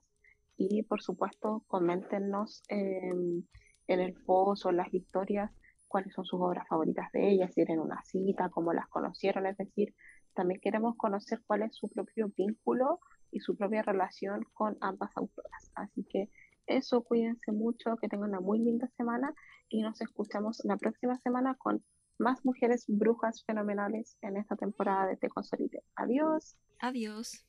y 0.58 0.84
por 0.84 1.02
supuesto 1.02 1.64
coméntenos 1.68 2.64
en 2.68 3.46
el 3.88 4.14
post 4.26 4.66
o 4.66 4.72
las 4.72 4.94
historias 4.94 5.52
cuáles 5.90 6.14
son 6.14 6.24
sus 6.24 6.40
obras 6.40 6.66
favoritas 6.70 7.12
de 7.12 7.30
ellas, 7.30 7.54
si 7.54 7.62
en 7.62 7.80
una 7.80 8.02
cita, 8.04 8.50
cómo 8.50 8.72
las 8.72 8.88
conocieron, 8.88 9.46
es 9.48 9.58
decir, 9.58 9.94
también 10.34 10.62
queremos 10.62 10.96
conocer 10.96 11.42
cuál 11.46 11.64
es 11.64 11.76
su 11.76 11.90
propio 11.90 12.32
vínculo 12.38 13.00
y 13.32 13.40
su 13.42 13.58
propia 13.58 13.82
relación 13.82 14.46
con 14.54 14.78
ambas 14.80 15.12
autoras. 15.16 15.72
Así 15.76 16.06
que 16.06 16.30
eso, 16.68 17.04
cuídense 17.04 17.52
mucho, 17.52 17.98
que 17.98 18.08
tengan 18.08 18.30
una 18.30 18.40
muy 18.40 18.60
linda 18.60 18.88
semana 18.96 19.34
y 19.68 19.82
nos 19.82 20.00
escuchamos 20.02 20.62
la 20.64 20.78
próxima 20.78 21.18
semana 21.18 21.56
con 21.56 21.84
más 22.20 22.44
mujeres 22.46 22.86
brujas 22.88 23.44
fenomenales 23.46 24.18
en 24.22 24.38
esta 24.38 24.56
temporada 24.56 25.08
de 25.08 25.18
Te 25.18 25.30
Consolite. 25.30 25.84
Adiós. 25.96 26.56
Adiós. 26.80 27.46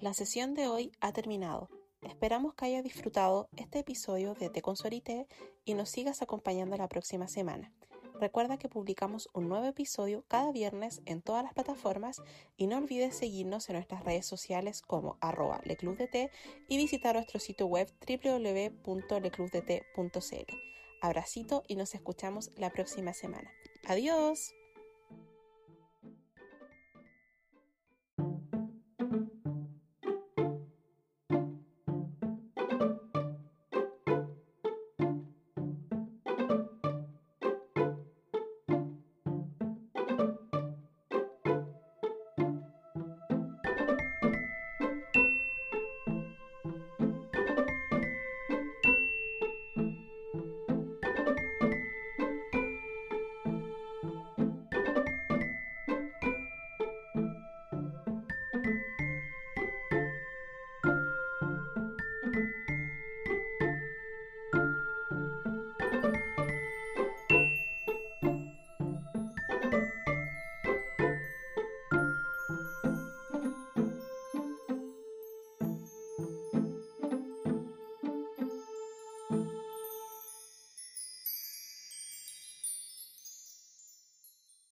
La 0.00 0.14
sesión 0.14 0.54
de 0.54 0.68
hoy 0.68 0.92
ha 1.00 1.12
terminado. 1.12 1.68
Esperamos 2.02 2.54
que 2.54 2.66
haya 2.66 2.82
disfrutado 2.82 3.48
este 3.56 3.78
episodio 3.78 4.34
de 4.34 4.50
Te 4.50 4.60
Consolite 4.60 5.26
y 5.64 5.74
nos 5.74 5.88
sigas 5.88 6.20
acompañando 6.20 6.76
la 6.76 6.88
próxima 6.88 7.28
semana. 7.28 7.72
Recuerda 8.20 8.58
que 8.58 8.68
publicamos 8.68 9.30
un 9.32 9.48
nuevo 9.48 9.66
episodio 9.66 10.24
cada 10.28 10.52
viernes 10.52 11.02
en 11.04 11.22
todas 11.22 11.42
las 11.42 11.54
plataformas 11.54 12.22
y 12.56 12.66
no 12.66 12.78
olvides 12.78 13.16
seguirnos 13.16 13.68
en 13.68 13.74
nuestras 13.74 14.04
redes 14.04 14.26
sociales 14.26 14.82
como 14.82 15.16
arroba 15.20 15.60
leclubdt 15.64 16.30
y 16.68 16.76
visitar 16.76 17.16
nuestro 17.16 17.40
sitio 17.40 17.66
web 17.66 17.92
www.leclubdt.cl. 18.06 20.54
Abracito 21.00 21.62
y 21.68 21.76
nos 21.76 21.94
escuchamos 21.94 22.50
la 22.56 22.70
próxima 22.70 23.12
semana. 23.12 23.50
Adiós. 23.86 24.54